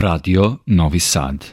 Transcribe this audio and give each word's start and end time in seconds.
Radio 0.00 0.56
Novi 0.66 1.00
Sad. 1.00 1.44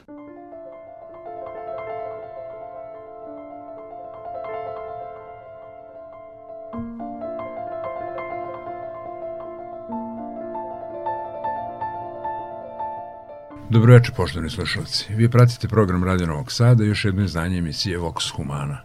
Dobroveče, 13.70 14.12
poštovani 14.16 14.50
slušalci. 14.50 15.06
Vi 15.10 15.30
pratite 15.30 15.68
program 15.68 16.04
Radio 16.04 16.28
Novog 16.28 16.52
Sada 16.52 16.84
i 16.84 16.88
još 16.88 17.06
jedno 17.06 17.24
izdanje 17.24 17.58
emisije 17.58 18.00
Vox 18.00 18.36
Humana. 18.36 18.82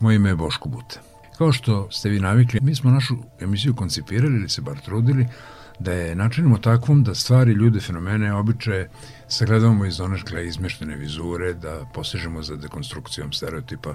Moje 0.00 0.16
ime 0.16 0.28
je 0.28 0.36
Boško 0.36 0.68
Buta. 0.68 1.00
Kao 1.38 1.52
što 1.52 1.90
ste 1.90 2.08
vi 2.08 2.20
navikli, 2.20 2.60
mi 2.62 2.74
smo 2.74 2.90
našu 2.90 3.14
emisiju 3.40 3.74
koncipirali 3.74 4.36
ili 4.36 4.48
se 4.48 4.60
bar 4.60 4.80
trudili 4.80 5.26
da 5.78 5.92
je 5.92 6.14
načinimo 6.14 6.58
takvom 6.58 7.04
da 7.04 7.14
stvari, 7.14 7.52
ljude, 7.52 7.80
fenomene, 7.80 8.34
običaje 8.34 8.90
sagledavamo 9.28 9.84
iz 9.84 9.96
doneškle 9.96 10.46
izmeštene 10.46 10.96
vizure, 10.96 11.54
da 11.54 11.86
posežemo 11.94 12.42
za 12.42 12.56
dekonstrukcijom 12.56 13.32
stereotipa, 13.32 13.94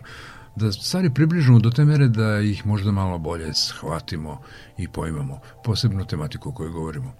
da 0.55 0.71
stvari 0.71 1.09
približimo 1.13 1.59
do 1.59 1.69
te 1.69 1.85
mere 1.85 2.07
da 2.07 2.39
ih 2.39 2.66
možda 2.66 2.91
malo 2.91 3.17
bolje 3.17 3.53
shvatimo 3.53 4.41
i 4.77 4.88
poimamo, 4.88 5.39
posebno 5.63 6.05
tematiku 6.05 6.49
o 6.49 6.52
kojoj 6.52 6.71
govorimo. 6.71 7.13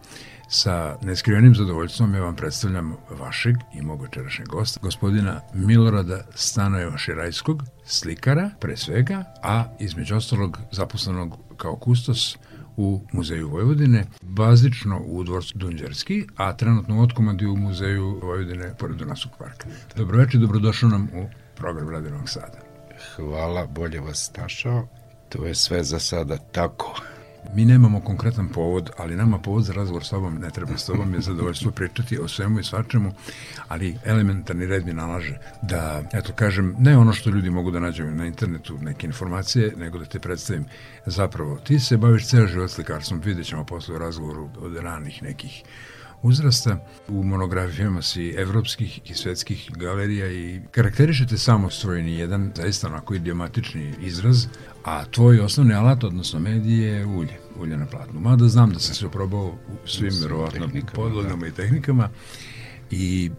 Sa 0.50 0.98
neskrivenim 1.02 1.56
zadovoljstvom 1.56 2.16
ja 2.16 2.22
vam 2.22 2.36
predstavljam 2.36 2.96
vašeg 3.20 3.56
i 3.74 3.82
mog 3.82 4.02
večerašnjeg 4.02 4.48
gosta, 4.48 4.80
gospodina 4.84 5.42
Milorada 5.54 6.26
Stanojeva 6.36 6.98
Širajskog, 6.98 7.64
slikara 7.86 8.50
pre 8.60 8.78
svega, 8.78 9.24
a 9.44 9.66
između 9.80 10.16
ostalog 10.16 10.60
zaposlenog 10.72 11.38
kao 11.58 11.76
kustos 11.76 12.38
u 12.78 13.02
Muzeju 13.12 13.50
Vojvodine, 13.50 14.06
bazično 14.22 15.02
u 15.06 15.24
dvorcu 15.24 15.58
Dunđerski, 15.58 16.28
a 16.36 16.58
trenutno 16.58 17.00
u 17.00 17.02
otkomandi 17.02 17.46
u 17.46 17.56
Muzeju 17.56 18.20
Vojvodine 18.24 18.74
pored 18.80 18.98
Dunasog 18.98 19.32
parka. 19.40 19.68
Dobroveče, 19.96 20.38
dobrodošao 20.38 20.90
nam 20.90 21.10
u 21.14 21.26
program 21.56 21.90
Radinog 21.90 22.30
Sada. 22.30 22.60
Hvala, 23.16 23.66
bolje 23.66 24.00
vas 24.00 24.32
našao. 24.38 24.88
To 25.30 25.46
je 25.46 25.56
sve 25.56 25.84
za 25.84 26.00
sada 26.00 26.38
tako. 26.38 27.02
Mi 27.54 27.66
nemamo 27.66 28.02
konkretan 28.02 28.50
povod, 28.50 28.90
ali 28.98 29.16
nama 29.16 29.38
povod 29.38 29.64
za 29.64 29.74
razgovor 29.74 30.04
s 30.04 30.10
tobom 30.10 30.36
ne 30.40 30.50
treba 30.50 30.78
s 30.78 30.86
tobom, 30.86 31.14
je 31.14 31.22
zadovoljstvo 31.22 31.72
pričati 31.72 32.20
o 32.20 32.28
svemu 32.28 32.60
i 32.60 32.64
svačemu, 32.64 33.14
ali 33.68 33.98
elementarni 34.06 34.66
red 34.66 34.86
mi 34.86 34.94
nalaže 34.94 35.38
da, 35.62 36.04
eto 36.14 36.34
kažem, 36.34 36.76
ne 36.80 36.98
ono 36.98 37.14
što 37.14 37.30
ljudi 37.30 37.50
mogu 37.50 37.72
da 37.72 37.80
nađu 37.80 38.06
na 38.06 38.26
internetu, 38.26 38.78
neke 38.82 39.08
informacije, 39.08 39.74
nego 39.78 40.00
da 40.00 40.06
te 40.06 40.20
predstavim. 40.20 40.66
Zapravo, 41.06 41.58
ti 41.58 41.80
se 41.80 41.98
baviš 41.98 42.28
ceo 42.28 42.48
život 42.48 42.72
slikarstvom, 42.72 43.22
vidjet 43.26 43.48
ćemo 43.48 43.66
posle 43.66 43.96
u 43.96 44.00
razgovoru 44.00 44.50
od 44.60 44.76
ranih 44.76 45.24
nekih 45.24 45.64
uzrasta. 46.22 46.78
U 47.08 47.24
monografijama 47.24 48.02
si 48.02 48.36
evropskih 48.38 49.12
i 49.12 49.14
svetskih 49.14 49.72
galerija 49.76 50.32
i 50.32 50.62
karakterišete 50.72 51.38
samostvojni 51.38 52.16
jedan 52.16 52.52
zaista 52.56 52.88
onako 52.88 53.16
idiomatični 53.16 53.94
izraz, 54.02 54.46
a 54.88 55.06
tvoj 55.06 55.40
osnovni 55.40 55.74
alat, 55.74 56.04
odnosno 56.04 56.40
medij 56.40 56.84
je 56.84 57.06
ulje, 57.06 57.40
ulje 57.60 57.78
na 57.78 57.86
platnu. 57.86 58.20
Mada 58.20 58.48
znam 58.48 58.74
da 58.74 58.80
sam 58.80 58.96
se 58.96 59.06
oprobao 59.06 59.46
u 59.46 59.88
svim, 59.88 60.12
verovatno, 60.22 60.68
podlogama 60.96 61.42
da. 61.42 61.48
i 61.48 61.52
tehnikama 61.52 62.10
i 62.92 63.32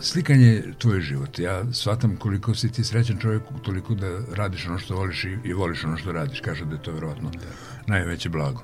slikanje 0.00 0.46
je 0.46 0.74
tvoj 0.78 1.00
život. 1.00 1.38
Ja 1.38 1.72
shvatam 1.72 2.16
koliko 2.16 2.54
si 2.54 2.72
ti 2.72 2.84
srećan 2.84 3.18
čovjek, 3.18 3.42
toliko 3.62 3.94
da 3.94 4.20
radiš 4.34 4.66
ono 4.66 4.78
što 4.78 4.96
voliš 4.96 5.24
i, 5.24 5.38
i 5.44 5.52
voliš 5.52 5.84
ono 5.84 5.96
što 5.96 6.12
radiš. 6.12 6.40
Kaže 6.40 6.64
da 6.64 6.74
je 6.74 6.82
to 6.82 6.92
verovatno 6.92 7.30
da. 7.30 7.38
najveće 7.86 8.28
blago. 8.28 8.62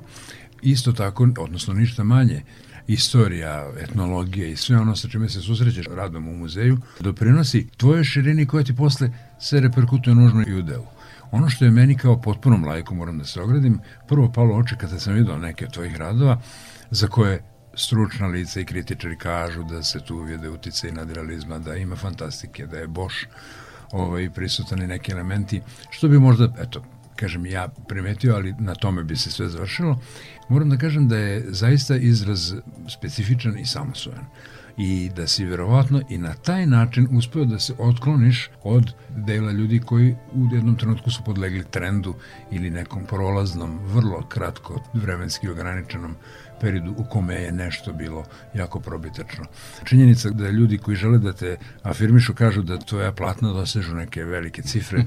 Isto 0.63 0.93
tako, 0.93 1.29
odnosno 1.39 1.75
ništa 1.75 2.05
manje, 2.05 2.43
istorija, 2.87 3.73
etnologija 3.81 4.47
i 4.49 4.57
sve 4.57 4.77
ono 4.77 4.97
sa 4.97 5.09
čime 5.09 5.29
se 5.29 5.41
susrećeš 5.41 5.87
radom 5.87 6.29
u 6.29 6.37
muzeju, 6.37 6.79
doprinosi 7.01 7.69
tvojoj 7.77 8.05
širini 8.05 8.47
koja 8.47 8.65
ti 8.65 8.77
posle 8.77 9.11
se 9.41 9.61
reperkutuje 9.61 10.15
nužno 10.15 10.45
i 10.47 10.55
u 10.55 10.63
delu. 10.63 10.94
Ono 11.35 11.49
što 11.49 11.65
je 11.65 11.71
meni 11.71 11.97
kao 11.97 12.21
potpunom 12.21 12.65
lajku, 12.65 12.95
moram 12.95 13.19
da 13.19 13.25
se 13.25 13.41
ogradim, 13.41 13.79
prvo 14.09 14.33
palo 14.33 14.57
oče 14.57 14.77
kada 14.77 14.99
sam 14.99 15.15
vidio 15.15 15.39
neke 15.39 15.67
od 15.67 15.73
tvojih 15.73 15.97
radova, 15.97 16.41
za 16.91 17.09
koje 17.09 17.43
stručna 17.75 18.27
lica 18.27 18.61
i 18.61 18.65
kritičari 18.65 19.17
kažu 19.19 19.63
da 19.63 19.83
se 19.83 20.01
tu 20.01 20.17
uvijede 20.17 20.49
utice 20.49 20.89
i 20.89 20.93
nadrealizma, 20.93 21.59
da 21.59 21.77
ima 21.77 21.97
fantastike, 21.97 22.67
da 22.67 22.79
je 22.79 22.87
Boš 22.87 23.27
ovaj, 23.93 24.31
prisutan 24.31 24.83
i 24.83 24.87
neki 24.87 25.13
elementi, 25.13 25.61
što 25.91 26.09
bi 26.09 26.19
možda, 26.19 26.53
eto, 26.59 26.85
kažem, 27.17 27.47
ja 27.47 27.69
primetio, 27.89 28.35
ali 28.35 28.55
na 28.59 28.75
tome 28.75 29.05
bi 29.05 29.17
se 29.17 29.31
sve 29.31 29.49
završilo. 29.49 29.99
Moram 30.49 30.71
da 30.71 30.77
kažem 30.77 31.09
da 31.09 31.17
je 31.17 31.45
zaista 31.49 31.97
izraz 31.97 32.55
specifičan 32.89 33.59
i 33.59 33.67
samosvojan 33.67 34.25
i 34.77 35.11
da 35.17 35.27
si 35.27 35.45
verovatno 35.45 36.03
i 36.09 36.19
na 36.19 36.35
taj 36.35 36.67
način 36.67 37.09
uspeo 37.17 37.45
da 37.45 37.59
se 37.59 37.75
otkloniš 37.79 38.51
od 38.63 38.93
dela 39.17 39.53
ljudi 39.53 39.81
koji 39.87 40.17
u 40.33 40.55
jednom 40.55 40.77
trenutku 40.77 41.11
su 41.11 41.23
podlegli 41.25 41.65
trendu 41.65 42.15
ili 42.51 42.71
nekom 42.71 43.05
prolaznom, 43.07 43.79
vrlo 43.87 44.27
kratko 44.29 44.81
vremenski 44.95 45.49
ograničenom 45.49 46.17
periodu 46.65 46.95
u 46.97 47.05
kome 47.05 47.35
je 47.35 47.53
nešto 47.53 47.93
bilo 47.93 48.25
jako 48.55 48.81
probitačno. 48.81 49.45
Činjenica 49.85 50.31
da 50.31 50.51
ljudi 50.51 50.79
koji 50.79 50.97
žele 50.97 51.19
da 51.19 51.33
te 51.33 51.57
afirmišu 51.83 52.35
kažu 52.35 52.63
da 52.63 52.79
tvoja 52.79 53.13
platna 53.13 53.53
dosežu 53.53 53.95
neke 53.95 54.25
velike 54.25 54.63
cifre 54.63 55.05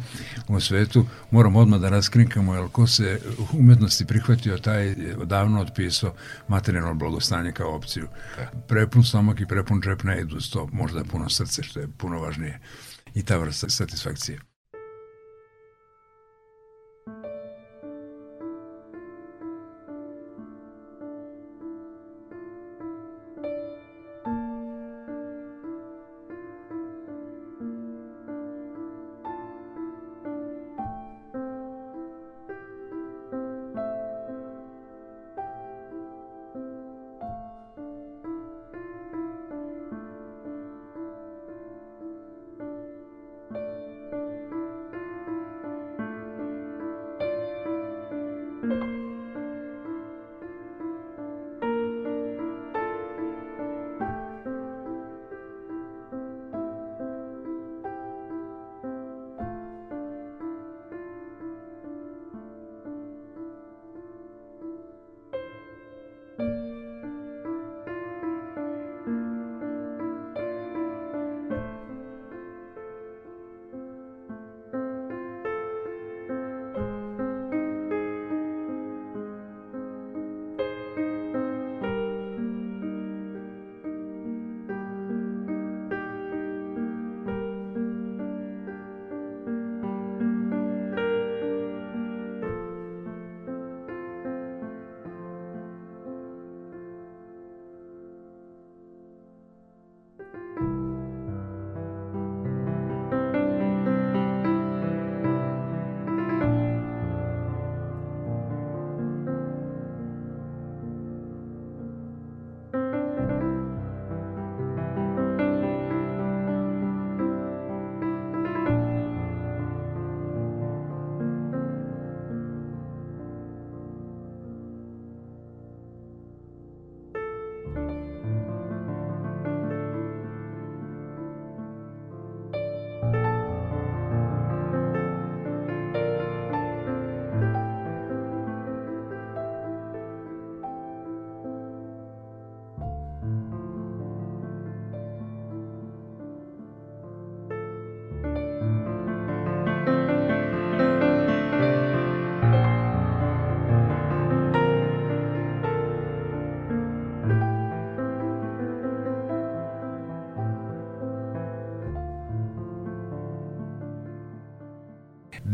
u 0.47 0.59
svetu, 0.59 1.05
moram 1.31 1.55
odmah 1.55 1.79
da 1.79 1.89
raskrinkamo, 1.89 2.55
jer 2.55 2.67
ko 2.71 2.87
se 2.87 3.19
umetnosti 3.53 4.05
prihvatio, 4.05 4.57
taj 4.57 4.87
je 4.87 5.17
odavno 5.17 5.61
otpisao 5.61 6.13
materijalno 6.47 6.93
blagostanje 6.93 7.51
kao 7.51 7.75
opciju. 7.75 8.07
Prepun 8.67 9.03
stomak 9.03 9.41
i 9.41 9.47
prepun 9.47 9.81
džep 9.81 10.03
ne 10.03 10.21
idu 10.21 10.41
sto, 10.41 10.67
možda 10.71 11.03
puno 11.03 11.29
srce, 11.29 11.63
što 11.63 11.79
je 11.79 11.87
puno 11.97 12.19
važnije. 12.19 12.59
I 13.15 13.23
ta 13.23 13.37
vrsta 13.37 13.69
satisfakcije. 13.69 14.39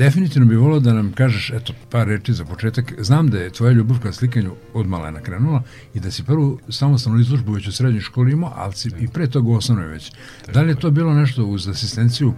Definitivno 0.03 0.47
bi 0.47 0.55
volao 0.55 0.79
da 0.79 0.93
nam 0.93 1.11
kažeš, 1.13 1.49
eto, 1.49 1.73
par 1.89 2.07
reči 2.07 2.33
za 2.33 2.45
početak. 2.45 2.93
Znam 2.99 3.29
da 3.29 3.37
je 3.39 3.49
tvoja 3.49 3.71
ljubav 3.71 3.99
ka 3.99 4.11
slikanju 4.11 4.55
od 4.73 4.87
malena 4.87 5.21
krenula 5.21 5.63
i 5.93 5.99
da 5.99 6.11
si 6.11 6.23
prvu 6.23 6.59
samostalnu 6.69 7.19
izložbu 7.19 7.51
već 7.51 7.67
u 7.67 7.71
srednjoj 7.71 8.01
školi 8.01 8.31
imao, 8.31 8.53
ali 8.55 8.73
si 8.73 8.91
i 8.99 9.07
pre 9.07 9.27
toga 9.27 9.49
u 9.49 9.53
osnovnoj 9.53 9.87
već. 9.87 10.11
Da 10.53 10.61
li 10.61 10.69
je 10.69 10.79
to 10.79 10.91
bilo 10.91 11.13
nešto 11.13 11.45
uz 11.45 11.67
asistenciju 11.67 12.33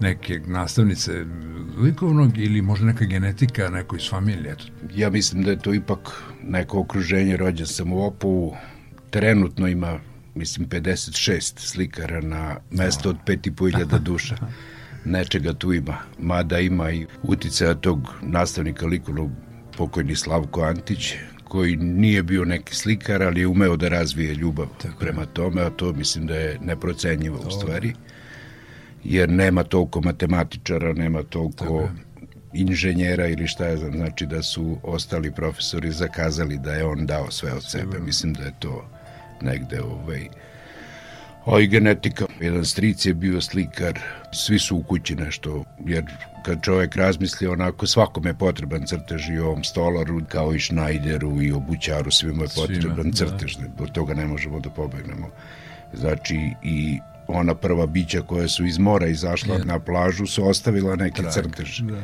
neke 0.00 0.40
nastavnice 0.46 1.24
likovnog 1.78 2.38
ili 2.38 2.62
možda 2.62 2.86
neka 2.86 3.04
genetika 3.04 3.68
neko 3.68 3.96
iz 3.96 4.08
familije? 4.10 4.52
Eto. 4.52 4.64
Ja 4.94 5.10
mislim 5.10 5.42
da 5.42 5.50
je 5.50 5.58
to 5.58 5.74
ipak 5.74 6.22
neko 6.42 6.80
okruženje, 6.80 7.36
rođen 7.36 7.66
sam 7.66 7.92
u 7.92 8.06
Opovu, 8.06 8.56
trenutno 9.10 9.68
ima 9.68 9.98
mislim 10.34 10.68
56 10.68 11.58
slikara 11.58 12.20
na 12.20 12.56
mesto 12.70 13.10
od 13.10 13.16
5500 13.26 13.98
duša. 13.98 14.36
Nečega 15.04 15.52
tu 15.52 15.72
ima, 15.72 15.98
mada 16.18 16.58
ima 16.58 16.90
i 16.90 17.06
uticaja 17.22 17.74
tog 17.74 18.14
nastavnika 18.22 18.86
likovnog 18.86 19.30
pokojni 19.76 20.16
Slavko 20.16 20.62
Antić, 20.62 21.14
koji 21.44 21.76
nije 21.76 22.22
bio 22.22 22.44
neki 22.44 22.74
slikar, 22.74 23.22
ali 23.22 23.40
je 23.40 23.46
umeo 23.46 23.76
da 23.76 23.88
razvije 23.88 24.34
ljubav 24.34 24.66
Tako 24.82 24.98
prema 24.98 25.26
tome, 25.26 25.62
a 25.62 25.70
to 25.70 25.92
mislim 25.92 26.26
da 26.26 26.34
je 26.34 26.58
neprocenjivo 26.62 27.38
u 27.46 27.50
stvari, 27.50 27.94
jer 29.04 29.28
nema 29.28 29.62
toliko 29.62 30.00
matematičara, 30.00 30.92
nema 30.92 31.22
toliko 31.22 31.88
inženjera 32.52 33.26
ili 33.26 33.46
šta 33.46 33.66
je 33.66 33.76
znam, 33.76 33.92
znači 33.92 34.26
da 34.26 34.42
su 34.42 34.76
ostali 34.82 35.32
profesori 35.32 35.90
zakazali 35.90 36.58
da 36.58 36.72
je 36.72 36.84
on 36.84 37.06
dao 37.06 37.30
sve 37.30 37.52
od 37.52 37.70
sebe. 37.70 37.98
Mislim 37.98 38.32
da 38.32 38.42
je 38.42 38.52
to 38.58 38.90
negde 39.42 39.80
ovaj, 39.80 40.28
a 41.46 41.60
i 41.60 41.66
genetika. 41.66 42.26
Jedan 42.40 42.64
stric 42.64 43.06
je 43.06 43.14
bio 43.14 43.40
slikar, 43.40 43.98
svi 44.32 44.58
su 44.58 44.76
u 44.76 44.82
kući 44.82 45.14
nešto, 45.14 45.64
jer 45.86 46.04
kad 46.42 46.62
čovjek 46.62 46.96
razmisli 46.96 47.46
onako, 47.46 47.86
svakome 47.86 48.30
je 48.30 48.34
potreban 48.34 48.86
crtež 48.86 49.28
i 49.30 49.38
ovom 49.38 49.64
stolaru, 49.64 50.20
kao 50.28 50.54
i 50.54 50.60
Schneideru 50.60 51.42
i 51.42 51.52
obućaru, 51.52 52.10
svima 52.10 52.42
je 52.42 52.48
potreban 52.56 53.12
Svima, 53.12 53.30
crtež, 53.30 53.56
da. 53.56 53.84
od 53.84 53.92
toga 53.92 54.14
ne 54.14 54.26
možemo 54.26 54.60
da 54.60 54.70
pobegnemo. 54.70 55.28
Znači 55.92 56.36
i 56.62 56.98
ona 57.26 57.54
prva 57.54 57.86
bića 57.86 58.22
koja 58.22 58.48
su 58.48 58.66
iz 58.66 58.78
mora 58.78 59.06
izašla 59.06 59.58
yeah. 59.58 59.66
na 59.66 59.78
plažu 59.78 60.26
su 60.26 60.48
ostavila 60.48 60.96
neki 60.96 61.22
Trag. 61.22 61.32
crtež. 61.32 61.80
Da 61.80 62.02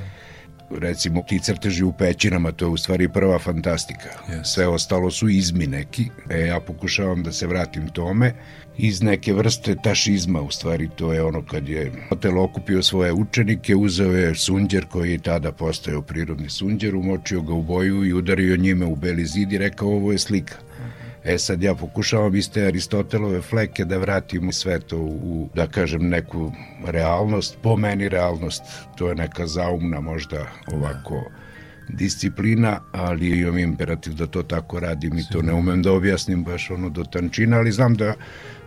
recimo 0.71 1.23
ti 1.29 1.39
crteži 1.39 1.85
u 1.85 1.93
pećinama, 1.93 2.53
to 2.53 2.65
je 2.65 2.69
u 2.69 2.77
stvari 2.77 3.09
prva 3.09 3.39
fantastika. 3.39 4.09
Yes. 4.29 4.45
Sve 4.45 4.67
ostalo 4.67 5.11
su 5.11 5.29
izmi 5.29 5.67
neki. 5.67 6.07
E, 6.31 6.41
ja 6.41 6.61
pokušavam 6.61 7.23
da 7.23 7.33
se 7.33 7.47
vratim 7.47 7.89
tome 7.89 8.35
iz 8.79 9.03
neke 9.03 9.33
vrste 9.33 9.77
tašizma, 9.83 10.41
u 10.41 10.51
stvari 10.51 10.89
to 10.97 11.13
je 11.13 11.23
ono 11.23 11.43
kad 11.43 11.69
je 11.69 11.93
hotel 12.09 12.39
okupio 12.39 12.83
svoje 12.83 13.13
učenike, 13.13 13.77
uzeo 13.77 14.13
je 14.13 14.35
sunđer 14.35 14.87
koji 14.87 15.13
je 15.13 15.19
tada 15.19 15.53
postojao 15.53 16.03
prirodni 16.03 16.49
sunđer, 16.49 16.97
umočio 16.97 17.43
ga 17.43 17.53
u 17.53 17.63
boju 17.63 18.05
i 18.05 18.13
udario 18.13 18.57
njime 18.57 18.87
u 18.87 18.97
beli 18.97 19.27
zid 19.27 19.53
i 19.53 19.59
rekao 19.59 19.89
ovo 19.89 20.13
je 20.13 20.19
slika. 20.19 20.57
E 21.27 21.39
sad 21.39 21.63
ja 21.63 21.75
pokušavam 21.75 22.35
iz 22.37 22.51
te 22.51 22.67
Aristotelove 22.67 23.41
fleke 23.43 23.85
da 23.85 23.99
vratim 23.99 24.53
sve 24.53 24.81
to 24.81 24.99
u, 24.99 25.49
da 25.55 25.67
kažem, 25.67 26.09
neku 26.09 26.53
realnost, 26.85 27.59
po 27.63 27.77
meni 27.77 28.09
realnost, 28.09 28.63
to 28.97 29.09
je 29.09 29.15
neka 29.15 29.47
zaumna 29.47 30.01
možda 30.01 30.47
ovako 30.73 31.25
disciplina, 31.89 32.81
ali 32.93 33.41
imam 33.41 33.59
imperativ 33.59 34.15
da 34.15 34.27
to 34.27 34.43
tako 34.43 34.81
radim 34.81 35.19
i 35.19 35.25
to 35.33 35.43
ne 35.43 35.53
umem 35.53 35.83
da 35.83 35.93
objasnim 35.93 36.45
baš 36.45 36.71
ono 36.71 36.89
do 36.89 37.05
tančina, 37.05 37.57
ali 37.57 37.73
znam 37.73 37.95
da 37.95 38.15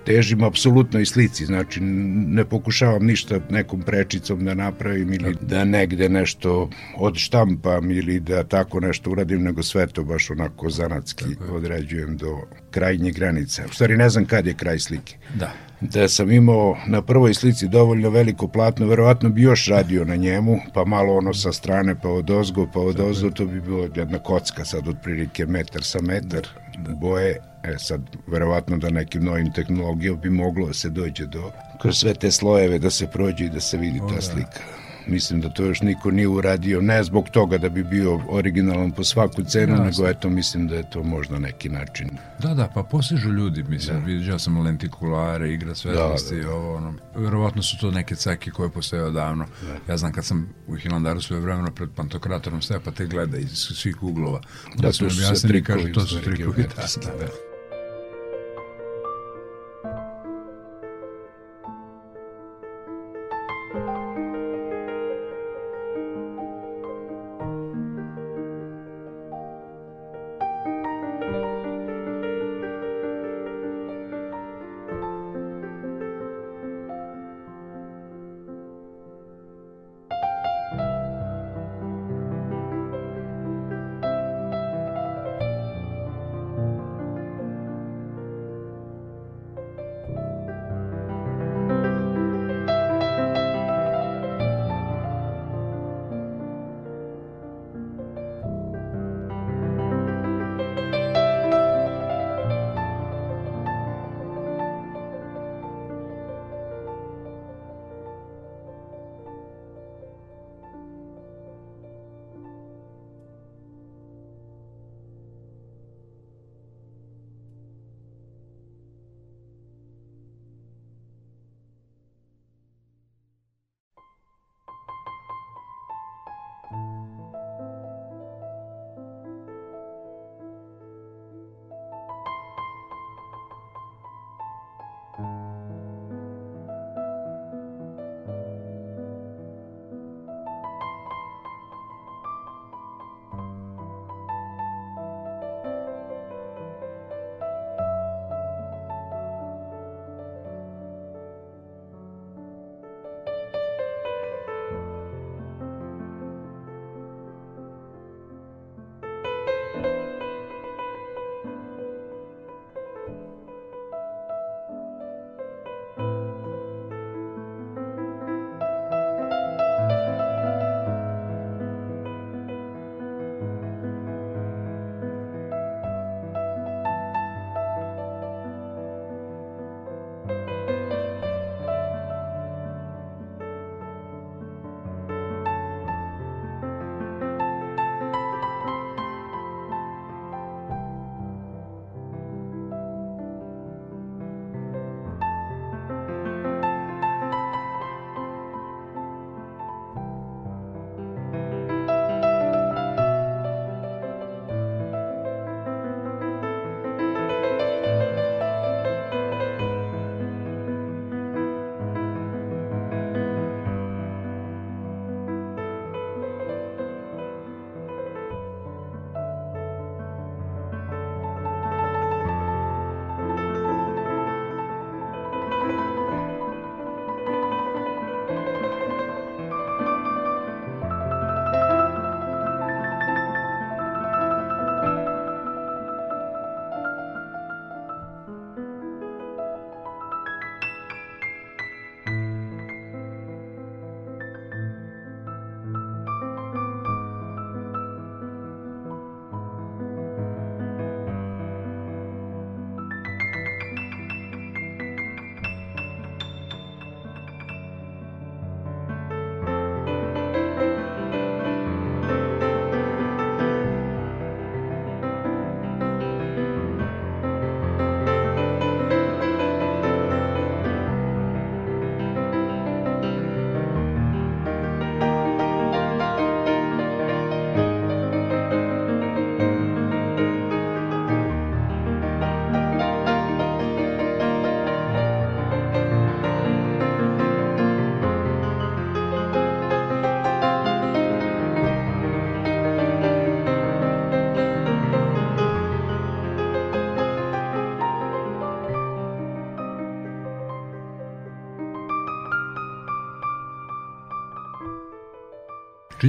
težim 0.06 0.44
apsolutno 0.44 1.00
i 1.00 1.06
slici, 1.06 1.46
znači 1.46 1.80
ne 1.82 2.46
pokušavam 2.46 3.06
ništa 3.06 3.40
nekom 3.50 3.82
prečicom 3.82 4.46
da 4.46 4.54
napravim 4.54 5.14
ili 5.14 5.36
da 5.42 5.66
negde 5.66 6.10
nešto 6.10 6.70
odštampam 6.98 7.92
ili 7.92 8.20
da 8.20 8.44
tako 8.44 8.80
nešto 8.80 9.12
uradim, 9.12 9.44
nego 9.44 9.64
sve 9.64 9.88
to 9.88 10.04
baš 10.04 10.30
onako 10.30 10.70
zanatski 10.70 11.26
određujem 11.52 12.18
do 12.18 12.38
krajnje 12.72 13.12
granice. 13.12 13.66
U 13.66 13.74
stvari 13.74 13.98
ne 13.98 14.10
znam 14.10 14.26
kad 14.26 14.48
je 14.48 14.54
kraj 14.54 14.80
slike. 14.80 15.18
Da. 15.36 15.54
Da 15.82 16.08
sam 16.08 16.32
imao 16.32 16.78
na 16.88 17.02
prvoj 17.02 17.34
slici 17.34 17.68
dovoljno 17.68 18.10
veliko 18.10 18.48
platno, 18.48 18.88
verovatno 18.88 19.30
bi 19.30 19.42
još 19.42 19.68
radio 19.68 20.06
na 20.06 20.16
njemu, 20.16 20.60
pa 20.74 20.86
malo 20.86 21.14
ono 21.18 21.34
sa 21.34 21.52
strane, 21.52 21.96
pa 22.02 22.10
od 22.10 22.30
ozgo, 22.30 22.68
pa 22.74 22.80
od 22.80 23.00
ozgo, 23.00 23.30
to 23.30 23.46
bi 23.46 23.62
bilo 23.62 23.88
jedna 23.96 24.20
kocka 24.20 24.66
sad 24.66 24.88
otprilike 24.88 25.46
metar 25.46 25.84
sa 25.84 26.02
metar 26.02 26.42
da. 26.42 26.69
Boje 26.88 27.40
E 27.64 27.78
sad, 27.78 28.02
verovatno 28.28 28.78
da 28.78 28.90
nekim 28.90 29.24
novim 29.24 29.54
tehnologijom 29.54 30.20
bi 30.20 30.30
moglo 30.30 30.68
da 30.68 30.74
se 30.74 30.90
dođe 30.90 31.26
do, 31.26 31.52
kroz 31.82 31.98
sve 31.98 32.14
te 32.14 32.32
slojeve 32.32 32.80
da 32.80 32.90
se 32.90 33.08
prođe 33.08 33.46
i 33.46 33.50
da 33.50 33.60
se 33.60 33.78
vidi 33.78 34.00
ta 34.00 34.16
da. 34.16 34.22
slika. 34.22 34.60
Mislim 35.08 35.42
da 35.42 35.50
to 35.50 35.66
još 35.66 35.82
niko 35.82 36.12
nije 36.12 36.28
uradio, 36.28 36.82
ne 36.82 37.04
zbog 37.04 37.30
toga 37.30 37.58
da 37.58 37.70
bi 37.70 37.84
bio 37.84 38.20
originalan 38.30 38.92
po 38.92 39.04
svaku 39.04 39.44
cenu, 39.44 39.76
ja, 39.76 39.84
nego 39.84 40.08
eto 40.08 40.30
mislim 40.30 40.68
da 40.68 40.76
je 40.76 40.90
to 40.90 41.04
možda 41.04 41.40
neki 41.40 41.70
način. 41.70 42.10
Da, 42.40 42.54
da, 42.54 42.68
pa 42.74 42.84
posežu 42.84 43.30
ljudi, 43.30 43.64
mislim, 43.64 44.00
da. 44.00 44.06
vidio 44.06 44.40
sam 44.40 44.62
lentikulare, 44.62 45.54
igra 45.54 45.76
svetlosti, 45.76 46.36
da, 46.36 46.42
da, 46.42 46.48
da. 46.48 46.54
ovo, 46.54 46.76
ono, 46.76 46.94
verovatno 47.16 47.62
su 47.62 47.78
to 47.80 47.92
neke 47.92 48.16
cake 48.16 48.52
koje 48.52 48.70
postoje 48.70 49.04
odavno. 49.04 49.46
Da. 49.62 49.92
Ja 49.94 49.98
znam 49.98 50.12
kad 50.12 50.26
sam 50.26 50.54
u 50.68 50.76
Hilandaru 50.76 51.22
svoje 51.22 51.42
vremeno 51.42 51.72
pred 51.72 51.90
pantokratorom 51.96 52.62
stoja, 52.62 52.80
pa 52.80 52.92
te 52.92 53.06
gleda 53.06 53.38
iz 53.38 53.52
svih 53.52 54.04
uglova. 54.04 54.42
Da, 54.76 54.82
da 54.82 54.94
su 54.94 55.10
se 55.10 55.48
trikovi. 55.48 55.94
To 55.94 56.06
su 56.06 56.22
trikovi, 56.22 56.64
da, 56.76 56.86
da. 57.02 57.26
da. 57.26 57.49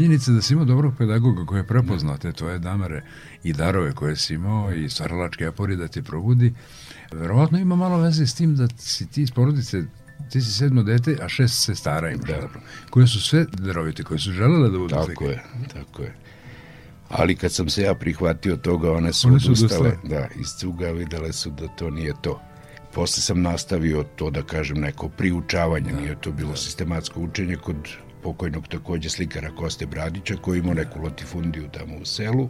Činjenica 0.00 0.32
da 0.32 0.42
si 0.42 0.52
imao 0.52 0.64
dobrog 0.64 0.94
pedagoga 0.98 1.44
koji 1.46 1.60
je 1.60 1.66
prepoznate 1.66 2.32
tvoje 2.32 2.58
damare 2.58 3.02
i 3.44 3.52
darove 3.52 3.92
koje 3.92 4.16
si 4.16 4.34
imao 4.34 4.72
i 4.72 4.88
stvaralačke 4.88 5.46
apori 5.46 5.76
da 5.76 5.88
te 5.88 6.02
probudi, 6.02 6.54
verovatno 7.12 7.58
ima 7.58 7.76
malo 7.76 7.98
veze 7.98 8.26
s 8.26 8.34
tim 8.34 8.56
da 8.56 8.68
si 8.78 9.06
ti 9.06 9.22
iz 9.22 9.30
porodice 9.30 9.82
ti 10.30 10.40
si 10.40 10.52
sedmo 10.52 10.82
dete, 10.82 11.18
a 11.22 11.28
šest 11.28 11.64
se 11.64 11.74
stara 11.74 12.10
imaš, 12.10 12.28
da. 12.28 12.48
koje 12.90 13.06
su 13.06 13.20
sve 13.20 13.46
darovite, 13.52 14.02
koje 14.02 14.18
su 14.18 14.32
želele 14.32 14.70
da 14.70 14.78
budu 14.78 14.94
tako 14.94 15.04
slike. 15.04 15.24
je, 15.24 15.42
tako 15.74 16.02
je. 16.02 16.14
Ali 17.08 17.36
kad 17.36 17.52
sam 17.52 17.68
se 17.68 17.82
ja 17.82 17.94
prihvatio 17.94 18.56
toga, 18.56 18.92
one 18.92 19.12
su, 19.12 19.28
one 19.28 19.40
su 19.40 19.52
odustale, 19.52 19.96
da, 20.04 20.28
iz 20.40 20.46
cuga 20.60 20.90
videle 20.90 21.32
su 21.32 21.50
da 21.50 21.68
to 21.68 21.90
nije 21.90 22.14
to. 22.22 22.40
Posle 22.94 23.22
sam 23.22 23.42
nastavio 23.42 24.04
to, 24.16 24.30
da 24.30 24.42
kažem, 24.42 24.80
neko 24.80 25.08
priučavanje, 25.08 25.92
da, 25.92 26.00
nije 26.00 26.16
to 26.20 26.32
bilo 26.32 26.50
da. 26.50 26.56
sistematsko 26.56 27.20
učenje 27.20 27.56
kod 27.56 27.76
pokojnog 28.22 28.68
takođe 28.68 29.08
slikara 29.08 29.50
Koste 29.50 29.86
Bradića, 29.86 30.36
koji 30.36 30.58
imao 30.58 30.74
neku 30.74 31.02
latifundiju 31.02 31.68
tamo 31.72 31.96
u 31.96 32.04
selu, 32.04 32.48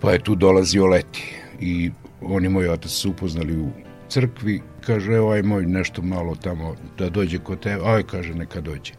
pa 0.00 0.12
je 0.12 0.24
tu 0.24 0.34
dolazio 0.34 0.86
leti. 0.86 1.34
I 1.60 1.90
on 2.20 2.44
i 2.44 2.48
moj 2.48 2.68
otac 2.68 2.90
su 2.90 3.10
upoznali 3.10 3.60
u 3.60 3.70
crkvi, 4.08 4.62
kaže, 4.80 5.12
evo 5.12 5.32
aj 5.32 5.42
moj 5.42 5.66
nešto 5.66 6.02
malo 6.02 6.34
tamo 6.34 6.74
da 6.98 7.10
dođe 7.10 7.38
kod 7.38 7.60
tebe, 7.60 7.82
aj 7.84 8.02
kaže, 8.02 8.34
neka 8.34 8.60
dođe. 8.60 8.92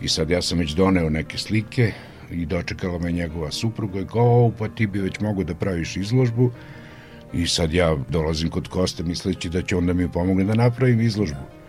I 0.00 0.08
sad 0.08 0.30
ja 0.30 0.42
sam 0.42 0.58
već 0.58 0.72
doneo 0.72 1.10
neke 1.10 1.38
slike 1.38 1.92
i 2.30 2.46
dočekala 2.46 2.98
me 2.98 3.12
njegova 3.12 3.50
supruga 3.50 4.00
i 4.00 4.06
kao, 4.06 4.52
pa 4.58 4.68
ti 4.68 4.86
bi 4.86 5.00
već 5.00 5.20
mogo 5.20 5.44
da 5.44 5.54
praviš 5.54 5.96
izložbu, 5.96 6.50
I 7.32 7.46
sad 7.46 7.72
ja 7.72 7.96
dolazim 8.08 8.50
kod 8.50 8.68
Koste 8.68 9.02
misleći 9.02 9.48
da 9.48 9.62
će 9.62 9.76
onda 9.76 9.92
mi 9.92 10.08
pomogne 10.08 10.44
da 10.44 10.54
napravim 10.54 11.00
izložbu. 11.00 11.61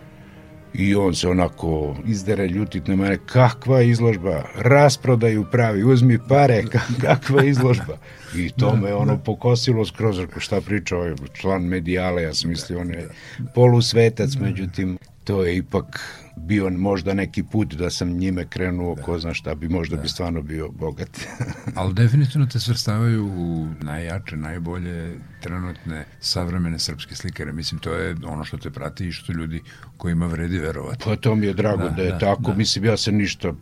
I 0.74 0.94
on 0.94 1.14
se 1.14 1.28
onako 1.28 1.96
izdere 2.06 2.48
ljutit 2.48 2.86
na 2.86 2.96
mene, 2.96 3.18
kakva 3.26 3.82
izložba, 3.82 4.42
rasprodaju 4.54 5.44
pravi, 5.52 5.84
uzmi 5.84 6.18
pare, 6.28 6.64
kakva 7.04 7.44
izložba. 7.44 7.98
I 8.36 8.50
to 8.50 8.70
da, 8.70 8.76
me 8.76 8.94
ono 8.94 9.16
da. 9.16 9.22
pokosilo 9.22 9.84
skroz, 9.84 10.20
šta 10.38 10.60
priča 10.60 10.96
ovaj 10.96 11.14
član 11.32 11.62
medijale, 11.62 12.22
ja 12.22 12.34
sam 12.34 12.50
mislio, 12.50 12.80
on 12.80 12.90
je 12.90 13.08
polusvetac, 13.54 14.36
međutim, 14.36 14.98
to 15.24 15.44
je 15.44 15.56
ipak 15.56 16.00
bio 16.36 16.70
možda 16.70 17.14
neki 17.14 17.42
put 17.42 17.74
da 17.74 17.90
sam 17.90 18.08
njime 18.08 18.46
krenuo, 18.46 18.94
da. 18.94 19.02
ko 19.02 19.18
zna 19.18 19.34
šta 19.34 19.54
bi, 19.54 19.68
možda 19.68 19.96
da. 19.96 20.02
bi 20.02 20.08
stvarno 20.08 20.42
bio 20.42 20.68
bogat. 20.68 21.20
Ali 21.74 21.94
definitivno 21.94 22.46
te 22.46 22.60
svrstavaju 22.60 23.26
u 23.26 23.66
najjače, 23.82 24.36
najbolje 24.36 25.14
trenutne 25.40 26.04
savremene 26.20 26.78
srpske 26.78 27.14
slikare. 27.14 27.52
Mislim, 27.52 27.80
to 27.80 27.92
je 27.92 28.16
ono 28.24 28.44
što 28.44 28.56
te 28.56 28.70
prati 28.70 29.06
i 29.06 29.12
što 29.12 29.32
ljudi 29.32 29.62
kojima 29.96 30.26
vredi 30.26 30.58
verovati. 30.58 31.04
Pa 31.04 31.16
to 31.16 31.34
mi 31.34 31.46
je 31.46 31.54
drago 31.54 31.82
da, 31.82 31.90
da 31.90 32.02
je 32.02 32.10
da, 32.10 32.18
tako. 32.18 32.50
Da. 32.50 32.54
Mislim, 32.54 32.84
ja 32.84 32.96
se 32.96 33.12
ništa 33.12 33.52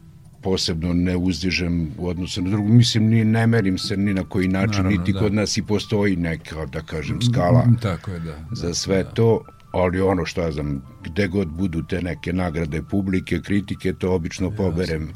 posebno 0.43 0.93
ne 0.93 1.17
uzdižem 1.17 1.91
u 1.99 2.09
odnosu 2.09 2.43
na 2.43 2.51
drugu. 2.51 2.69
Mislim, 2.69 3.05
ni 3.05 3.25
ne 3.25 3.47
merim 3.47 3.79
se 3.79 3.97
ni 3.97 4.15
na 4.15 4.25
koji 4.25 4.49
način, 4.49 4.83
Naravno, 4.83 4.99
niti 4.99 5.13
da. 5.13 5.19
kod 5.19 5.35
nas 5.35 5.57
i 5.57 5.63
postoji 5.63 6.17
neka, 6.17 6.67
da 6.67 6.81
kažem, 6.81 7.23
skala 7.23 7.65
mm, 7.67 7.77
Tako 7.83 8.11
je, 8.11 8.21
da, 8.21 8.37
za 8.53 8.75
sve 8.75 9.03
da. 9.03 9.11
to 9.11 9.45
ali 9.73 10.01
ono 10.01 10.25
što 10.25 10.41
ja 10.41 10.53
znam, 10.53 10.83
gde 11.05 11.27
god 11.27 11.49
budu 11.49 11.83
te 11.83 12.03
neke 12.03 12.33
nagrade 12.33 12.83
publike, 12.83 13.41
kritike, 13.41 13.93
to 13.93 14.13
obično 14.15 14.51
poberem 14.51 15.13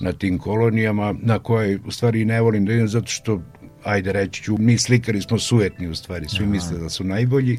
na 0.00 0.12
tim 0.12 0.38
kolonijama, 0.38 1.14
na 1.22 1.38
koje 1.38 1.78
u 1.86 1.90
stvari 1.90 2.24
ne 2.24 2.40
volim 2.40 2.64
da 2.64 2.72
idem 2.72 2.88
zato 2.88 3.06
što, 3.06 3.42
ajde 3.84 4.12
reći 4.12 4.42
ću, 4.42 4.56
mi 4.58 4.78
slikari 4.78 5.20
smo 5.20 5.38
sujetni 5.38 5.88
u 5.88 5.94
stvari, 5.94 6.28
svi 6.28 6.42
Aha. 6.42 6.52
misle 6.52 6.78
da 6.78 6.88
su 6.88 7.04
najbolji 7.04 7.58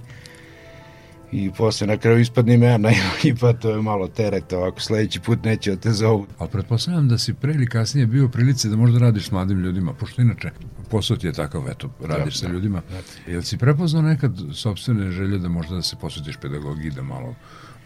i 1.31 1.51
posle 1.57 1.87
na 1.87 1.97
kraju 1.97 2.19
ispadne 2.19 2.59
ja 2.59 2.77
najbolji, 2.77 3.35
pa 3.41 3.53
to 3.53 3.69
je 3.69 3.81
malo 3.81 4.07
tereta, 4.07 4.57
ovako 4.57 4.81
sledeći 4.81 5.19
put 5.19 5.43
neće 5.43 5.71
da 5.71 5.77
te 5.77 5.91
zovu. 5.91 6.27
Ali 6.37 6.49
pretpostavljam 6.49 7.07
da 7.07 7.17
si 7.17 7.33
pre 7.33 7.53
ili 7.53 7.67
kasnije 7.67 8.07
bio 8.07 8.25
u 8.25 8.29
prilici 8.29 8.69
da 8.69 8.75
možda 8.75 8.99
radiš 8.99 9.27
s 9.27 9.31
mladim 9.31 9.59
ljudima, 9.59 9.93
pošto 9.93 10.21
inače 10.21 10.49
posao 10.89 11.17
ti 11.17 11.27
je 11.27 11.33
takav, 11.33 11.69
eto, 11.69 11.89
radiš 12.03 12.33
da, 12.33 12.39
sa 12.39 12.47
da, 12.47 12.53
ljudima. 12.53 12.81
Da. 12.91 13.31
Jel 13.31 13.41
si 13.41 13.57
prepoznao 13.57 14.01
nekad 14.01 14.39
sobstvene 14.53 15.11
želje 15.11 15.37
da 15.37 15.49
možda 15.49 15.75
da 15.75 15.81
se 15.81 15.95
posvetiš 16.01 16.35
pedagogiji, 16.37 16.91
da 16.91 17.01
malo 17.01 17.35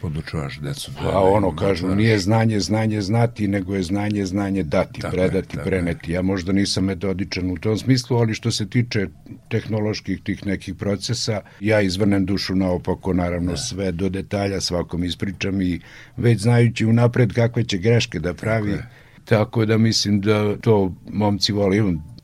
podučavaš 0.03 0.60
decu. 0.60 0.91
Da, 1.01 1.10
A 1.10 1.22
ono 1.22 1.55
kažu, 1.55 1.95
nije 1.95 2.19
znanje, 2.19 2.60
znanje 2.60 3.01
znati, 3.01 3.48
nego 3.48 3.75
je 3.75 3.83
znanje, 3.83 4.25
znanje 4.25 4.63
dati, 4.63 5.01
tako 5.01 5.15
predati, 5.15 5.57
je, 5.57 5.63
preneti. 5.63 6.12
Ja 6.12 6.22
možda 6.22 6.51
nisam 6.51 6.86
metodičan 6.86 7.51
u 7.51 7.57
tom 7.57 7.77
smislu, 7.77 8.17
ali 8.17 8.33
što 8.33 8.51
se 8.51 8.67
tiče 8.69 9.07
tehnoloških 9.50 10.19
tih 10.24 10.45
nekih 10.45 10.75
procesa, 10.75 11.41
ja 11.60 11.81
izvrnem 11.81 12.25
dušu 12.25 12.55
naopako, 12.55 13.13
naravno 13.13 13.51
da. 13.51 13.57
sve 13.57 13.91
do 13.91 14.10
detalja 14.10 14.62
svakom 14.62 15.03
ispričam 15.03 15.62
i 15.62 15.79
već 16.17 16.41
znajući 16.41 16.86
unapred 16.86 17.33
kakve 17.33 17.63
će 17.63 17.77
greške 17.77 18.19
da 18.19 18.33
pravi, 18.33 18.72
tako, 18.72 18.86
tako 19.25 19.65
da 19.65 19.77
mislim 19.77 20.22
da 20.22 20.57
to 20.57 20.93
momci 21.13 21.51
vole, 21.51 21.77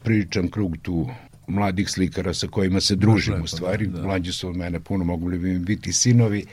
pričam 0.04 0.48
krug 0.48 0.78
tu 0.82 1.08
mladih 1.48 1.90
slikara 1.90 2.34
sa 2.34 2.48
kojima 2.48 2.82
se 2.82 2.96
družim 2.96 3.42
u 3.44 3.48
stvari, 3.48 3.88
da. 3.88 4.04
mlađi 4.04 4.34
su 4.34 4.50
od 4.50 4.58
mene 4.58 4.80
puno, 4.80 5.04
mogu 5.04 5.28
li 5.28 5.38
bi 5.38 5.60
biti 5.60 5.94
sinovi, 5.94 6.46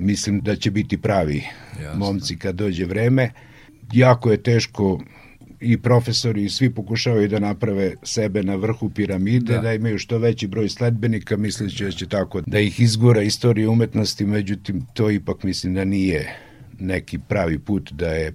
mislim 0.00 0.40
da 0.40 0.56
će 0.56 0.70
biti 0.70 0.98
pravi 0.98 1.42
Jasne. 1.82 1.98
momci 1.98 2.36
kad 2.36 2.54
dođe 2.54 2.84
vreme. 2.84 3.30
Jako 3.92 4.30
je 4.30 4.42
teško 4.42 5.00
i 5.60 5.76
profesori 5.76 6.44
i 6.44 6.48
svi 6.48 6.70
pokušavaju 6.70 7.28
da 7.28 7.38
naprave 7.38 7.94
sebe 8.02 8.42
na 8.42 8.54
vrhu 8.54 8.90
piramide, 8.90 9.54
da, 9.54 9.60
da 9.60 9.74
imaju 9.74 9.98
što 9.98 10.18
veći 10.18 10.46
broj 10.46 10.68
sledbenika, 10.68 11.36
misleći 11.36 11.84
da 11.84 11.90
će 11.90 12.08
tako 12.08 12.40
da 12.40 12.58
ih 12.58 12.80
izgora 12.80 13.22
istorije 13.22 13.68
umetnosti, 13.68 14.24
međutim 14.24 14.86
to 14.94 15.10
ipak 15.10 15.42
mislim 15.42 15.74
da 15.74 15.84
nije 15.84 16.36
neki 16.78 17.18
pravi 17.18 17.58
put, 17.58 17.92
da 17.92 18.08
je 18.08 18.32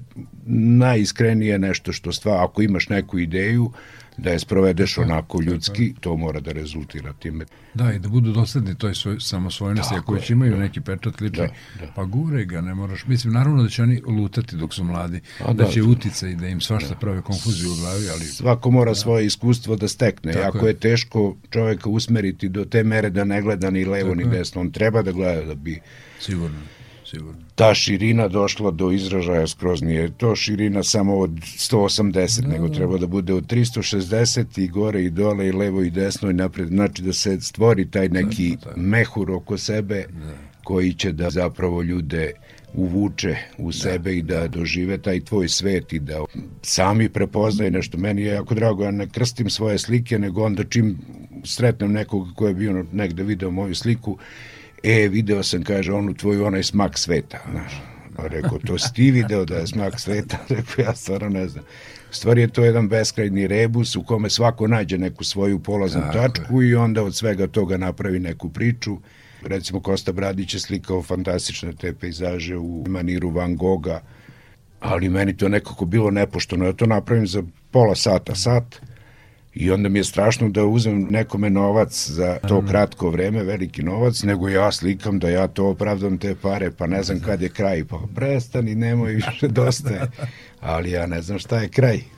najiskrenije 0.77 1.59
nešto 1.59 1.91
što 1.91 2.11
stva, 2.11 2.43
ako 2.43 2.61
imaš 2.61 2.89
neku 2.89 3.19
ideju, 3.19 3.71
da 4.17 4.29
je 4.29 4.39
sprovedeš 4.39 4.97
onako 4.97 5.41
ljudski, 5.41 5.93
to 5.99 6.17
mora 6.17 6.39
da 6.39 6.51
rezultira 6.51 7.13
time. 7.13 7.45
Da, 7.73 7.93
i 7.93 7.99
da 7.99 8.09
budu 8.09 8.31
dosledni 8.31 8.75
toj 8.75 8.95
svoj, 8.95 9.19
samosvojnosti, 9.19 9.95
ako 9.95 10.13
već 10.13 10.29
imaju 10.29 10.51
da. 10.51 10.59
neki 10.59 10.81
pečat 10.81 11.21
lični, 11.21 11.37
da, 11.37 11.85
da. 11.85 11.91
pa 11.95 12.03
gure 12.03 12.45
ga, 12.45 12.61
ne 12.61 12.73
moraš, 12.75 13.05
mislim, 13.05 13.33
naravno 13.33 13.63
da 13.63 13.69
će 13.69 13.83
oni 13.83 14.01
lutati 14.07 14.55
dok 14.55 14.73
su 14.73 14.83
mladi, 14.83 15.21
A, 15.39 15.53
da, 15.53 15.63
da 15.63 15.71
će 15.71 15.83
utica 15.83 16.27
i 16.27 16.35
da 16.35 16.47
im 16.47 16.61
svašta 16.61 16.89
da. 16.89 16.95
prave 16.95 17.21
konfuziju 17.21 17.71
u 17.71 17.75
glavi, 17.75 18.09
ali... 18.09 18.25
Svako 18.25 18.71
mora 18.71 18.91
da. 18.91 18.95
svoje 18.95 19.25
iskustvo 19.25 19.75
da 19.75 19.87
stekne, 19.87 20.33
Tako 20.33 20.45
jako 20.45 20.65
je. 20.65 20.69
je 20.69 20.79
teško 20.79 21.35
čoveka 21.49 21.89
usmeriti 21.89 22.49
do 22.49 22.65
te 22.65 22.83
mere 22.83 23.09
da 23.09 23.23
ne 23.23 23.41
gleda 23.41 23.69
ni 23.69 23.85
levo 23.85 24.15
Tako 24.15 24.29
ni 24.29 24.37
desno, 24.37 24.61
on 24.61 24.71
treba 24.71 25.01
da 25.01 25.11
gleda 25.11 25.45
da 25.45 25.55
bi... 25.55 25.79
Sigurno 26.19 26.74
sigurno. 27.15 27.41
Ta 27.55 27.73
širina 27.73 28.27
došla 28.27 28.71
do 28.71 28.91
izražaja 28.91 29.47
skroz 29.47 29.81
nije 29.81 30.11
to 30.17 30.35
širina 30.35 30.83
samo 30.83 31.17
od 31.17 31.31
180, 31.31 32.41
da, 32.41 32.47
nego 32.47 32.67
da. 32.67 32.73
treba 32.73 32.97
da 32.97 33.07
bude 33.07 33.33
od 33.33 33.47
360 33.47 34.59
i 34.59 34.67
gore 34.67 35.03
i 35.03 35.09
dole 35.09 35.47
i 35.47 35.51
levo 35.51 35.81
i 35.81 35.89
desno 35.89 36.29
i 36.29 36.33
napred. 36.33 36.67
Znači 36.67 37.01
da 37.01 37.13
se 37.13 37.41
stvori 37.41 37.91
taj 37.91 38.09
neki 38.09 38.57
da, 38.63 38.71
da, 38.71 38.81
mehur 38.81 39.31
oko 39.31 39.57
sebe 39.57 40.05
da. 40.09 40.33
koji 40.63 40.93
će 40.93 41.11
da 41.11 41.29
zapravo 41.29 41.81
ljude 41.81 42.31
uvuče 42.73 43.35
u 43.57 43.71
da, 43.71 43.77
sebe 43.77 44.15
i 44.15 44.21
da, 44.21 44.39
da 44.39 44.47
dožive 44.47 44.97
taj 44.97 45.19
tvoj 45.19 45.47
svet 45.49 45.93
i 45.93 45.99
da 45.99 46.23
sami 46.61 47.09
prepoznaju 47.09 47.71
nešto. 47.71 47.97
Meni 47.97 48.21
je 48.21 48.33
jako 48.33 48.55
drago, 48.55 48.83
ja 48.83 48.91
ne 48.91 49.09
krstim 49.09 49.49
svoje 49.49 49.77
slike, 49.77 50.19
nego 50.19 50.43
onda 50.43 50.63
čim 50.63 50.97
sretnem 51.43 51.91
nekog 51.91 52.27
ko 52.35 52.47
je 52.47 52.53
bio 52.53 52.85
negde 52.91 53.23
video 53.23 53.51
moju 53.51 53.75
sliku, 53.75 54.17
e, 54.85 55.07
video 55.07 55.43
sam, 55.43 55.63
kaže, 55.63 55.93
onu 55.93 56.13
tvoju, 56.13 56.45
onaj 56.45 56.63
smak 56.63 56.97
sveta, 56.99 57.39
znaš. 57.51 57.81
Pa 58.15 58.27
rekao, 58.27 58.59
to 58.59 58.77
si 58.77 58.93
ti 58.93 59.11
video 59.11 59.45
da 59.45 59.55
je 59.55 59.67
smak 59.67 59.99
sveta? 59.99 60.37
Rekao, 60.55 60.85
ja 60.85 60.95
stvarno 60.95 61.29
ne 61.29 61.47
znam. 61.47 61.63
Stvari 62.11 62.41
je 62.41 62.47
to 62.47 62.65
jedan 62.65 62.87
beskrajni 62.89 63.47
rebus 63.47 63.95
u 63.95 64.03
kome 64.03 64.29
svako 64.29 64.67
nađe 64.67 64.97
neku 64.97 65.23
svoju 65.23 65.59
polaznu 65.59 66.01
Tako 66.01 66.17
tačku 66.17 66.61
je. 66.61 66.69
i 66.69 66.75
onda 66.75 67.03
od 67.03 67.15
svega 67.15 67.47
toga 67.47 67.77
napravi 67.77 68.19
neku 68.19 68.49
priču. 68.49 68.97
Recimo, 69.41 69.79
Kosta 69.79 70.11
Bradić 70.11 70.53
je 70.53 70.59
slikao 70.59 71.03
fantastične 71.03 71.73
te 71.73 71.93
pejzaže 71.93 72.57
u 72.57 72.85
maniru 72.87 73.29
Van 73.29 73.55
Gogha, 73.55 73.99
ali 74.79 75.09
meni 75.09 75.37
to 75.37 75.49
nekako 75.49 75.85
bilo 75.85 76.11
nepošteno. 76.11 76.65
Ja 76.65 76.73
to 76.73 76.85
napravim 76.85 77.27
za 77.27 77.43
pola 77.71 77.95
sata, 77.95 78.35
sat, 78.35 78.81
I 79.55 79.71
onda 79.71 79.89
mi 79.89 79.99
je 79.99 80.03
strašno 80.03 80.49
da 80.49 80.65
uzmem 80.65 81.07
nekome 81.09 81.49
novac 81.49 82.09
za 82.09 82.37
to 82.47 82.63
kratko 82.69 83.09
vreme, 83.09 83.43
veliki 83.43 83.83
novac, 83.83 84.23
nego 84.23 84.49
ja 84.49 84.71
slikam 84.71 85.19
da 85.19 85.29
ja 85.29 85.47
to 85.47 85.67
opravdam 85.67 86.17
te 86.17 86.35
pare, 86.35 86.71
pa 86.71 86.87
ne 86.87 87.03
znam 87.03 87.19
kad 87.19 87.41
je 87.41 87.49
kraj. 87.49 87.83
Pa 87.83 87.99
prestani, 88.15 88.75
nemoj 88.75 89.13
više, 89.13 89.47
dosta 89.47 89.89
je. 89.89 90.01
Ali 90.61 90.91
ja 90.91 91.05
ne 91.05 91.21
znam 91.21 91.39
šta 91.39 91.59
je 91.59 91.69
kraj. 91.69 92.14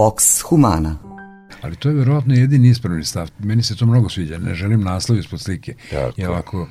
Vox 0.00 0.42
Humana. 0.42 0.96
Ali 1.62 1.76
to 1.76 1.88
je 1.88 1.94
verovatno 1.94 2.34
jedini 2.34 2.68
ispravni 2.68 3.04
stav. 3.04 3.30
Meni 3.38 3.62
se 3.62 3.76
to 3.76 3.86
mnogo 3.86 4.08
sviđa. 4.08 4.38
Ne 4.38 4.54
želim 4.54 4.80
naslov 4.80 5.18
ispod 5.18 5.40
slike. 5.40 5.74
Tako. 5.90 6.12
Jer 6.16 6.30
ako 6.30 6.68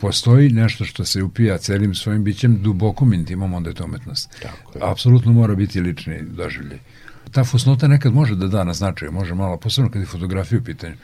postoji 0.00 0.50
nešto 0.50 0.84
što 0.84 1.04
se 1.04 1.22
upija 1.22 1.58
celim 1.58 1.94
svojim 1.94 2.24
bićem 2.24 2.62
dubokom 2.62 3.12
intimom, 3.12 3.54
onda 3.54 3.70
je 3.70 3.74
to 3.74 3.84
umetnost. 3.84 4.36
Tako 4.42 4.78
je. 4.78 4.90
Apsolutno 4.90 5.32
mora 5.32 5.54
biti 5.54 5.80
lični 5.80 6.22
doživljaj. 6.22 6.78
Ta 7.30 7.44
fusnota 7.44 7.88
nekad 7.88 8.14
može 8.14 8.34
da 8.36 8.46
da 8.46 8.64
na 8.64 8.72
značaju, 8.72 9.12
može 9.12 9.34
malo, 9.34 9.56
posebno 9.56 9.90
kad 9.90 10.02
je 10.02 10.06
fotografija 10.06 10.58
u 10.58 10.64
pitanju, 10.64 10.94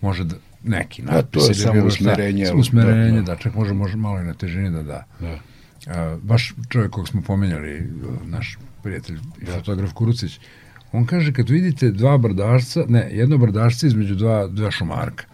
može 0.00 0.24
da 0.24 0.36
neki 0.64 1.02
to 1.02 1.12
natpis 1.12 1.42
je 1.42 1.46
ili 1.46 1.54
samo 1.54 1.84
usmerenje, 1.86 2.46
ali 2.46 2.60
usmerenje, 2.60 3.20
da, 3.20 3.22
da, 3.22 3.34
da. 3.34 3.36
čak 3.36 3.54
može, 3.54 3.74
može 3.74 3.96
malo 3.96 4.20
i 4.20 4.24
na 4.24 4.34
težini 4.34 4.70
da 4.70 4.82
da. 4.82 5.04
Da. 5.20 5.38
A, 5.86 6.16
baš 6.22 6.54
čovjek 6.68 6.90
kog 6.90 7.08
smo 7.08 7.22
pomenjali, 7.22 7.90
naš 8.24 8.58
prijatelj 8.82 9.18
i 9.42 9.46
fotograf 9.46 9.92
Kurucić, 9.92 10.40
on 10.92 11.06
kaže 11.06 11.32
kad 11.32 11.48
vidite 11.48 11.90
dva 11.90 12.18
brdašca, 12.18 12.84
ne, 12.88 13.08
jedno 13.12 13.38
brdašca 13.38 13.86
između 13.86 14.14
dva, 14.14 14.46
dva 14.46 14.70
šumarka, 14.70 15.24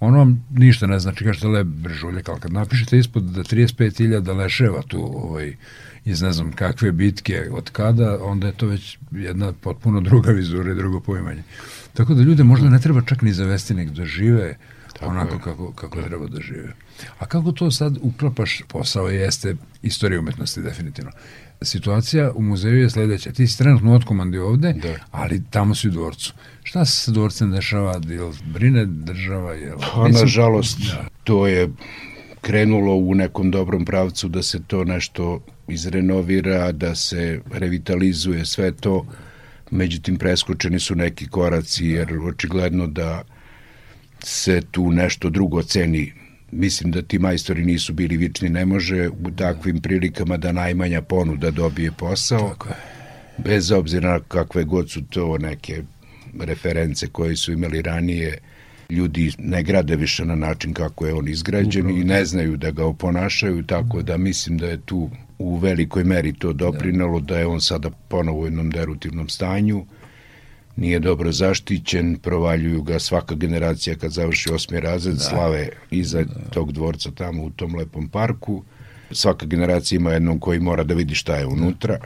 ono 0.00 0.18
vam 0.18 0.46
ništa 0.50 0.86
ne 0.86 0.98
znači, 0.98 1.24
kažete 1.24 1.48
lep 1.48 1.66
brežuljak, 1.66 2.28
ali 2.28 2.40
kad 2.40 2.52
napišete 2.52 2.98
ispod 2.98 3.22
da 3.22 3.40
35.000 3.40 4.36
leševa 4.36 4.82
tu 4.82 5.10
ovaj, 5.14 5.56
iz 6.04 6.22
ne 6.22 6.32
znam 6.32 6.52
kakve 6.52 6.92
bitke, 6.92 7.48
od 7.52 7.70
kada, 7.70 8.18
onda 8.24 8.46
je 8.46 8.52
to 8.52 8.66
već 8.66 8.98
jedna 9.10 9.52
potpuno 9.52 10.00
druga 10.00 10.30
vizura 10.30 10.72
i 10.72 10.74
drugo 10.74 11.00
poimanje. 11.00 11.42
Tako 11.94 12.14
da 12.14 12.22
ljude 12.22 12.44
možda 12.44 12.68
ne 12.68 12.80
treba 12.80 13.02
čak 13.02 13.22
ni 13.22 13.32
zavesti, 13.32 13.74
nek 13.74 13.90
da 13.90 14.04
žive 14.04 14.56
Tako 14.92 15.06
onako 15.06 15.34
je. 15.34 15.40
kako, 15.40 15.72
kako 15.72 16.02
treba 16.02 16.26
da 16.26 16.40
žive. 16.40 16.74
A 17.18 17.26
kako 17.26 17.52
to 17.52 17.70
sad 17.70 17.98
uklapaš 18.02 18.62
posao 18.68 19.08
jeste 19.08 19.56
istorija 19.82 20.20
umetnosti 20.20 20.62
definitivno. 20.62 21.10
Situacija 21.62 22.32
u 22.34 22.42
muzeju 22.42 22.78
je 22.78 22.90
sledeća. 22.90 23.32
Ti 23.32 23.46
si 23.46 23.58
trenutno 23.58 23.94
otkomandi 23.94 24.38
ovde, 24.38 24.72
Da. 24.72 24.94
ali 25.10 25.42
tamo 25.50 25.74
si 25.74 25.88
u 25.88 25.90
dvorcu. 25.90 26.34
Šta 26.62 26.84
se 26.84 27.00
sa 27.00 27.10
dvorcem 27.10 27.50
dešava? 27.50 28.00
Jel 28.08 28.32
brine 28.52 28.86
država? 28.86 29.52
Jel, 29.54 29.78
Pa, 29.94 30.08
nažalost, 30.08 30.78
to 31.24 31.46
je 31.46 31.68
krenulo 32.40 32.94
u 32.94 33.14
nekom 33.14 33.50
dobrom 33.50 33.84
pravcu 33.84 34.28
da 34.28 34.42
se 34.42 34.60
to 34.66 34.84
nešto 34.84 35.40
izrenovira, 35.68 36.72
da 36.72 36.94
se 36.94 37.40
revitalizuje 37.52 38.46
sve 38.46 38.72
to. 38.72 39.06
Međutim, 39.70 40.16
preskočeni 40.16 40.80
su 40.80 40.94
neki 40.94 41.28
koraci, 41.28 41.86
jer 41.86 42.18
očigledno 42.18 42.86
da 42.86 43.22
se 44.24 44.62
tu 44.70 44.90
nešto 44.92 45.30
drugo 45.30 45.62
ceni. 45.62 46.12
Mislim 46.52 46.92
da 46.92 47.02
ti 47.02 47.18
majstori 47.18 47.64
nisu 47.64 47.92
bili 47.92 48.16
vični, 48.16 48.48
ne 48.48 48.66
može 48.66 49.08
u 49.08 49.30
takvim 49.36 49.80
prilikama 49.80 50.36
da 50.36 50.52
najmanja 50.52 51.02
ponuda 51.02 51.50
dobije 51.50 51.92
posao. 51.92 52.48
Tako 52.48 52.68
je. 52.68 52.74
bez 53.38 53.70
obzira 53.70 54.12
na 54.12 54.20
kakve 54.28 54.64
god 54.64 54.90
su 54.90 55.02
to 55.02 55.38
neke 55.38 55.82
reference 56.40 57.06
koje 57.06 57.36
su 57.36 57.52
imali 57.52 57.82
ranije, 57.82 58.38
ljudi 58.90 59.32
ne 59.38 59.62
grade 59.62 59.96
više 59.96 60.24
na 60.24 60.34
način 60.34 60.74
kako 60.74 61.06
je 61.06 61.14
on 61.14 61.28
izgrađen 61.28 61.90
i 61.90 62.04
ne 62.04 62.24
znaju 62.24 62.56
da 62.56 62.70
ga 62.70 62.84
oponašaju, 62.84 63.62
tako 63.62 64.02
da 64.02 64.16
mislim 64.16 64.58
da 64.58 64.66
je 64.66 64.80
tu 64.80 65.10
u 65.38 65.56
velikoj 65.56 66.04
meri 66.04 66.32
to 66.32 66.52
doprinalo, 66.52 67.20
da 67.20 67.38
je 67.38 67.46
on 67.46 67.60
sada 67.60 67.90
ponovo 67.90 68.40
u 68.40 68.44
jednom 68.44 68.70
derutivnom 68.70 69.28
stanju, 69.28 69.84
nije 70.76 70.98
dobro 71.00 71.32
zaštićen, 71.32 72.18
provaljuju 72.22 72.82
ga 72.82 72.98
svaka 72.98 73.34
generacija 73.34 73.96
kad 73.96 74.12
završi 74.12 74.52
osmi 74.52 74.80
razred, 74.80 75.14
da. 75.14 75.20
slave 75.20 75.68
iza 75.90 76.22
da. 76.22 76.50
tog 76.50 76.72
dvorca 76.72 77.10
tamo 77.10 77.42
u 77.42 77.50
tom 77.50 77.74
lepom 77.74 78.08
parku. 78.08 78.62
Svaka 79.10 79.46
generacija 79.46 79.96
ima 79.96 80.12
jednom 80.12 80.38
koji 80.38 80.60
mora 80.60 80.84
da 80.84 80.94
vidi 80.94 81.14
šta 81.14 81.36
je 81.36 81.46
unutra 81.46 81.98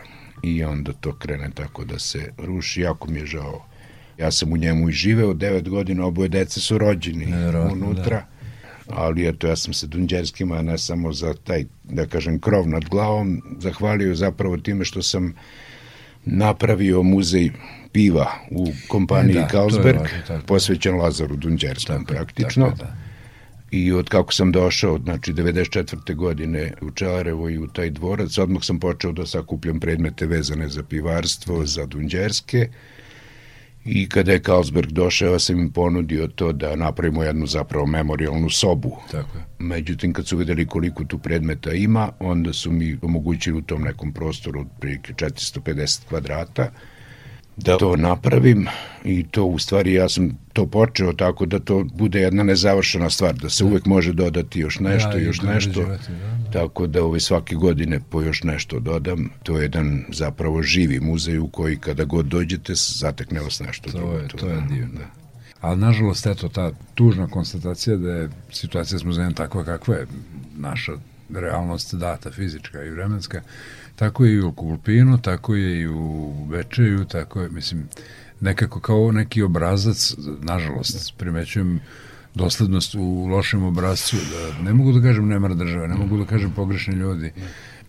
i 0.42 0.64
onda 0.64 0.92
to 0.92 1.12
krene 1.12 1.50
tako 1.54 1.84
da 1.84 1.98
se 1.98 2.32
ruši. 2.38 2.80
Jako 2.80 3.10
mi 3.10 3.18
je 3.18 3.26
žao. 3.26 3.64
Ja 4.18 4.30
sam 4.30 4.52
u 4.52 4.56
njemu 4.56 4.88
i 4.88 4.92
živeo 4.92 5.34
devet 5.34 5.68
godina, 5.68 6.06
oboje 6.06 6.28
dece 6.28 6.60
su 6.60 6.78
rođeni 6.78 7.26
unutra. 7.72 8.16
Da. 8.16 8.26
Ali 8.88 9.28
eto, 9.28 9.46
ja 9.46 9.56
sam 9.56 9.72
se 9.74 9.86
Dunđerskima 9.86 10.62
ne 10.62 10.78
samo 10.78 11.12
za 11.12 11.34
taj, 11.34 11.64
da 11.84 12.06
kažem, 12.06 12.38
krov 12.40 12.68
nad 12.68 12.84
glavom, 12.84 13.42
zahvalio 13.58 14.14
zapravo 14.14 14.56
time 14.56 14.84
što 14.84 15.02
sam 15.02 15.34
napravio 16.26 17.02
muzej 17.02 17.50
piva 17.92 18.32
u 18.50 18.66
kompaniji 18.88 19.36
E, 19.36 19.40
da, 19.40 19.48
Carlsberg, 19.48 20.00
posvećen 20.46 20.96
Lazaru 20.96 21.36
Dunđerskom 21.36 22.04
praktično. 22.04 22.66
tako 22.66 22.78
da. 22.78 22.96
I 23.70 23.92
od 23.92 24.08
kako 24.08 24.32
sam 24.32 24.52
došao, 24.52 24.98
znači 24.98 25.32
94. 25.32 26.14
godine 26.14 26.72
u 26.80 26.90
Čelarevo 26.90 27.48
i 27.48 27.58
u 27.58 27.66
taj 27.66 27.90
dvorac, 27.90 28.38
odmah 28.38 28.62
sam 28.64 28.80
počeo 28.80 29.12
da 29.12 29.26
sakupljam 29.26 29.80
predmete 29.80 30.26
vezane 30.26 30.68
za 30.68 30.82
pivarstvo, 30.82 31.66
za 31.66 31.86
Dunđerske. 31.86 32.68
I 33.84 34.08
kada 34.08 34.32
je 34.32 34.42
Carlsberg 34.42 34.92
došao, 34.92 35.32
ja 35.32 35.38
sam 35.38 35.60
im 35.60 35.70
ponudio 35.72 36.26
to 36.26 36.52
da 36.52 36.76
napravimo 36.76 37.22
jednu 37.22 37.46
zapravo 37.46 37.86
memorialnu 37.86 38.50
sobu. 38.50 38.96
Tako 39.10 39.38
je. 39.38 39.44
Međutim, 39.58 40.12
kad 40.12 40.26
su 40.26 40.36
videli 40.36 40.66
koliko 40.66 41.04
tu 41.04 41.18
predmeta 41.18 41.72
ima, 41.72 42.12
onda 42.18 42.52
su 42.52 42.72
mi 42.72 42.98
omogućili 43.02 43.58
u 43.58 43.62
tom 43.62 43.82
nekom 43.82 44.12
prostoru 44.12 44.60
od 44.60 44.66
prilike 44.80 45.12
450 45.12 46.08
kvadrata 46.08 46.70
da 47.56 47.76
to 47.78 47.96
napravim 47.96 48.66
i 49.04 49.24
to 49.30 49.44
u 49.44 49.58
stvari 49.58 49.92
ja 49.94 50.08
sam 50.08 50.38
to 50.52 50.66
počeo 50.66 51.12
tako 51.12 51.46
da 51.46 51.58
to 51.58 51.84
bude 51.94 52.20
jedna 52.20 52.42
nezavršena 52.42 53.10
stvar, 53.10 53.34
da 53.34 53.48
se 53.48 53.64
uvek 53.64 53.86
može 53.86 54.12
dodati 54.12 54.60
još 54.60 54.78
nešto, 54.80 55.10
Da, 55.10 55.18
još 55.18 55.42
nešto. 55.42 55.80
da, 55.80 55.86
da. 55.86 56.50
Tako 56.52 56.86
da 56.86 57.04
ove 57.04 57.20
svake 57.20 57.54
godine 57.54 58.00
po 58.10 58.22
još 58.22 58.42
nešto 58.42 58.80
dodam. 58.80 59.30
To 59.42 59.56
je 59.58 59.62
jedan 59.62 60.04
zapravo 60.08 60.62
živi 60.62 61.00
muzej 61.00 61.38
u 61.38 61.48
koji 61.48 61.76
kada 61.76 62.04
god 62.04 62.26
dođete 62.26 62.72
zatekne 62.74 63.40
vas 63.40 63.60
nešto 63.60 63.90
To 63.90 63.98
drugo. 63.98 64.12
je, 64.12 64.28
to 64.28 64.46
je 64.48 64.62
divno. 64.68 65.00
Ali 65.60 65.80
nažalost, 65.80 66.26
eto, 66.26 66.48
ta 66.48 66.70
tužna 66.94 67.26
konstatacija 67.26 67.96
da 67.96 68.10
je 68.10 68.28
situacija 68.52 68.98
s 68.98 69.04
muzejem 69.04 69.32
takva 69.34 69.64
kakva 69.64 69.94
je 69.94 70.06
naša 70.56 70.92
realnost 71.34 71.94
data, 71.94 72.30
fizička 72.30 72.82
i 72.84 72.90
vremenska, 72.90 73.42
tako 73.96 74.24
je 74.24 74.34
i 74.34 74.40
u 74.42 74.52
Kulpinu, 74.52 75.18
tako 75.18 75.54
je 75.54 75.80
i 75.80 75.86
u 75.88 76.32
Bečeju, 76.50 77.04
tako 77.04 77.40
je, 77.40 77.48
mislim, 77.48 77.88
nekako 78.40 78.80
kao 78.80 79.12
neki 79.12 79.42
obrazac, 79.42 80.14
nažalost, 80.40 81.14
primećujem 81.18 81.80
doslednost 82.34 82.94
u 82.94 83.26
lošem 83.26 83.62
obrazcu, 83.64 84.16
da 84.16 84.62
ne 84.62 84.72
mogu 84.72 84.92
da 84.92 85.02
kažem 85.02 85.28
nemar 85.28 85.54
države, 85.54 85.88
ne 85.88 85.94
mogu 85.94 86.18
da 86.18 86.24
kažem 86.24 86.50
pogrešni 86.50 86.94
ljudi, 86.94 87.32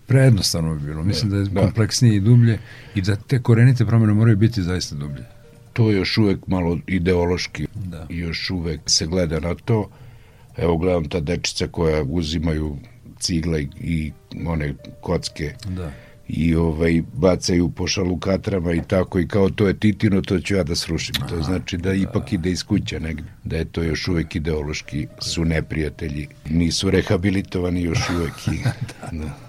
prejednostavno 0.07 0.75
bi 0.75 0.85
bilo. 0.85 1.03
Mislim 1.03 1.31
da 1.31 1.37
je 1.37 1.43
Da. 1.43 1.61
kompleksnije 1.61 2.15
i 2.15 2.19
dublje 2.19 2.59
i 2.95 3.01
da 3.01 3.15
te 3.15 3.41
korenite 3.41 3.85
promjene 3.85 4.13
moraju 4.13 4.37
biti 4.37 4.63
zaista 4.63 4.95
dublje. 4.95 5.23
to 5.73 5.89
je 5.89 5.97
još 5.97 6.17
uvek 6.17 6.47
malo 6.47 6.77
ideološki 6.87 7.67
Da. 7.75 8.05
i 8.09 8.17
još 8.17 8.49
uvek 8.49 8.79
se 8.85 9.05
gleda 9.07 9.39
na 9.39 9.55
to. 9.55 9.89
Evo 10.57 10.77
gledam 10.77 11.09
ta 11.09 11.19
dečica 11.19 11.67
koja 11.67 12.03
uzimaju 12.03 12.77
cigle 13.15 13.61
i- 13.61 13.69
i 13.81 14.11
one 14.45 14.73
kocke 15.01 15.53
Da. 15.67 15.91
i 16.27 16.55
ovaj 16.55 17.01
bacaju 17.13 17.69
po 17.69 17.87
šalukatrama 17.87 18.73
i 18.73 18.81
tako 18.83 19.19
i 19.19 19.27
kao 19.27 19.49
to 19.49 19.67
je 19.67 19.73
Titino, 19.75 20.21
to 20.21 20.39
ću 20.39 20.55
ja 20.55 20.63
da 20.63 20.75
srušim. 20.75 21.15
To 21.29 21.41
znači 21.41 21.77
da 21.77 21.93
ipak 21.93 22.33
ide 22.33 22.51
iz 22.51 22.63
kuća 22.63 22.99
negde. 22.99 23.23
Da 23.43 23.57
je 23.57 23.65
to 23.65 23.83
još 23.83 24.07
uvek 24.07 24.35
ideološki 24.35 25.07
su 25.19 25.45
neprijatelji. 25.45 26.27
Nisu 26.47 26.91
rehabilitovani 26.91 27.81
još 27.81 28.09
uvek. 28.11 28.47
I, 28.47 28.59
da. 29.13 29.44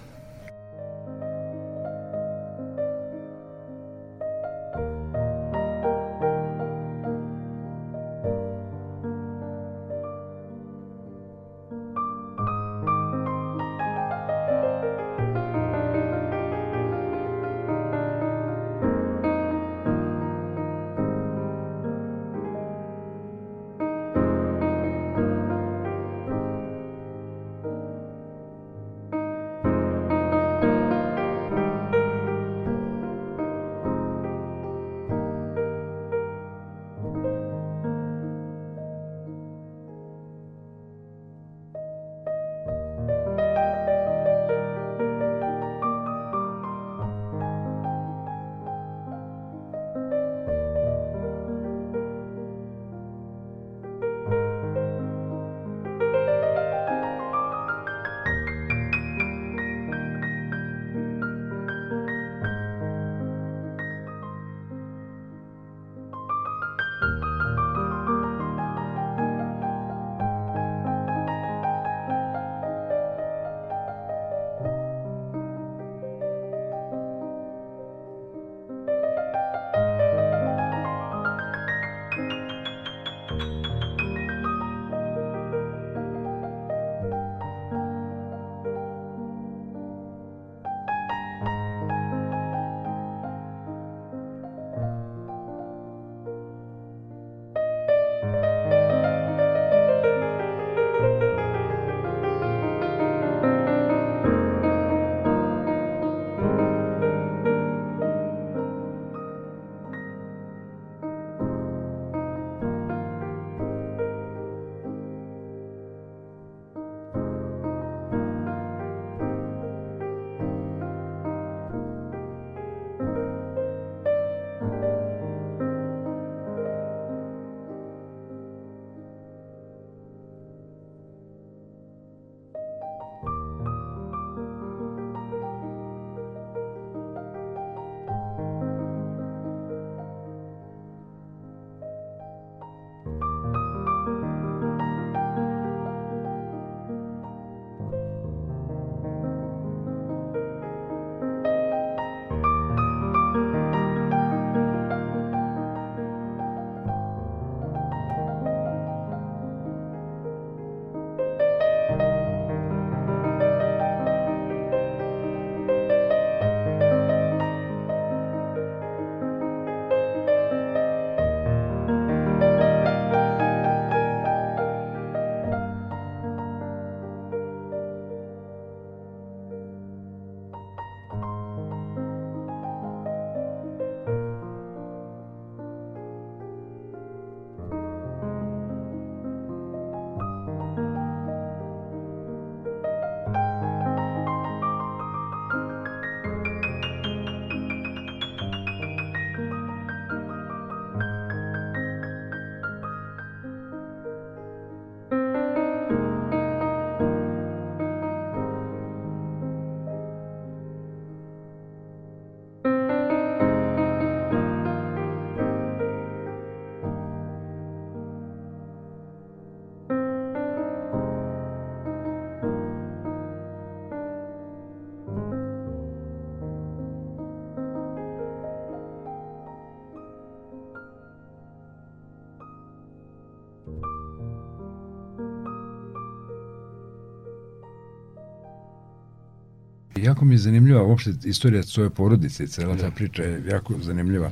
Jako 240.07 240.25
mi 240.25 240.35
je 240.35 240.39
zanimljiva 240.39 240.83
uopšte 240.83 241.11
istorija 241.25 241.63
svoje 241.63 241.91
porodice 241.91 242.45
i 242.45 242.49
cela 242.49 242.77
ta 242.77 242.91
priča 242.91 243.23
je 243.23 243.43
jako 243.49 243.75
zanimljiva. 243.83 244.31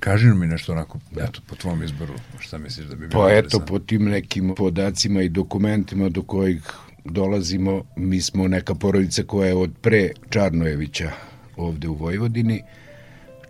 Kaži 0.00 0.26
mi 0.26 0.46
nešto 0.46 0.72
onako, 0.72 0.98
eto, 1.16 1.40
po 1.46 1.56
tvom 1.56 1.82
izboru, 1.82 2.14
šta 2.38 2.58
misliš 2.58 2.86
da 2.86 2.94
bi 2.94 3.08
bilo 3.08 3.22
Pa 3.22 3.32
eto, 3.32 3.60
po 3.60 3.78
tim 3.78 4.04
nekim 4.04 4.54
podacima 4.56 5.22
i 5.22 5.28
dokumentima 5.28 6.08
do 6.08 6.22
kojih 6.22 6.62
dolazimo, 7.04 7.84
mi 7.96 8.20
smo 8.20 8.48
neka 8.48 8.74
porodica 8.74 9.22
koja 9.22 9.48
je 9.48 9.54
od 9.54 9.70
pre 9.80 10.10
Čarnojevića 10.30 11.10
ovde 11.56 11.88
u 11.88 11.94
Vojvodini, 11.94 12.62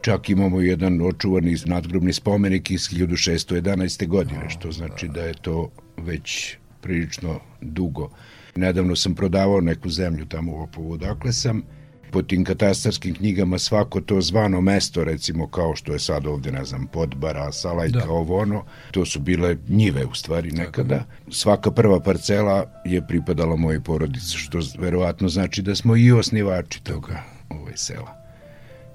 čak 0.01 0.31
imamo 0.31 0.61
jedan 0.61 1.01
očuvani 1.03 1.57
nadgrobni 1.67 2.13
spomenik 2.13 2.71
iz 2.71 2.81
1611. 2.81 4.07
godine, 4.07 4.51
što 4.51 4.73
znači 4.73 5.09
da 5.09 5.23
je 5.23 5.35
to 5.35 5.71
već 5.97 6.57
prilično 6.81 7.41
dugo. 7.61 8.11
Nedavno 8.57 8.97
sam 8.97 9.15
prodavao 9.15 9.61
neku 9.61 9.91
zemlju 9.91 10.27
tamo 10.27 10.53
u 10.53 10.63
Opovu, 10.63 10.97
dakle 10.97 11.33
sam 11.33 11.63
po 12.11 12.23
tim 12.23 12.45
katastarskim 12.45 13.15
knjigama 13.15 13.59
svako 13.59 14.01
to 14.01 14.21
zvano 14.21 14.61
mesto, 14.61 15.05
recimo 15.05 15.47
kao 15.47 15.77
što 15.77 15.93
je 15.93 15.99
sad 15.99 16.27
ovde, 16.27 16.53
ne 16.53 16.65
znam, 16.65 16.87
Podbara, 16.87 17.53
Salajka, 17.53 17.99
da. 17.99 18.11
ovo 18.11 18.39
ono, 18.39 18.65
to 18.91 19.05
su 19.05 19.21
bile 19.21 19.57
njive 19.69 20.05
u 20.05 20.15
stvari 20.15 20.51
nekada. 20.51 21.05
Svaka 21.31 21.71
prva 21.71 22.01
parcela 22.01 22.83
je 22.85 23.07
pripadala 23.07 23.57
mojoj 23.57 23.81
porodici, 23.81 24.37
što 24.37 24.59
verovatno 24.79 25.29
znači 25.29 25.63
da 25.63 25.75
smo 25.75 25.97
i 25.97 26.13
osnivači 26.13 26.83
toga 26.83 27.23
ovaj 27.49 27.77
sela. 27.77 28.17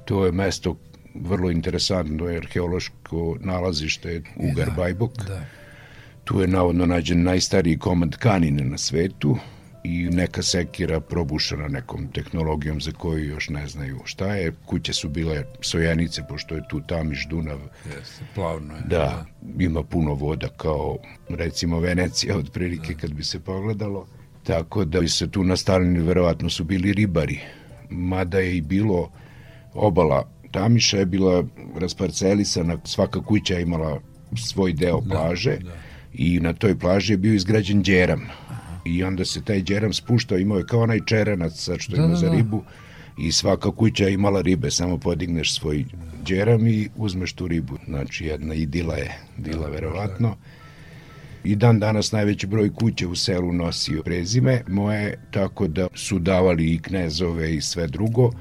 To 0.06 0.26
je 0.26 0.32
mesto 0.32 0.78
vrlo 1.16 1.52
interesantno, 1.52 2.28
je 2.28 2.38
arheološko 2.38 3.38
nalazište 3.40 4.22
Ugar 4.36 4.68
da, 4.68 4.74
Bajbok. 4.74 5.18
Da. 5.18 5.46
Tu 6.26 6.42
je 6.42 6.48
navodno 6.48 6.86
nađen 6.86 7.24
najstariji 7.24 7.78
komad 7.78 8.12
tkanine 8.12 8.64
na 8.64 8.78
svetu, 8.78 9.38
i 9.86 10.10
neka 10.10 10.42
sekira 10.42 11.00
probušena 11.00 11.68
nekom 11.68 12.08
tehnologijom 12.08 12.82
za 12.82 12.92
koju 12.92 13.30
još 13.30 13.50
ne 13.50 13.68
znaju 13.68 14.00
šta 14.04 14.36
je. 14.36 14.54
Kuće 14.66 14.94
su 14.94 15.10
bile 15.10 15.44
sojenice, 15.62 16.22
pošto 16.30 16.56
je 16.56 16.68
tu 16.70 16.82
Tamiš, 16.88 17.28
Dunav. 17.28 17.60
Jeste, 17.86 18.24
plavno 18.36 18.76
je. 18.76 18.82
Da, 18.82 19.26
da, 19.42 19.64
ima 19.64 19.84
puno 19.84 20.14
voda 20.14 20.48
kao 20.58 20.98
recimo 21.30 21.80
Venecija 21.80 22.38
otprilike 22.38 22.94
da. 22.94 23.00
kad 23.00 23.14
bi 23.14 23.24
se 23.24 23.40
pogledalo. 23.40 24.08
Tako 24.44 24.86
da 24.86 25.00
bi 25.00 25.10
se 25.10 25.32
tu 25.32 25.44
nastavljeni 25.44 26.00
verovatno 26.00 26.50
su 26.50 26.64
bili 26.64 26.94
ribari. 26.94 27.40
Mada 27.90 28.40
je 28.40 28.58
i 28.58 28.62
bilo 28.62 29.12
obala 29.74 30.30
Tamiša 30.52 30.98
je 30.98 31.06
bila 31.06 31.44
rasparcelisana, 31.80 32.78
svaka 32.84 33.22
kuća 33.22 33.54
je 33.54 33.62
imala 33.62 34.00
svoj 34.38 34.74
deo 34.74 35.02
da, 35.02 35.10
plaže 35.10 35.58
da, 35.58 35.70
da. 35.70 35.85
I 36.18 36.40
na 36.40 36.54
toj 36.54 36.80
plaži 36.80 37.14
je 37.14 37.18
bio 37.18 37.34
izgrađen 37.34 37.82
djeram 37.82 38.28
i 38.86 39.04
onda 39.04 39.26
se 39.26 39.42
taj 39.42 39.64
džeram 39.64 39.94
spuštao, 39.94 40.38
imao 40.38 40.58
je 40.58 40.66
kao 40.66 40.82
onaj 40.82 41.00
čerenac 41.06 41.54
sad 41.54 41.80
što 41.80 41.96
da, 41.96 41.98
ima 41.98 42.08
da, 42.08 42.16
za 42.16 42.30
da. 42.30 42.36
ribu 42.36 42.64
i 43.18 43.32
svaka 43.32 43.72
kuća 43.72 44.10
imala 44.10 44.42
ribe, 44.42 44.72
samo 44.72 44.98
podigneš 44.98 45.60
svoj 45.60 45.86
džeram 46.26 46.68
i 46.68 46.90
uzmeš 46.96 47.34
tu 47.34 47.48
ribu. 47.48 47.78
Znači 47.88 48.26
jedna 48.26 48.54
idila 48.54 48.96
je, 48.96 49.18
dila 49.38 49.68
verovatno. 49.68 50.36
I 51.44 51.56
dan 51.56 51.80
danas 51.80 52.12
najveći 52.12 52.48
broj 52.48 52.74
kuće 52.74 53.08
u 53.08 53.16
selu 53.16 53.54
nosio 53.54 54.04
prezime 54.04 54.62
moje, 54.68 55.20
tako 55.32 55.68
da 55.68 55.88
su 55.94 56.20
davali 56.20 56.74
i 56.74 56.82
knezove 56.82 57.56
i 57.56 57.62
sve 57.62 57.88
drugo. 57.88 58.32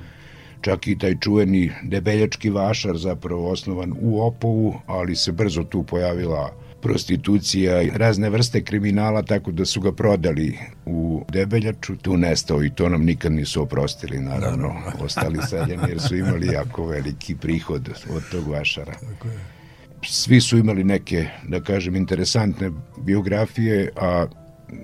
Čak 0.60 0.86
i 0.86 0.98
taj 0.98 1.16
čuveni 1.20 1.70
debeljački 1.82 2.50
vašar 2.50 2.96
zapravo 2.96 3.50
osnovan 3.50 3.94
u 4.00 4.22
Opovu, 4.22 4.74
ali 4.86 5.16
se 5.16 5.32
brzo 5.32 5.62
tu 5.62 5.82
pojavila 5.82 6.63
prostitucija 6.84 7.82
i 7.82 7.90
razne 7.94 8.30
vrste 8.30 8.60
kriminala, 8.64 9.22
tako 9.22 9.52
da 9.52 9.64
su 9.64 9.80
ga 9.80 9.92
prodali 9.92 10.58
u 10.86 11.24
Debeljaču, 11.32 11.96
tu 11.96 12.16
nestao 12.16 12.64
i 12.64 12.70
to 12.70 12.88
nam 12.88 13.04
nikad 13.04 13.32
nisu 13.32 13.62
oprostili, 13.62 14.20
naravno, 14.20 14.68
da, 14.68 15.04
ostali 15.04 15.38
seljeni 15.48 15.82
jer 15.88 16.00
su 16.00 16.16
imali 16.16 16.46
jako 16.46 16.86
veliki 16.86 17.34
prihod 17.34 17.88
od 18.10 18.22
tog 18.30 18.48
vašara. 18.48 18.92
Tako 18.92 19.28
je. 19.28 19.38
Svi 20.02 20.40
su 20.40 20.58
imali 20.58 20.84
neke, 20.84 21.26
da 21.48 21.60
kažem, 21.60 21.96
interesantne 21.96 22.70
biografije, 22.98 23.90
a 23.96 24.26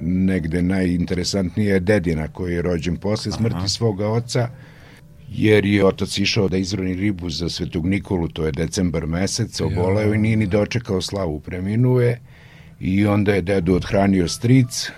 negde 0.02 0.62
najinteresantnije 0.62 1.72
je 1.72 1.80
dedina 1.80 2.28
koji 2.28 2.54
je 2.54 2.62
rođen 2.62 2.96
posle 2.96 3.32
smrti 3.32 3.56
Aha. 3.56 3.68
svoga 3.68 4.08
oca, 4.08 4.48
jer 5.30 5.66
je 5.66 5.84
otac 5.86 6.18
išao 6.18 6.48
da 6.48 6.56
izroni 6.56 6.94
ribu 6.94 7.30
za 7.30 7.48
Svetog 7.48 7.86
Nikolu, 7.86 8.28
to 8.28 8.46
je 8.46 8.52
decembar 8.52 9.06
mesec, 9.06 9.60
oboleo 9.60 10.14
i 10.14 10.18
nije 10.18 10.36
ni 10.36 10.46
dočekao 10.46 11.00
slavu, 11.00 11.40
preminuje. 11.40 12.20
I 12.80 13.06
onda 13.06 13.34
je 13.34 13.42
dedu 13.42 13.74
odhranio 13.74 14.28
stric, 14.28 14.90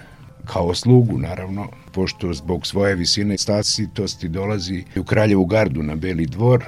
kao 0.45 0.75
slugu 0.75 1.18
naravno, 1.18 1.68
pošto 1.92 2.33
zbog 2.33 2.66
svoje 2.66 2.95
visine 2.95 3.38
stasitosti 3.38 4.29
dolazi 4.29 4.85
u 4.97 5.05
Kraljevu 5.05 5.45
gardu 5.47 5.83
na 5.83 5.97
Beli 5.97 6.27
dvor 6.27 6.64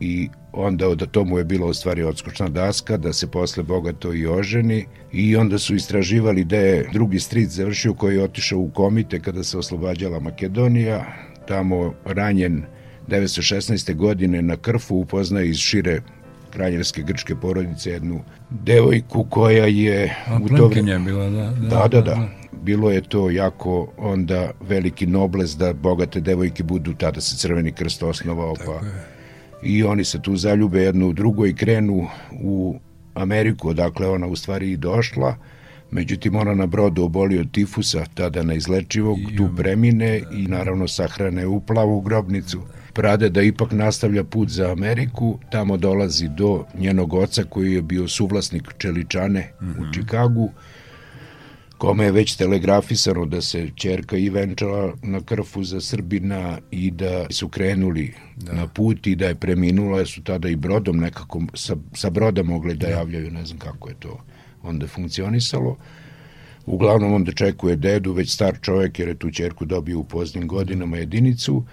i 0.00 0.28
onda 0.52 0.88
od 0.88 1.10
tomu 1.10 1.38
je 1.38 1.44
bila 1.44 1.66
u 1.66 1.74
stvari 1.74 2.02
odskočna 2.02 2.48
daska 2.48 2.96
da 2.96 3.12
se 3.12 3.30
posle 3.30 3.62
bogato 3.62 4.14
i 4.14 4.26
oženi. 4.26 4.86
I 5.12 5.36
onda 5.36 5.58
su 5.58 5.74
istraživali 5.74 6.44
da 6.44 6.56
je 6.56 6.88
drugi 6.92 7.20
stric 7.20 7.50
završio 7.50 7.94
koji 7.94 8.16
je 8.16 8.22
otišao 8.22 8.58
u 8.58 8.70
komite 8.70 9.20
kada 9.20 9.44
se 9.44 9.58
oslobađala 9.58 10.20
Makedonija, 10.20 11.04
tamo 11.48 11.94
ranjen 12.04 12.64
1916. 13.08 13.94
godine 13.94 14.42
na 14.42 14.56
Krfu 14.56 14.96
upoznaje 14.96 15.48
iz 15.48 15.56
šire 15.56 16.00
kraljevske 16.50 17.02
grčke 17.02 17.36
porodice 17.36 17.90
jednu 17.90 18.20
devojku 18.50 19.26
koja 19.30 19.66
je 19.66 20.16
A, 20.26 20.38
u 20.42 20.48
to 20.48 20.68
vreme 20.68 20.98
bila 20.98 21.30
da 21.30 21.50
da, 21.50 21.68
da 21.68 21.88
da, 21.88 22.00
da, 22.00 22.28
Bilo 22.62 22.90
je 22.90 23.00
to 23.00 23.30
jako 23.30 23.92
onda 23.96 24.50
veliki 24.60 25.06
nobles 25.06 25.56
da 25.56 25.72
bogate 25.72 26.20
devojke 26.20 26.62
budu 26.62 26.94
tada 26.94 27.20
se 27.20 27.36
Crveni 27.36 27.72
krst 27.72 28.02
osnovao 28.02 28.54
Tako 28.56 28.80
pa 28.80 28.86
je. 28.86 29.04
i 29.62 29.82
oni 29.84 30.04
se 30.04 30.22
tu 30.22 30.36
zaljube 30.36 30.82
jednu 30.82 31.08
u 31.08 31.12
drugo 31.12 31.46
i 31.46 31.54
krenu 31.54 32.06
u 32.42 32.78
Ameriku, 33.14 33.68
odakle 33.68 34.08
ona 34.08 34.26
u 34.26 34.36
stvari 34.36 34.70
i 34.70 34.76
došla. 34.76 35.36
Međutim, 35.94 36.36
ona 36.36 36.54
na 36.54 36.66
brodu 36.66 37.04
oboli 37.04 37.38
od 37.38 37.50
tifusa, 37.50 38.04
tada 38.14 38.42
neizlečivog, 38.42 39.18
tu 39.36 39.48
premine 39.56 40.20
da, 40.20 40.36
i 40.36 40.46
naravno 40.46 40.88
sahrane 40.88 41.46
u 41.46 41.60
plavu 41.60 42.00
grobnicu. 42.00 42.58
Da 42.58 42.92
Prade 42.92 43.28
da 43.28 43.42
ipak 43.42 43.72
nastavlja 43.72 44.24
put 44.24 44.48
za 44.48 44.72
Ameriku, 44.72 45.38
tamo 45.50 45.76
dolazi 45.76 46.28
do 46.28 46.64
njenog 46.78 47.14
oca 47.14 47.44
koji 47.44 47.72
je 47.72 47.82
bio 47.82 48.08
suvlasnik 48.08 48.74
Čeličane 48.78 49.52
mm 49.60 49.66
-hmm. 49.66 49.78
u 49.78 49.82
mhm. 49.82 49.92
Čikagu, 49.92 50.50
kome 51.78 52.04
je 52.04 52.12
već 52.12 52.36
telegrafisano 52.36 53.26
da 53.26 53.40
se 53.40 53.68
čerka 53.74 54.16
i 54.16 54.30
venčala 54.30 54.92
na 55.02 55.20
krfu 55.20 55.64
za 55.64 55.80
Srbina 55.80 56.58
i 56.70 56.90
da 56.90 57.26
su 57.30 57.48
krenuli 57.48 58.14
da. 58.36 58.52
na 58.52 58.66
put 58.66 59.06
i 59.06 59.14
da 59.14 59.26
je 59.26 59.34
preminula, 59.34 60.06
su 60.06 60.22
tada 60.22 60.48
i 60.48 60.56
brodom 60.56 60.96
nekako 60.96 61.42
sa, 61.54 61.76
sa 61.92 62.10
broda 62.10 62.42
mogli 62.42 62.74
da, 62.74 62.86
da 62.86 62.92
javljaju, 62.92 63.30
ne 63.30 63.46
znam 63.46 63.58
kako 63.58 63.88
je 63.88 63.94
to 63.98 64.20
onda 64.64 64.86
funkcionisalo. 64.86 65.76
Uglavnom 66.66 67.12
on 67.12 67.24
dočekuje 67.24 67.76
dedu, 67.76 68.12
već 68.12 68.34
star 68.34 68.58
čovjek 68.60 68.98
jer 68.98 69.08
je 69.08 69.14
tu 69.14 69.30
čerku 69.30 69.64
dobio 69.64 69.98
u 69.98 70.04
poznim 70.04 70.46
godinama 70.46 70.96
jedinicu 70.96 71.64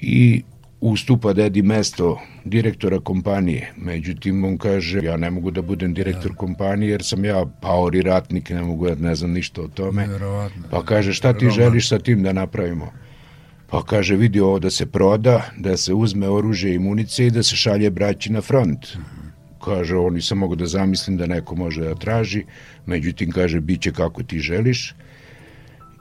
i 0.00 0.42
ustupa 0.80 1.32
dedi 1.32 1.62
mesto 1.62 2.20
direktora 2.44 3.00
kompanije. 3.00 3.72
Međutim, 3.76 4.44
on 4.44 4.58
kaže, 4.58 5.00
ja 5.04 5.16
ne 5.16 5.30
mogu 5.30 5.50
da 5.50 5.62
budem 5.62 5.94
direktor 5.94 6.30
da. 6.30 6.36
kompanije 6.36 6.90
jer 6.90 7.04
sam 7.04 7.24
ja 7.24 7.46
paori 7.60 8.02
ratnik, 8.02 8.50
ne 8.50 8.62
mogu 8.62 8.88
da 8.88 8.94
ne 8.94 9.14
znam 9.14 9.30
ništa 9.30 9.62
o 9.62 9.68
tome. 9.68 10.06
Vjerovatno. 10.06 10.62
Pa 10.70 10.84
kaže, 10.84 11.12
šta 11.12 11.32
ti 11.32 11.50
želiš 11.50 11.88
sa 11.88 11.98
tim 11.98 12.22
da 12.22 12.32
napravimo? 12.32 12.92
Pa 13.70 13.82
kaže, 13.82 14.16
vidi 14.16 14.40
ovo 14.40 14.58
da 14.58 14.70
se 14.70 14.86
proda, 14.86 15.50
da 15.56 15.76
se 15.76 15.94
uzme 15.94 16.28
oružje 16.28 16.74
i 16.74 16.78
munice 16.78 17.26
i 17.26 17.30
da 17.30 17.42
se 17.42 17.56
šalje 17.56 17.90
braći 17.90 18.32
na 18.32 18.40
front. 18.40 18.94
Mhm. 18.94 19.29
Kaže, 19.64 19.96
on 19.96 20.14
nisam 20.14 20.38
mogu 20.38 20.56
da 20.56 20.66
zamislim 20.66 21.16
da 21.16 21.26
neko 21.26 21.56
može 21.56 21.84
da 21.84 21.94
traži, 21.94 22.44
međutim, 22.86 23.32
kaže, 23.32 23.60
bit 23.60 23.82
će 23.82 23.92
kako 23.92 24.22
ti 24.22 24.38
želiš. 24.38 24.94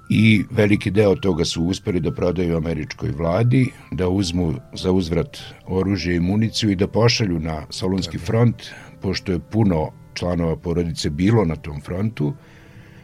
I 0.10 0.44
veliki 0.52 0.92
deo 0.92 1.16
toga 1.16 1.46
su 1.46 1.64
uspeli 1.64 2.00
da 2.00 2.12
prodaju 2.12 2.58
američkoj 2.58 3.12
vladi, 3.12 3.68
da 3.92 4.08
uzmu 4.10 4.54
za 4.74 4.92
uzvrat 4.92 5.38
oružje 5.68 6.16
i 6.16 6.20
municiju 6.20 6.72
i 6.72 6.76
da 6.76 6.88
pošalju 6.88 7.40
na 7.40 7.66
Solunski 7.70 8.18
front, 8.18 8.64
pošto 9.02 9.32
je 9.32 9.40
puno 9.40 9.92
članova 10.14 10.56
porodice 10.58 11.10
bilo 11.10 11.46
na 11.46 11.56
tom 11.56 11.82
frontu. 11.82 12.34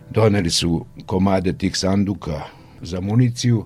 Doneli 0.09 0.49
su 0.49 0.85
komade 1.05 1.53
tih 1.53 1.77
sanduka 1.77 2.41
za 2.81 3.01
municiju, 3.01 3.65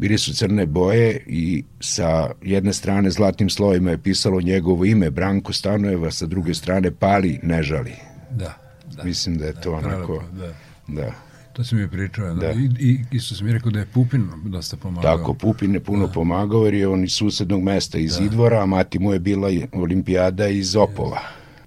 bili 0.00 0.18
su 0.18 0.34
crne 0.34 0.66
boje 0.66 1.24
i 1.26 1.64
sa 1.80 2.30
jedne 2.42 2.72
strane 2.72 3.10
zlatnim 3.10 3.50
slovima 3.50 3.90
je 3.90 3.98
pisalo 3.98 4.40
njegovo 4.40 4.84
ime 4.84 5.10
Branko 5.10 5.52
Stanojeva, 5.52 6.10
sa 6.10 6.26
druge 6.26 6.54
strane 6.54 6.90
Pali 6.90 7.40
ne 7.42 7.62
žali. 7.62 7.92
Da. 8.30 8.54
da 8.96 9.04
Mislim 9.04 9.38
da 9.38 9.46
je 9.46 9.60
to 9.60 9.70
da, 9.70 9.76
onako... 9.76 10.24
Da. 10.32 10.54
da. 10.88 11.12
To 11.52 11.64
si 11.64 11.74
mi 11.74 11.90
pričao, 11.90 12.34
da. 12.34 12.34
da. 12.34 12.52
I, 12.52 12.70
i 12.78 12.98
isto 13.10 13.34
si 13.34 13.44
mi 13.44 13.52
rekao 13.52 13.70
da 13.70 13.78
je 13.78 13.86
Pupin 13.86 14.28
dosta 14.44 14.76
pomagao. 14.76 15.16
Tako, 15.16 15.34
Pupin 15.34 15.74
je 15.74 15.80
puno 15.80 16.06
da. 16.06 16.12
pomagao 16.12 16.64
jer 16.64 16.74
je 16.74 16.88
on 16.88 17.04
iz 17.04 17.12
susednog 17.12 17.62
mesta, 17.62 17.98
iz 17.98 18.16
da. 18.18 18.24
Idvora, 18.24 18.62
a 18.62 18.66
mati 18.66 18.98
mu 18.98 19.12
je 19.12 19.18
bila 19.18 19.48
olimpijada 19.72 20.48
iz 20.48 20.76
Opova. 20.76 21.20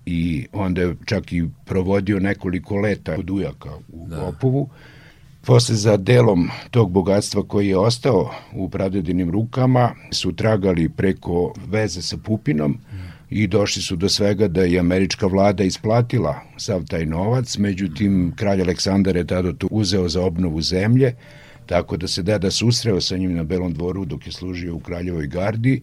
I 0.06 0.48
onda 0.52 0.82
je 0.82 0.96
čak 1.06 1.34
i 1.34 1.46
provodio 1.66 2.20
nekoliko 2.20 2.76
leta 2.76 3.16
kod 3.16 3.30
ujaka 3.30 3.70
u 3.90 4.08
da. 4.08 4.26
Opovu 4.26 4.70
Posle 5.46 5.76
za 5.76 5.98
delom 5.98 6.50
tog 6.72 6.92
bogatstva 6.92 7.44
koji 7.44 7.68
je 7.68 7.78
ostao 7.78 8.32
u 8.54 8.70
pradedinim 8.70 9.32
rukama 9.32 9.92
su 10.12 10.32
tragali 10.32 10.90
preko 10.90 11.54
veze 11.68 12.02
sa 12.02 12.18
Pupinom 12.18 12.78
i 13.30 13.48
došli 13.48 13.82
su 13.82 13.96
do 13.96 14.10
svega 14.10 14.48
da 14.48 14.64
je 14.64 14.80
američka 14.80 15.28
vlada 15.28 15.64
isplatila 15.64 16.40
sav 16.58 16.86
taj 16.86 17.06
novac, 17.06 17.58
međutim 17.58 18.34
kralj 18.36 18.62
Aleksandar 18.62 19.16
je 19.16 19.28
tada 19.28 19.54
to 19.54 19.68
uzeo 19.72 20.10
za 20.10 20.22
obnovu 20.22 20.62
zemlje, 20.62 21.16
tako 21.66 21.98
da 21.98 22.08
se 22.08 22.24
deda 22.24 22.52
susreo 22.52 23.02
sa 23.02 23.18
njim 23.18 23.34
na 23.34 23.44
Belom 23.44 23.74
dvoru 23.74 24.06
dok 24.06 24.26
je 24.26 24.32
služio 24.32 24.76
u 24.76 24.80
kraljevoj 24.80 25.28
gardi 25.28 25.82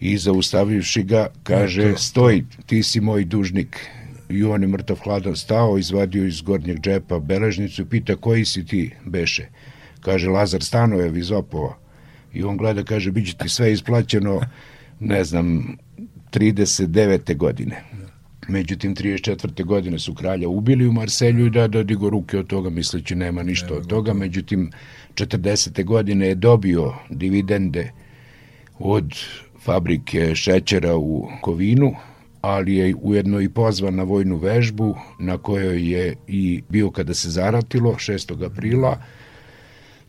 i 0.00 0.18
zaustavivši 0.18 1.02
ga 1.02 1.26
kaže 1.42 1.94
stoj, 1.96 2.44
ti 2.66 2.82
si 2.82 3.00
moj 3.00 3.24
dužnik 3.24 3.90
i 4.28 4.44
on 4.44 4.62
je 4.62 4.68
mrtav 4.68 4.96
hladan 4.96 5.36
stao, 5.36 5.78
izvadio 5.78 6.26
iz 6.26 6.40
gornjeg 6.42 6.80
džepa 6.80 7.18
beležnicu 7.18 7.82
i 7.82 7.84
pita 7.84 8.16
koji 8.16 8.44
si 8.44 8.66
ti, 8.66 8.90
beše. 9.04 9.46
Kaže, 10.00 10.28
Lazar 10.28 10.62
Stanojev 10.62 11.16
iz 11.16 11.30
Opova. 11.30 11.76
I 12.34 12.42
on 12.42 12.56
gleda, 12.56 12.82
kaže, 12.82 13.10
bit 13.10 13.26
će 13.26 13.36
ti 13.36 13.48
sve 13.48 13.72
isplaćeno, 13.72 14.40
ne 15.00 15.24
znam, 15.24 15.76
39. 16.32 17.36
godine. 17.36 17.82
Međutim, 18.48 18.94
34. 18.94 19.64
godine 19.64 19.98
su 19.98 20.14
kralja 20.14 20.48
ubili 20.48 20.86
u 20.86 20.92
Marselju 20.92 21.46
i 21.46 21.50
da 21.50 21.68
da 21.68 21.82
digo 21.82 22.10
ruke 22.10 22.38
od 22.38 22.46
toga, 22.46 22.70
misleći 22.70 23.14
nema 23.14 23.42
ništa 23.42 23.74
od 23.74 23.86
toga. 23.86 24.14
Međutim, 24.14 24.70
40. 25.14 25.84
godine 25.84 26.26
je 26.26 26.34
dobio 26.34 26.94
dividende 27.10 27.92
od 28.78 29.12
fabrike 29.60 30.34
šećera 30.34 30.96
u 30.96 31.28
Kovinu, 31.40 31.94
ali 32.44 32.74
je 32.74 32.94
ujedno 33.02 33.40
i 33.40 33.48
pozvan 33.48 33.94
na 33.94 34.02
vojnu 34.02 34.36
vežbu 34.36 34.96
na 35.18 35.38
kojoj 35.38 35.92
je 35.92 36.16
i 36.26 36.62
bio 36.68 36.90
kada 36.90 37.14
se 37.14 37.30
zaratilo 37.30 37.92
6. 37.92 38.46
aprila 38.46 39.02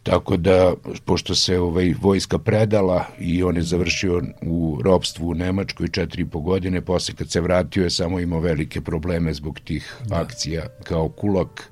tako 0.04 0.38
da 0.38 0.74
pošto 1.06 1.36
se 1.36 1.60
ovaj 1.60 1.94
vojska 2.02 2.40
predala 2.40 3.06
i 3.20 3.44
on 3.44 3.56
je 3.56 3.62
završio 3.62 4.22
u 4.42 4.80
ropstvu 4.84 5.30
u 5.30 5.34
Nemačkoj 5.34 5.88
četiri 5.88 6.22
i 6.22 6.26
po 6.26 6.40
godine 6.40 6.82
posle 6.82 7.16
kad 7.16 7.32
se 7.32 7.42
vratio 7.42 7.84
je 7.84 7.90
samo 7.90 8.20
imao 8.20 8.40
velike 8.40 8.82
probleme 8.82 9.34
zbog 9.34 9.60
tih 9.60 9.96
da. 10.06 10.22
akcija 10.22 10.66
kao 10.84 11.10
kulak 11.10 11.72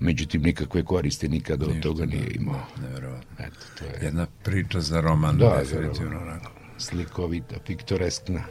međutim 0.00 0.42
nikakve 0.42 0.84
koriste 0.84 1.28
nikada 1.28 1.66
od 1.66 1.80
toga 1.82 2.06
nije 2.06 2.24
da, 2.24 2.40
imao. 2.40 2.60
Da, 2.76 2.82
nevjerovatno. 2.82 3.36
Eto, 3.38 3.60
to 3.78 3.84
je... 3.84 4.06
Jedna 4.06 4.26
priča 4.44 4.80
za 4.80 5.00
roman, 5.00 5.38
da, 5.38 5.56
definitivno. 5.58 6.20
Onako. 6.20 6.50
Slikovita, 6.78 7.56
piktoreskna. 7.66 8.42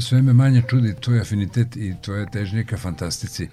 Sve 0.00 0.22
me 0.22 0.32
manje 0.32 0.62
čudi 0.68 0.94
tvoj 1.00 1.20
afinitet 1.20 1.76
i 1.76 1.94
tvoja 2.02 2.26
težnje 2.26 2.64
ka 2.64 2.76
fantastici. 2.76 3.48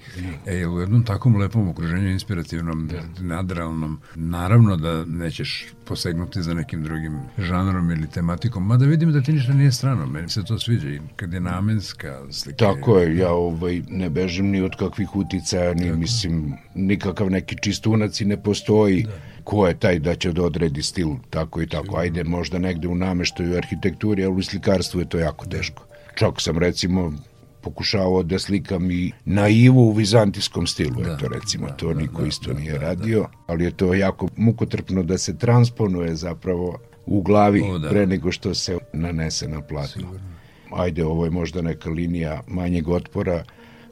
Da. 0.45 0.51
E, 0.51 0.67
u 0.67 0.79
jednom 0.79 1.03
takvom 1.03 1.37
lepom 1.37 1.69
okruženju, 1.69 2.09
inspirativnom, 2.09 2.87
da. 2.87 3.01
nadrealnom, 3.21 3.99
naravno 4.15 4.77
da 4.77 5.05
nećeš 5.05 5.67
posegnuti 5.85 6.41
za 6.41 6.53
nekim 6.53 6.83
drugim 6.83 7.19
žanrom 7.37 7.91
ili 7.91 8.07
tematikom, 8.07 8.67
mada 8.67 8.85
vidim 8.85 9.11
da 9.11 9.21
ti 9.21 9.33
ništa 9.33 9.53
nije 9.53 9.71
strano, 9.71 10.05
meni 10.05 10.29
se 10.29 10.43
to 10.43 10.59
sviđa 10.59 10.89
i 10.89 10.99
kad 11.15 11.33
je 11.33 11.39
namenska 11.39 12.21
slika. 12.31 12.57
Tako 12.57 12.97
je, 12.97 13.17
ja 13.17 13.31
ovaj, 13.31 13.81
ne 13.89 14.09
bežim 14.09 14.45
ni 14.45 14.61
od 14.61 14.75
kakvih 14.79 15.15
uticaja, 15.15 15.73
ni 15.73 15.87
Tako. 15.87 15.97
mislim, 15.97 16.53
nikakav 16.75 17.29
neki 17.29 17.55
čistunac 17.61 18.21
i 18.21 18.25
ne 18.25 18.43
postoji. 18.43 19.03
Da 19.03 19.35
ko 19.45 19.67
je 19.67 19.79
taj 19.79 19.99
da 19.99 20.15
će 20.15 20.31
da 20.33 20.43
odredi 20.43 20.83
stil 20.83 21.09
tako 21.29 21.61
i 21.61 21.67
tako. 21.67 21.97
Ajde, 21.97 22.23
možda 22.23 22.59
negde 22.59 22.87
u 22.87 22.95
nameštaju 22.95 23.57
arhitekturi, 23.57 24.25
ali 24.25 24.35
u 24.35 24.43
slikarstvu 24.43 24.99
je 24.99 25.09
to 25.09 25.19
jako 25.19 25.45
teško. 25.45 25.84
Čak 26.15 26.41
sam 26.41 26.57
recimo 26.57 27.13
pokušavao 27.61 28.23
da 28.23 28.39
slikam 28.39 28.91
i 28.91 29.11
naivu 29.25 29.81
u 29.81 29.91
vizantijskom 29.91 30.67
stilu, 30.67 31.01
da, 31.03 31.13
eto 31.13 31.27
recimo, 31.27 31.67
da, 31.67 31.73
to 31.73 31.93
da, 31.93 31.99
niko 31.99 32.21
da, 32.21 32.27
isto 32.27 32.53
da, 32.53 32.59
nije 32.59 32.73
da, 32.73 32.79
radio, 32.79 33.19
da. 33.19 33.27
ali 33.47 33.63
je 33.63 33.71
to 33.71 33.93
jako 33.93 34.27
mukotrpno 34.37 35.03
da 35.03 35.17
se 35.17 35.37
transponuje 35.37 36.15
zapravo 36.15 36.77
u 37.05 37.21
glavi 37.21 37.61
o, 37.61 37.79
da. 37.79 37.89
pre 37.89 38.05
nego 38.05 38.31
što 38.31 38.53
se 38.53 38.77
nanese 38.93 39.47
na 39.47 39.61
platno. 39.61 40.01
Sigurno. 40.01 40.35
Ajde, 40.71 41.05
ovo 41.05 41.25
je 41.25 41.31
možda 41.31 41.61
neka 41.61 41.89
linija 41.89 42.41
manjeg 42.47 42.87
otpora, 42.87 43.43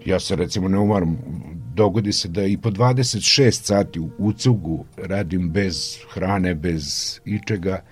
ja 0.06 0.20
se 0.20 0.36
recimo 0.36 0.68
ne 0.68 0.78
umaram, 0.78 1.18
dogodi 1.74 2.14
se 2.14 2.28
da 2.28 2.46
i 2.46 2.58
po 2.58 2.72
26 2.72 3.52
sati 3.52 4.00
u 4.18 4.34
cugu 4.34 4.86
radim 4.98 5.50
bez 5.50 5.98
hrane, 6.14 6.56
bez 6.56 7.20
ičega, 7.26 7.84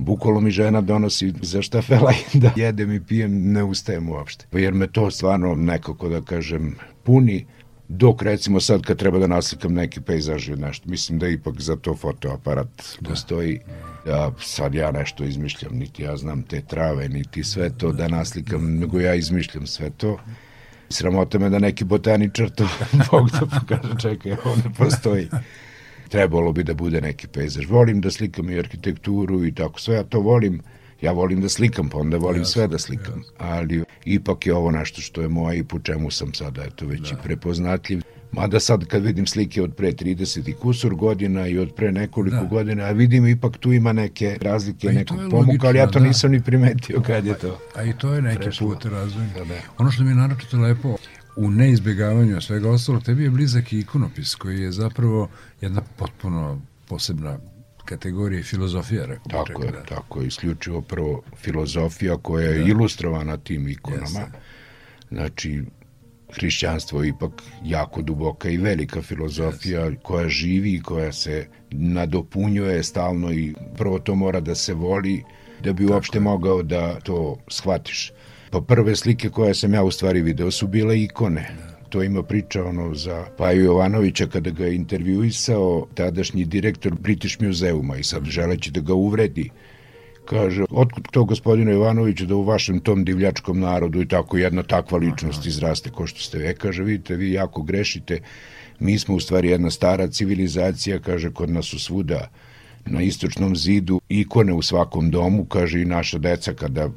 Bukvalo 0.00 0.40
mi 0.40 0.50
žena 0.50 0.80
donosi 0.80 1.32
za 1.42 1.62
štafela 1.62 2.12
i 2.34 2.38
da 2.38 2.52
jedem 2.56 2.92
i 2.92 3.00
pijem, 3.00 3.52
ne 3.52 3.64
ustajem 3.64 4.08
uopšte. 4.08 4.46
Jer 4.52 4.74
me 4.74 4.86
to 4.86 5.10
stvarno 5.10 5.54
nekako 5.54 6.08
da 6.08 6.20
kažem 6.20 6.74
puni, 7.04 7.46
dok 7.88 8.22
recimo 8.22 8.60
sad 8.60 8.82
kad 8.82 8.98
treba 8.98 9.18
da 9.18 9.26
naslikam 9.26 9.74
neki 9.74 10.00
pejzaž 10.00 10.48
ili 10.48 10.60
nešto, 10.60 10.88
mislim 10.88 11.18
da 11.18 11.28
ipak 11.28 11.60
za 11.60 11.76
to 11.76 11.96
fotoaparat 11.96 12.96
da. 13.00 13.10
postoji. 13.10 13.60
Ja, 14.06 14.32
sad 14.40 14.74
ja 14.74 14.90
nešto 14.90 15.24
izmišljam, 15.24 15.72
niti 15.74 16.02
ja 16.02 16.16
znam 16.16 16.42
te 16.42 16.60
trave, 16.60 17.08
niti 17.08 17.44
sve 17.44 17.70
to 17.78 17.92
da 17.92 18.08
naslikam, 18.08 18.78
nego 18.78 19.00
ja 19.00 19.14
izmišljam 19.14 19.66
sve 19.66 19.90
to. 19.90 20.18
Sramota 20.88 21.38
me 21.38 21.50
da 21.50 21.58
neki 21.58 21.84
botaničar 21.84 22.50
to 22.50 22.68
Bog 23.10 23.30
da 23.30 23.40
pokaže, 23.40 24.00
čekaj, 24.00 24.32
ovo 24.32 24.56
ne 24.56 24.74
postoji 24.78 25.28
trebalo 26.10 26.52
bi 26.52 26.64
da 26.64 26.74
bude 26.74 27.00
neki 27.00 27.28
pejzaž. 27.28 27.66
Volim 27.66 28.00
da 28.00 28.10
slikam 28.10 28.50
i 28.50 28.58
arhitekturu 28.58 29.44
i 29.44 29.54
tako 29.54 29.80
sve, 29.80 29.94
ja 29.94 30.04
to 30.04 30.20
volim 30.20 30.60
Ja 31.00 31.12
volim 31.12 31.40
da 31.40 31.48
slikam, 31.48 31.88
pa 31.88 31.98
onda 31.98 32.16
volim 32.16 32.40
jasne, 32.40 32.52
sve 32.52 32.66
da 32.68 32.78
slikam. 32.78 33.18
Jasne. 33.18 33.34
Ali 33.38 33.84
ipak 34.04 34.46
je 34.46 34.54
ovo 34.54 34.70
nešto 34.70 35.00
što 35.00 35.22
je 35.22 35.28
moje 35.28 35.58
i 35.58 35.64
po 35.64 35.78
čemu 35.78 36.10
sam 36.10 36.34
sada 36.34 36.64
eto, 36.64 36.86
već 36.86 37.00
da. 37.00 37.08
i 37.08 37.22
prepoznatljiv. 37.24 38.02
Mada 38.32 38.60
sad 38.60 38.84
kad 38.84 39.02
vidim 39.02 39.26
slike 39.26 39.62
od 39.62 39.74
pre 39.74 39.92
30 39.92 40.50
i 40.50 40.52
kusur 40.52 40.94
godina 40.94 41.46
i 41.46 41.58
od 41.58 41.72
pre 41.74 41.92
nekoliko 41.92 42.36
da. 42.36 42.44
godina, 42.44 42.84
a 42.84 42.90
vidim 42.90 43.26
ipak 43.26 43.56
tu 43.56 43.72
ima 43.72 43.92
neke 43.92 44.38
razlike, 44.40 44.86
pa 44.86 44.92
nekog 44.92 45.18
pomoka, 45.30 45.68
ali 45.68 45.78
ja 45.78 45.86
to 45.86 45.98
da. 45.98 46.04
nisam 46.04 46.30
ni 46.30 46.42
primetio 46.42 47.00
kad 47.00 47.26
je 47.26 47.38
to. 47.38 47.58
A, 47.74 47.80
a 47.80 47.84
i 47.84 47.92
to 47.92 48.14
je 48.14 48.22
neki 48.22 48.48
put 48.58 48.84
razvojni. 48.84 49.30
Da, 49.34 49.44
da. 49.44 49.54
Ono 49.78 49.90
što 49.90 50.02
mi 50.02 50.10
je 50.10 50.14
naročito 50.14 50.56
lepo, 50.58 50.96
u 51.40 51.50
neizbjegavanju 51.50 52.40
svega 52.40 52.70
ostalo, 52.70 53.00
tebi 53.00 53.24
je 53.24 53.30
blizak 53.30 53.72
i 53.72 53.78
ikonopis 53.78 54.34
koji 54.34 54.60
je 54.60 54.72
zapravo 54.72 55.28
jedna 55.60 55.82
potpuno 55.96 56.60
posebna 56.88 57.38
kategorija 57.84 58.42
filozofija, 58.42 59.06
rekao 59.06 59.44
Tako 59.44 59.64
je, 59.64 59.70
da. 59.70 59.82
tako 59.82 60.20
je, 60.20 60.26
isključivo 60.26 60.80
prvo 60.80 61.22
filozofija 61.36 62.16
koja 62.16 62.46
je 62.46 62.58
da. 62.58 62.68
ilustrovana 62.68 63.36
tim 63.36 63.68
ikonama. 63.68 64.20
Jeste. 64.20 64.38
Znači, 65.10 65.62
hrišćanstvo 66.32 67.02
je 67.02 67.08
ipak 67.08 67.42
jako 67.64 68.02
duboka 68.02 68.48
i 68.48 68.56
velika 68.56 69.02
filozofija 69.02 69.80
yes. 69.80 70.02
koja 70.02 70.28
živi 70.28 70.74
i 70.74 70.82
koja 70.82 71.12
se 71.12 71.46
nadopunjuje 71.70 72.82
stalno 72.82 73.32
i 73.32 73.54
prvo 73.76 73.98
to 73.98 74.14
mora 74.14 74.40
da 74.40 74.54
se 74.54 74.74
voli 74.74 75.24
da 75.64 75.72
bi 75.72 75.86
uopšte 75.86 76.18
Tako. 76.18 76.24
mogao 76.24 76.62
da 76.62 77.00
to 77.00 77.38
shvatiš. 77.48 78.12
Pa 78.50 78.60
prve 78.60 78.96
slike 78.96 79.28
koje 79.28 79.54
sam 79.54 79.74
ja 79.74 79.82
u 79.82 79.90
stvari 79.90 80.22
video 80.22 80.50
su 80.50 80.66
bile 80.66 81.02
ikone. 81.02 81.50
To 81.88 82.02
ima 82.02 82.22
priča 82.22 82.64
ono 82.64 82.94
za 82.94 83.26
Paju 83.38 83.64
Jovanovića 83.64 84.26
kada 84.26 84.50
ga 84.50 84.64
je 84.64 84.74
intervjuisao 84.74 85.86
tadašnji 85.94 86.44
direktor 86.44 86.94
British 86.94 87.42
Museuma 87.42 87.96
i 87.96 88.02
sad 88.02 88.24
želeći 88.24 88.70
da 88.70 88.80
ga 88.80 88.94
uvredi 88.94 89.50
kaže, 90.30 90.64
otkud 90.70 91.08
to 91.10 91.24
gospodine 91.24 91.72
Jovanoviću 91.72 92.26
da 92.26 92.36
u 92.36 92.44
vašem 92.46 92.80
tom 92.80 93.04
divljačkom 93.04 93.60
narodu 93.60 94.02
i 94.02 94.08
tako 94.08 94.38
jedna 94.38 94.62
takva 94.62 94.98
ličnost 94.98 95.46
izraste 95.46 95.90
ko 95.90 96.06
što 96.06 96.20
ste 96.20 96.38
vi. 96.38 96.46
E, 96.46 96.54
kaže, 96.54 96.82
vidite, 96.82 97.16
vi 97.16 97.32
jako 97.32 97.62
grešite, 97.62 98.20
mi 98.78 98.98
smo 98.98 99.14
u 99.14 99.20
stvari 99.20 99.50
jedna 99.50 99.70
stara 99.70 100.06
civilizacija, 100.08 100.98
kaže, 100.98 101.32
kod 101.32 101.50
nas 101.50 101.66
su 101.66 101.78
svuda 101.78 102.28
na 102.86 103.02
istočnom 103.02 103.56
zidu 103.56 104.00
ikone 104.08 104.52
u 104.52 104.62
svakom 104.62 105.10
domu, 105.10 105.44
kaže 105.44 105.82
i 105.82 105.84
naša 105.84 106.18
deca 106.18 106.54
kada 106.54 106.88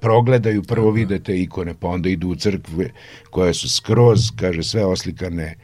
progledaju, 0.00 0.62
prvo 0.62 0.90
vide 0.90 1.18
te 1.18 1.40
ikone, 1.40 1.74
pa 1.80 1.88
onda 1.88 2.08
idu 2.08 2.28
u 2.28 2.34
crkve 2.34 2.90
koje 3.30 3.54
su 3.54 3.68
skroz, 3.68 4.30
kaže, 4.36 4.62
sve 4.62 4.84
oslikane 4.84 5.54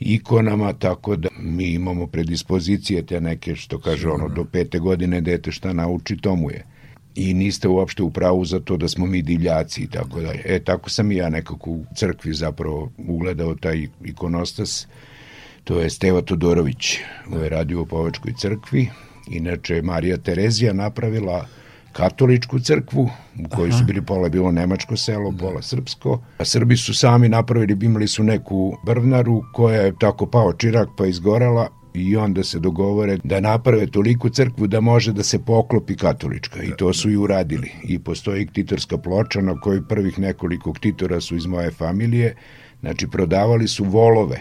ikonama, 0.00 0.72
tako 0.72 1.16
da 1.16 1.28
mi 1.40 1.64
imamo 1.64 2.06
predispozicije 2.06 3.06
te 3.06 3.20
neke, 3.20 3.54
što 3.54 3.78
kaže 3.78 4.08
ono, 4.08 4.28
do 4.28 4.44
pete 4.44 4.78
godine 4.78 5.20
dete 5.20 5.52
šta 5.52 5.72
nauči, 5.72 6.16
to 6.16 6.36
mu 6.36 6.50
je. 6.50 6.64
I 7.14 7.34
niste 7.34 7.68
uopšte 7.68 8.02
u 8.02 8.10
pravu 8.10 8.44
za 8.44 8.60
to 8.60 8.76
da 8.76 8.88
smo 8.88 9.06
mi 9.06 9.22
divljaci 9.22 9.82
i 9.82 9.86
tako 9.86 10.20
dalje. 10.20 10.42
E, 10.44 10.58
tako 10.64 10.90
sam 10.90 11.12
i 11.12 11.16
ja 11.16 11.28
nekako 11.28 11.70
u 11.70 11.84
crkvi 11.96 12.34
zapravo 12.34 12.90
ugledao 13.08 13.54
taj 13.54 13.88
ikonostas. 14.04 14.86
To 15.64 15.80
je 15.80 15.90
Steva 15.90 16.22
Todorović, 16.22 16.98
u 17.32 17.38
je 17.38 17.48
radio 17.48 17.82
u 17.82 17.86
Povačkoj 17.86 18.32
crkvi. 18.38 18.88
Inače, 19.30 19.82
Marija 19.82 20.16
Terezija 20.16 20.72
napravila 20.72 21.46
katoličku 21.96 22.58
crkvu, 22.58 23.10
u 23.44 23.48
kojoj 23.48 23.72
su 23.72 23.84
bili 23.84 24.02
pola 24.02 24.28
bilo 24.28 24.52
nemačko 24.52 24.96
selo, 24.96 25.30
da. 25.30 25.38
pola 25.38 25.62
srpsko. 25.62 26.20
A 26.38 26.44
Srbi 26.44 26.76
su 26.76 26.94
sami 26.94 27.28
napravili, 27.28 27.78
imali 27.86 28.08
su 28.08 28.22
neku 28.22 28.76
brvnaru 28.86 29.42
koja 29.52 29.80
je 29.80 29.94
tako 29.98 30.26
pao 30.26 30.52
čirak 30.52 30.88
pa 30.96 31.06
izgorala 31.06 31.68
i 31.94 32.16
onda 32.16 32.44
se 32.44 32.58
dogovore 32.58 33.18
da 33.24 33.40
naprave 33.40 33.86
toliku 33.86 34.28
crkvu 34.28 34.66
da 34.66 34.80
može 34.80 35.12
da 35.12 35.22
se 35.22 35.38
poklopi 35.44 35.96
katolička 35.96 36.62
i 36.62 36.70
to 36.78 36.92
su 36.92 37.10
i 37.10 37.16
uradili. 37.16 37.72
I 37.84 37.98
postoji 37.98 38.46
ktitorska 38.46 38.98
ploča 38.98 39.40
na 39.40 39.60
kojoj 39.60 39.88
prvih 39.88 40.18
nekoliko 40.18 40.72
ktitora 40.72 41.20
su 41.20 41.36
iz 41.36 41.46
moje 41.46 41.70
familije, 41.70 42.34
znači 42.80 43.06
prodavali 43.06 43.68
su 43.68 43.84
volove. 43.84 44.40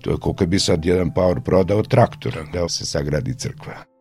To 0.00 0.10
je 0.10 0.16
koliko 0.16 0.46
bi 0.46 0.58
sad 0.58 0.84
jedan 0.84 1.14
paor 1.14 1.40
prodao 1.40 1.82
traktor 1.82 2.38
da 2.52 2.68
se 2.68 2.86
sagradi 2.86 3.34
crkva. 3.34 3.95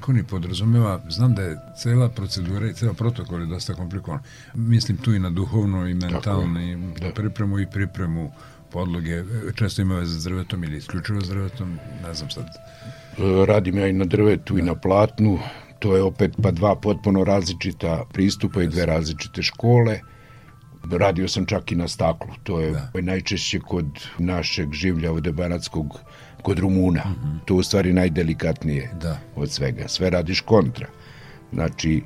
Na 0.00 0.04
ikoni 0.04 0.22
podrazumeva, 0.24 1.00
znam 1.08 1.34
da 1.34 1.42
je 1.42 1.56
cela 1.76 2.08
procedura 2.08 2.66
i 2.66 2.74
cela 2.74 2.92
protokol 2.94 3.40
je 3.40 3.46
dosta 3.46 3.74
komplikovan. 3.74 4.20
Mislim 4.54 4.96
tu 4.98 5.14
i 5.14 5.18
na 5.18 5.30
duhovno 5.30 5.86
i 5.88 5.94
mentalno 5.94 6.60
i 6.60 6.76
da. 7.00 7.10
pripremu 7.14 7.58
i 7.58 7.66
pripremu 7.66 8.32
podloge. 8.70 9.24
Često 9.54 9.82
ima 9.82 9.94
veze 9.94 10.20
s 10.20 10.24
drvetom 10.24 10.64
ili 10.64 10.76
isključivo 10.76 11.20
s 11.20 11.28
drvetom, 11.28 11.78
ne 12.02 12.14
znam 12.14 12.30
sad. 12.30 12.44
E, 12.44 13.46
radim 13.46 13.78
ja 13.78 13.86
i 13.86 13.92
na 13.92 14.04
drvetu 14.04 14.54
da. 14.54 14.60
i 14.60 14.62
na 14.62 14.74
platnu. 14.74 15.38
To 15.78 15.96
je 15.96 16.02
opet 16.02 16.32
pa 16.42 16.50
dva 16.50 16.74
potpuno 16.76 17.24
različita 17.24 18.04
pristupa 18.12 18.62
i 18.62 18.68
dve 18.68 18.86
različite 18.86 19.42
škole. 19.42 20.00
Radio 20.90 21.28
sam 21.28 21.46
čak 21.46 21.72
i 21.72 21.76
na 21.76 21.88
staklu. 21.88 22.30
To 22.42 22.60
je 22.60 22.70
da. 22.70 23.00
najčešće 23.00 23.60
kod 23.60 23.86
našeg 24.18 24.72
življa 24.72 25.12
ovde 25.12 25.32
banatskog 25.32 26.00
kod 26.42 26.58
Rumuna. 26.58 27.02
Mm 27.06 27.14
-hmm. 27.24 27.38
To 27.44 27.54
je 27.54 27.58
u 27.58 27.62
stvari 27.62 27.92
najdelikatnije 27.92 28.90
da. 29.02 29.18
od 29.36 29.50
svega. 29.50 29.88
Sve 29.88 30.10
radiš 30.10 30.40
kontra. 30.40 30.86
Znači, 31.52 32.02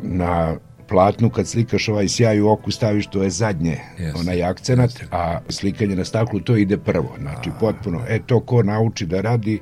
na 0.00 0.56
platnu 0.88 1.30
kad 1.30 1.48
slikaš 1.48 1.88
ovaj 1.88 2.08
sjaj 2.08 2.40
u 2.40 2.48
oku 2.48 2.70
staviš 2.70 3.06
to 3.06 3.22
je 3.22 3.30
zadnje 3.30 3.78
yes. 3.98 4.20
onaj 4.20 4.42
akcenat, 4.42 4.90
yes. 4.90 5.06
a 5.10 5.40
slikanje 5.48 5.96
na 5.96 6.04
staklu 6.04 6.40
to 6.40 6.56
ide 6.56 6.78
prvo. 6.78 7.14
Znači, 7.18 7.50
a, 7.50 7.58
potpuno. 7.60 8.02
E, 8.08 8.18
to 8.26 8.40
ko 8.40 8.62
nauči 8.62 9.06
da 9.06 9.20
radi, 9.20 9.60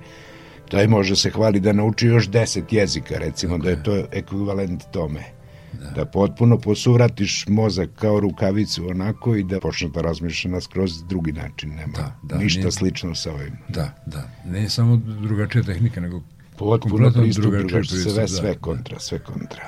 taj 0.68 0.86
može 0.86 1.16
se 1.16 1.30
hvali 1.30 1.60
da 1.60 1.72
nauči 1.72 2.06
još 2.06 2.28
deset 2.28 2.72
jezika, 2.72 3.18
recimo, 3.18 3.56
okay. 3.56 3.62
da 3.62 3.70
je 3.70 3.82
to 3.82 4.04
ekvivalent 4.12 4.84
tome 4.90 5.33
da. 5.80 5.90
da 5.90 6.04
potpuno 6.04 6.58
posuvratiš 6.58 7.44
mozak 7.48 7.90
kao 7.94 8.20
rukavicu 8.20 8.88
onako 8.90 9.36
i 9.36 9.44
da 9.44 9.60
počne 9.60 9.88
da 9.88 10.00
razmišlja 10.00 10.50
na 10.50 10.60
skroz 10.60 11.04
drugi 11.08 11.32
način. 11.32 11.70
Nema 11.70 11.92
da, 11.92 12.16
da, 12.22 12.38
ništa 12.38 12.60
nije, 12.60 12.72
slično 12.72 13.14
sa 13.14 13.32
ovim. 13.32 13.52
Da, 13.68 13.94
da. 14.06 14.30
Ne 14.46 14.68
samo 14.68 14.96
drugačija 14.96 15.62
tehnika, 15.62 16.00
nego 16.00 16.22
potpuno 16.58 17.12
pristup 17.12 17.44
drugačije, 17.44 17.84
sve, 17.84 18.12
sve 18.12 18.22
da, 18.22 18.28
sve 18.28 18.54
kontra, 18.54 19.00
sve 19.00 19.18
kontra. 19.18 19.62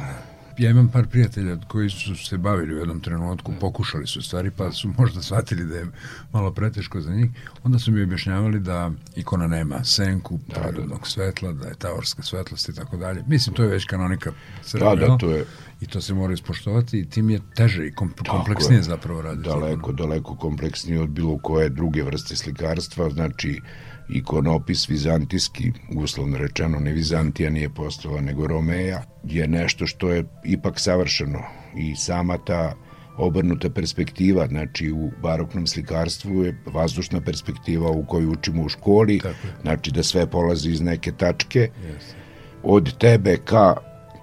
ja 0.58 0.70
imam 0.70 0.88
par 0.88 1.06
prijatelja 1.06 1.58
koji 1.68 1.90
su 1.90 2.16
se 2.16 2.38
bavili 2.38 2.74
u 2.74 2.78
jednom 2.78 3.00
trenutku, 3.00 3.52
pokušali 3.60 4.06
su 4.06 4.22
stvari, 4.22 4.50
pa 4.50 4.72
su 4.72 4.88
možda 4.98 5.22
shvatili 5.22 5.64
da 5.64 5.76
je 5.76 5.86
malo 6.32 6.52
preteško 6.52 7.00
za 7.00 7.14
njih. 7.14 7.30
Onda 7.64 7.78
su 7.78 7.92
mi 7.92 8.02
objašnjavali 8.02 8.60
da 8.60 8.90
ikona 9.16 9.46
nema 9.46 9.84
senku, 9.84 10.38
pravodnog 10.38 11.08
svetla, 11.08 11.52
da 11.52 11.68
je 11.68 11.74
taorska 11.74 12.22
svetlost 12.22 12.68
i 12.68 12.74
tako 12.74 12.96
dalje. 12.96 13.22
Mislim, 13.26 13.54
to 13.54 13.62
je 13.62 13.68
već 13.68 13.84
kanonika 13.84 14.32
crvena. 14.62 14.94
Da, 14.94 15.06
da, 15.06 15.18
to 15.18 15.30
je 15.30 15.44
i 15.80 15.86
to 15.86 16.00
se 16.00 16.14
mora 16.14 16.32
ispoštovati 16.32 16.98
i 16.98 17.08
tim 17.08 17.30
je 17.30 17.40
teže 17.54 17.86
i 17.86 17.92
kom, 17.92 18.12
kompleksnije 18.28 18.78
je, 18.78 18.82
zapravo 18.82 19.22
raditi. 19.22 19.48
Daleko, 19.48 19.92
daleko 19.92 20.36
kompleksnije 20.36 21.00
od 21.00 21.08
bilo 21.08 21.38
koje 21.38 21.68
druge 21.68 22.02
vrste 22.02 22.36
slikarstva, 22.36 23.10
znači 23.10 23.60
ikonopis 24.08 24.88
vizantijski, 24.88 25.72
uslovno 25.96 26.38
rečeno 26.38 26.78
ne 26.78 26.92
Vizantija 26.92 27.50
nije 27.50 27.70
postala 27.70 28.20
nego 28.20 28.46
Romeja, 28.46 29.02
je 29.24 29.48
nešto 29.48 29.86
što 29.86 30.10
je 30.10 30.24
ipak 30.44 30.80
savršeno. 30.80 31.42
I 31.76 31.96
sama 31.96 32.38
ta 32.38 32.74
obrnuta 33.16 33.70
perspektiva, 33.70 34.46
znači 34.46 34.92
u 34.92 35.10
baroknom 35.22 35.66
slikarstvu 35.66 36.44
je 36.44 36.62
vazdušna 36.66 37.20
perspektiva 37.20 37.90
u 37.90 38.06
kojoj 38.06 38.26
učimo 38.26 38.62
u 38.62 38.68
školi, 38.68 39.20
znači 39.62 39.90
da 39.90 40.02
sve 40.02 40.30
polazi 40.30 40.70
iz 40.70 40.80
neke 40.80 41.12
tačke, 41.12 41.60
yes. 41.60 42.14
od 42.62 42.98
tebe 42.98 43.36
ka 43.36 43.76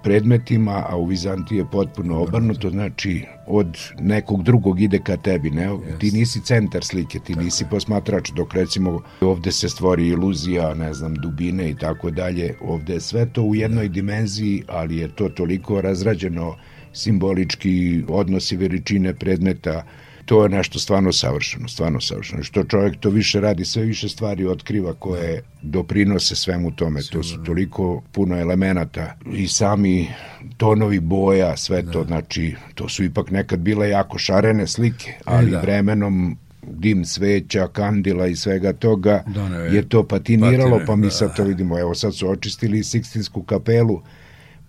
predmetima, 0.04 0.86
a 0.88 0.96
u 0.96 1.06
Vizantiji 1.06 1.58
je 1.58 1.70
potpuno 1.72 2.22
obrnuto, 2.22 2.70
znači 2.70 3.24
od 3.46 3.78
nekog 4.00 4.42
drugog 4.42 4.80
ide 4.80 4.98
ka 4.98 5.16
tebi, 5.16 5.50
ne? 5.50 5.68
Yes. 5.68 5.98
Ti 5.98 6.10
nisi 6.10 6.40
centar 6.40 6.84
slike, 6.84 7.18
ti 7.18 7.32
tako 7.32 7.44
nisi 7.44 7.64
posmatrač, 7.70 8.30
dok 8.36 8.54
recimo 8.54 9.00
ovde 9.20 9.52
se 9.52 9.68
stvori 9.68 10.08
iluzija, 10.08 10.74
ne 10.74 10.94
znam, 10.94 11.14
dubine 11.14 11.70
i 11.70 11.74
tako 11.74 12.10
dalje, 12.10 12.54
ovde 12.60 12.92
je 12.92 13.00
sve 13.00 13.26
to 13.32 13.42
u 13.42 13.54
jednoj 13.54 13.88
dimenziji, 13.88 14.62
ali 14.68 14.96
je 14.96 15.08
to 15.08 15.28
toliko 15.28 15.80
razrađeno 15.80 16.56
simbolički 16.92 18.04
odnosi 18.08 18.56
veličine 18.56 19.14
predmeta, 19.14 19.84
to 20.24 20.42
je 20.42 20.48
nešto 20.48 20.78
stvarno 20.78 21.12
savršeno, 21.12 21.68
stvarno 21.68 22.00
savršeno. 22.00 22.42
Što 22.42 22.64
čovjek 22.64 22.96
to 23.00 23.10
više 23.10 23.40
radi, 23.40 23.64
sve 23.64 23.82
više 23.82 24.08
stvari 24.08 24.46
otkriva 24.46 24.94
koje 24.94 25.42
doprinose 25.62 26.36
svemu 26.36 26.70
tome. 26.70 27.00
To 27.12 27.22
su 27.22 27.42
toliko 27.44 28.02
puno 28.12 28.40
elemenata 28.40 29.16
i 29.32 29.48
sami 29.48 30.08
tonovi 30.56 31.00
boja, 31.00 31.56
sve 31.56 31.82
to, 31.92 32.04
da. 32.04 32.06
znači, 32.06 32.54
to 32.74 32.88
su 32.88 33.04
ipak 33.04 33.30
nekad 33.30 33.58
bile 33.58 33.88
jako 33.88 34.18
šarene 34.18 34.66
slike, 34.66 35.10
e, 35.10 35.20
ali 35.24 35.50
da. 35.50 35.60
vremenom 35.60 36.36
dim 36.62 37.04
sveća, 37.04 37.68
kandila 37.68 38.26
i 38.26 38.36
svega 38.36 38.72
toga 38.72 39.24
da, 39.26 39.56
je 39.56 39.88
to 39.88 40.02
patiniralo, 40.02 40.70
Patine, 40.70 40.86
pa 40.86 40.96
mi 40.96 41.10
sad 41.10 41.36
to 41.36 41.42
da. 41.42 41.48
vidimo. 41.48 41.78
Evo 41.78 41.94
sad 41.94 42.14
su 42.14 42.28
očistili 42.28 42.84
Sikstinsku 42.84 43.42
kapelu, 43.42 44.02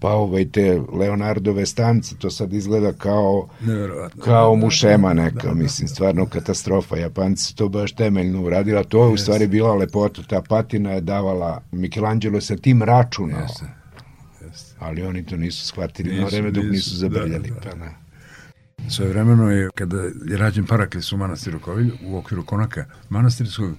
pa 0.06 0.12
ovaj 0.12 0.50
te 0.50 0.82
Leonardove 0.94 1.66
stance, 1.66 2.16
to 2.16 2.30
sad 2.30 2.54
izgleda 2.54 2.94
kao 2.94 3.48
kao 4.24 4.56
mušema 4.56 5.14
neka, 5.14 5.54
mislim, 5.54 5.88
stvarno 5.88 6.26
katastrofa. 6.26 6.98
Japanci 6.98 7.44
su 7.44 7.56
to 7.56 7.70
baš 7.70 7.92
temeljno 7.92 8.42
uradila, 8.42 8.84
to 8.84 9.06
je 9.06 9.14
u 9.14 9.18
stvari 9.18 9.48
bila 9.48 9.74
lepota, 9.74 10.24
ta 10.24 10.42
patina 10.50 10.92
je 10.92 11.02
davala 11.02 11.62
Michelangelo 11.72 12.42
sa 12.42 12.56
tim 12.56 12.84
računao. 12.84 13.42
Jeste. 13.42 13.66
Jeste. 14.42 14.76
Ali 14.80 15.04
oni 15.04 15.26
to 15.26 15.38
nisu 15.38 15.68
shvatili 15.68 16.10
nisu, 16.10 16.22
na 16.22 16.28
vreme 16.28 16.52
dok 16.52 16.64
nisu 16.64 16.96
zabrljali. 16.96 17.50
Da, 17.50 17.56
da. 17.56 17.70
Pa, 17.70 17.76
ne. 17.76 17.92
Svoje 18.90 19.10
vremeno 19.10 19.52
je, 19.52 19.70
kada 19.76 19.98
je 20.30 20.38
rađen 20.38 20.66
Paraklis 20.66 21.12
u 21.12 21.18
manastiru 21.18 21.60
Kovilj, 21.60 21.92
u 22.04 22.18
okviru 22.18 22.46
konaka 22.46 22.86
manastirskog, 23.10 23.72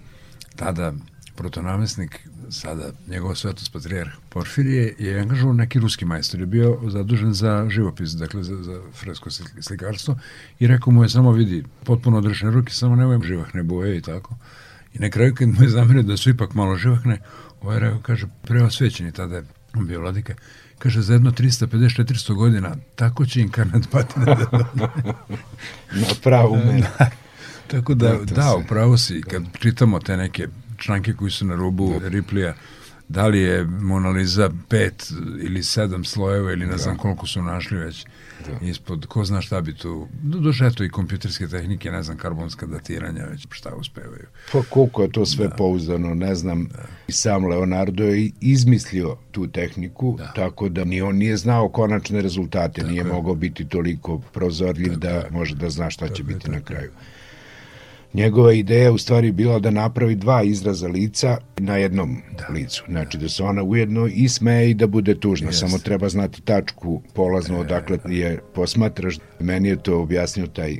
tada 0.56 0.92
protonamesnik 1.36 2.28
sada 2.50 2.90
njegov 3.08 3.34
svetost 3.34 3.72
patrijarh 3.72 4.10
Porfirije 4.28 4.94
je 4.98 5.20
angažovao 5.20 5.54
neki 5.54 5.78
ruski 5.78 6.04
majstor, 6.04 6.40
je 6.40 6.46
bio 6.46 6.78
zadužen 6.88 7.32
za 7.32 7.66
živopis, 7.70 8.10
dakle 8.10 8.42
za, 8.42 8.62
za 8.62 8.80
fresko 8.94 9.30
slikarstvo 9.60 10.18
i 10.58 10.66
rekao 10.66 10.92
mu 10.92 11.02
je 11.02 11.08
samo 11.08 11.32
vidi, 11.32 11.64
potpuno 11.84 12.18
odrešene 12.18 12.50
ruke, 12.50 12.72
samo 12.72 12.96
nemoj 12.96 13.20
živahne 13.26 13.62
boje 13.62 13.96
i 13.96 14.00
tako. 14.00 14.34
I 14.94 14.98
na 14.98 15.10
kraju 15.10 15.34
kad 15.34 15.48
mu 15.48 15.62
je 15.62 15.68
zamerio 15.68 16.02
da 16.02 16.16
su 16.16 16.30
ipak 16.30 16.54
malo 16.54 16.76
živahne, 16.76 17.18
ovaj 17.62 17.80
rekao, 17.80 18.00
kaže, 18.02 18.26
preosvećeni 18.42 19.12
tada 19.12 19.36
je 19.36 19.44
bio 19.74 20.00
vladika, 20.00 20.34
kaže, 20.78 21.00
za 21.00 21.12
jedno 21.12 21.30
350-400 21.30 22.34
godina, 22.34 22.76
tako 22.96 23.26
će 23.26 23.40
inkarnat 23.40 23.90
pati 23.90 24.20
da... 24.20 24.36
Na 26.00 26.06
pravu 26.22 26.56
mene. 26.56 26.90
Tako 27.70 27.94
da, 27.94 28.18
da, 28.24 28.54
upravo 28.54 28.96
si, 28.96 29.22
kad 29.22 29.42
čitamo 29.58 29.98
te 29.98 30.16
neke 30.16 30.48
članke 30.78 31.12
koji 31.12 31.30
su 31.30 31.46
na 31.46 31.54
rubu 31.54 31.94
da. 32.00 32.08
Riplija, 32.08 32.54
da 33.08 33.26
li 33.26 33.40
je 33.40 33.64
Mona 33.64 34.08
Lisa 34.08 34.50
pet 34.68 35.12
ili 35.40 35.62
sedam 35.62 36.04
slojeva 36.04 36.52
ili 36.52 36.66
ne 36.66 36.72
da. 36.72 36.78
znam 36.78 36.96
koliko 36.96 37.26
su 37.26 37.42
našli 37.42 37.78
već 37.78 38.06
da. 38.46 38.66
ispod, 38.66 39.06
ko 39.06 39.24
zna 39.24 39.40
šta 39.40 39.60
bi 39.60 39.74
tu, 39.74 40.08
duše 40.22 40.66
eto 40.66 40.84
i 40.84 40.88
kompjuterske 40.88 41.46
tehnike, 41.46 41.90
ne 41.90 42.02
znam, 42.02 42.16
karbonska 42.16 42.66
datiranja 42.66 43.24
već 43.24 43.46
šta 43.50 43.74
uspevaju. 43.74 44.26
Pa 44.52 44.62
koliko 44.70 45.02
je 45.02 45.12
to 45.12 45.26
sve 45.26 45.48
da. 45.48 45.54
pouzdano, 45.54 46.14
ne 46.14 46.34
znam, 46.34 46.64
da. 46.66 46.82
i 47.08 47.12
sam 47.12 47.44
Leonardo 47.44 48.04
je 48.04 48.30
izmislio 48.40 49.16
tu 49.30 49.46
tehniku, 49.46 50.14
da. 50.18 50.32
tako 50.32 50.68
da 50.68 50.84
ni 50.84 51.02
on 51.02 51.16
nije 51.16 51.36
znao 51.36 51.68
konačne 51.68 52.22
rezultate, 52.22 52.80
tako 52.80 52.90
nije 52.90 53.00
je. 53.00 53.12
mogao 53.12 53.34
biti 53.34 53.68
toliko 53.68 54.18
prozorljiv 54.18 54.88
tako 54.88 55.00
da 55.00 55.08
je. 55.08 55.30
može 55.30 55.54
da 55.54 55.70
zna 55.70 55.90
šta 55.90 56.04
tako 56.04 56.16
će 56.16 56.22
biti 56.22 56.50
na 56.50 56.60
kraju. 56.60 56.90
Njegova 58.16 58.52
ideja 58.52 58.92
u 58.92 58.98
stvari 58.98 59.32
bila 59.32 59.58
da 59.58 59.70
napravi 59.70 60.14
dva 60.14 60.42
izraza 60.42 60.88
lica 60.88 61.36
na 61.58 61.76
jednom 61.76 62.16
da. 62.38 62.54
licu. 62.54 62.84
Znači 62.88 63.18
da 63.18 63.28
se 63.28 63.42
ona 63.42 63.62
ujedno 63.62 64.06
i 64.06 64.28
smeje 64.28 64.70
i 64.70 64.74
da 64.74 64.86
bude 64.86 65.20
tužna. 65.20 65.48
Jest. 65.48 65.60
Samo 65.60 65.78
treba 65.78 66.08
znati 66.08 66.42
tačku 66.42 67.02
polazno 67.14 67.56
e, 67.56 67.60
odakle 67.60 67.98
je 68.08 68.40
posmatraš. 68.54 69.18
Meni 69.40 69.68
je 69.68 69.82
to 69.82 70.00
objasnio 70.00 70.46
taj 70.46 70.76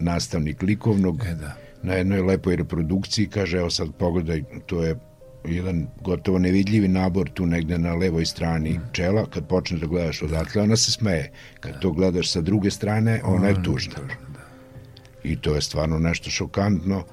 nastavnik 0.00 0.62
likovnog 0.62 1.22
e, 1.26 1.34
da. 1.34 1.56
na 1.82 1.94
jednoj 1.94 2.20
lepoj 2.20 2.56
reprodukciji. 2.56 3.26
Kaže, 3.26 3.58
evo 3.58 3.70
sad 3.70 3.88
pogledaj, 3.98 4.42
to 4.66 4.82
je 4.84 4.96
jedan 5.44 5.86
gotovo 6.02 6.38
nevidljivi 6.38 6.88
nabor 6.88 7.30
tu 7.30 7.46
negde 7.46 7.78
na 7.78 7.94
levoj 7.94 8.26
strani 8.26 8.70
mm. 8.70 8.82
čela, 8.92 9.26
kad 9.26 9.48
počne 9.48 9.78
da 9.78 9.86
gledaš 9.86 10.22
odatle, 10.22 10.62
ona 10.62 10.76
se 10.76 10.92
smeje. 10.92 11.30
Kad 11.60 11.72
da. 11.72 11.80
to 11.80 11.92
gledaš 11.92 12.32
sa 12.32 12.40
druge 12.40 12.70
strane, 12.70 13.20
ona 13.24 13.48
je 13.48 13.62
tužna. 13.62 13.94
I 15.24 15.36
to 15.36 15.54
je 15.54 15.60
stvarno 15.60 15.98
nešto 15.98 16.30
šokantno. 16.30 17.04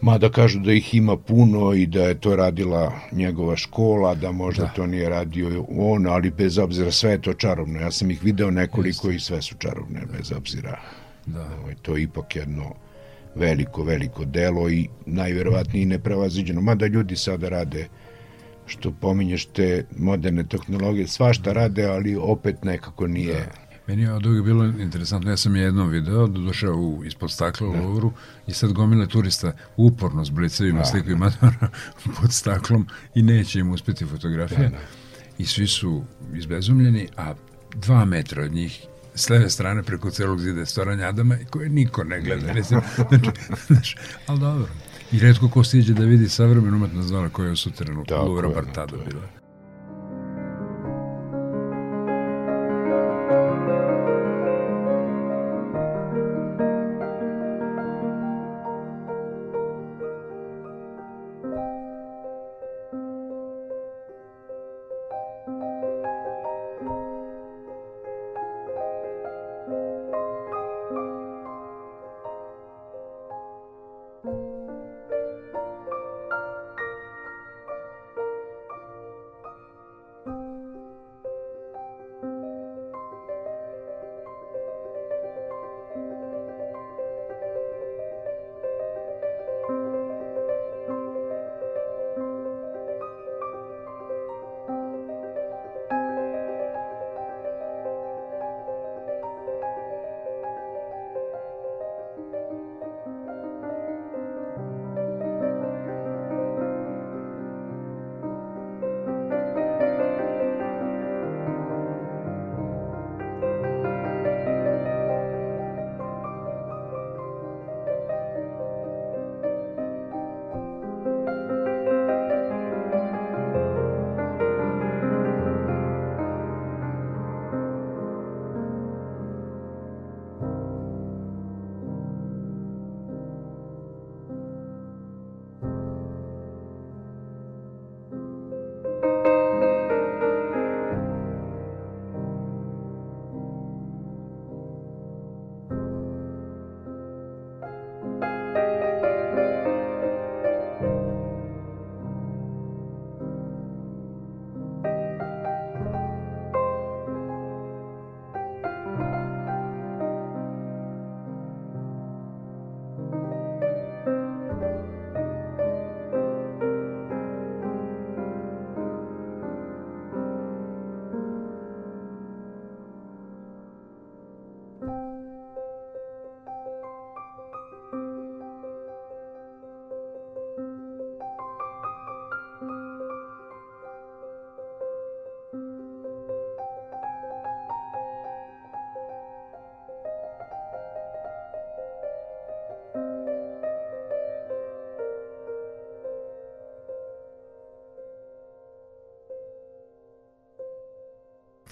Mada 0.00 0.28
kažu 0.28 0.58
da 0.58 0.72
ih 0.72 0.94
ima 0.94 1.16
puno 1.16 1.74
i 1.74 1.86
da 1.86 2.02
je 2.02 2.20
to 2.20 2.36
radila 2.36 2.92
njegova 3.12 3.56
škola, 3.56 4.14
da 4.14 4.32
možda 4.32 4.62
da. 4.64 4.72
to 4.72 4.86
nije 4.86 5.08
radio 5.08 5.64
on, 5.78 6.06
ali 6.06 6.30
bez 6.30 6.58
obzira 6.58 6.90
sve 6.90 7.10
je 7.10 7.22
to 7.22 7.34
čarobno. 7.34 7.80
Ja 7.80 7.90
sam 7.90 8.10
ih 8.10 8.22
video 8.22 8.50
nekoliko 8.50 9.08
Jeste. 9.10 9.16
i 9.16 9.20
sve 9.20 9.42
su 9.42 9.54
čarobne, 9.58 10.00
bez 10.16 10.32
obzira. 10.32 10.80
Da. 11.26 11.46
Ovaj, 11.62 11.74
to 11.82 11.96
je 11.96 12.02
ipak 12.02 12.36
jedno 12.36 12.74
veliko, 13.34 13.84
veliko 13.84 14.24
delo 14.24 14.70
i 14.70 14.88
najverovatnije 15.06 15.86
neprevaziđeno. 15.86 16.60
Mada 16.60 16.86
ljudi 16.86 17.16
sada 17.16 17.48
rade 17.48 17.88
što 18.66 18.90
pominješ 18.90 19.44
te 19.44 19.84
moderne 19.96 20.44
tehnologije, 20.44 21.06
svašta 21.06 21.52
rade, 21.52 21.84
ali 21.84 22.16
opet 22.16 22.64
nekako 22.64 23.06
nije... 23.06 23.34
Da 23.34 23.71
Meni 23.92 24.02
je 24.02 24.12
od 24.12 24.26
uvijek 24.26 24.44
bilo 24.44 24.64
interesantno, 24.64 25.30
ja 25.30 25.36
sam 25.36 25.56
je 25.56 25.62
jednom 25.62 25.88
video, 25.88 26.26
došao 26.26 26.74
u, 26.74 27.04
ispod 27.04 27.30
stakla 27.30 27.68
u 27.68 27.72
da. 27.72 27.80
Louvru 27.80 28.12
i 28.46 28.52
sad 28.52 28.72
gomile 28.72 29.06
turista 29.06 29.52
uporno 29.76 30.24
s 30.24 30.30
blicevima 30.30 30.78
da, 30.78 30.84
sliku 30.84 31.10
i 31.10 31.14
Madonna 31.14 31.68
pod 32.20 32.32
staklom 32.32 32.86
i 33.14 33.22
neće 33.22 33.58
im 33.58 33.70
uspeti 33.70 34.06
fotografija. 34.06 34.58
Da, 34.58 34.68
da. 34.68 34.78
I 35.38 35.46
svi 35.46 35.66
su 35.66 36.04
izbezumljeni, 36.34 37.08
a 37.16 37.34
dva 37.74 38.04
metra 38.04 38.44
od 38.44 38.52
njih 38.52 38.86
s 39.14 39.30
leve 39.30 39.50
strane 39.50 39.82
preko 39.82 40.10
celog 40.10 40.40
zida 40.40 40.60
je 40.60 40.66
Storanja 40.66 41.08
Adama 41.08 41.36
koje 41.50 41.68
niko 41.68 42.04
ne 42.04 42.20
gleda. 42.20 42.46
Da. 42.46 42.52
Recimo, 42.52 42.80
znači, 43.08 43.30
znači, 43.66 43.96
ali 44.26 44.40
dobro. 44.40 44.68
I 45.12 45.18
redko 45.18 45.48
ko 45.48 45.64
stiđe 45.64 45.94
da 45.94 46.04
vidi 46.04 46.28
savremenu 46.28 46.76
umetnost 46.76 47.08
zona 47.08 47.28
koja 47.28 47.46
je 47.46 47.52
u 47.52 47.56
suterenu 47.56 48.04
Louvra 48.10 48.48
bar 48.48 48.64
tada 48.74 48.96
bila. 48.96 49.41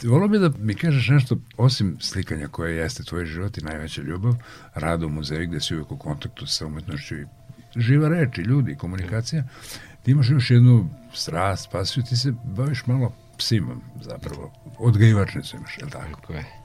Volio 0.05 0.28
bi 0.28 0.38
da 0.38 0.51
mi 0.59 0.74
kažeš 0.74 1.09
nešto, 1.09 1.36
osim 1.57 1.96
slikanja 2.01 2.48
koje 2.48 2.76
jeste 2.76 3.03
tvoj 3.05 3.26
život 3.26 3.59
i 3.59 3.64
najveća 3.64 4.03
ljubav, 4.03 4.34
rad 4.74 5.03
u 5.03 5.09
muzeju 5.09 5.48
gde 5.48 5.61
si 5.61 5.74
uvijek 5.74 5.92
u 5.92 5.98
kontaktu 5.98 6.46
sa 6.46 6.66
umetnošću 6.66 7.14
i 7.16 7.26
živa 7.76 8.09
reč 8.09 8.38
i 8.38 8.42
ljudi, 8.42 8.76
komunikacija, 8.76 9.44
ti 10.03 10.11
imaš 10.11 10.30
još 10.30 10.51
jednu 10.51 10.88
strast, 11.14 11.70
pasiju, 11.72 12.05
ti 12.09 12.16
se 12.16 12.32
baviš 12.44 12.86
malo 12.86 13.14
psima 13.38 13.76
zapravo, 14.03 14.53
odgajivačnicu 14.78 15.57
imaš, 15.57 15.78
je 15.78 15.84
li 15.84 15.90
tako? 15.90 16.20
Tako 16.20 16.32
je. 16.32 16.59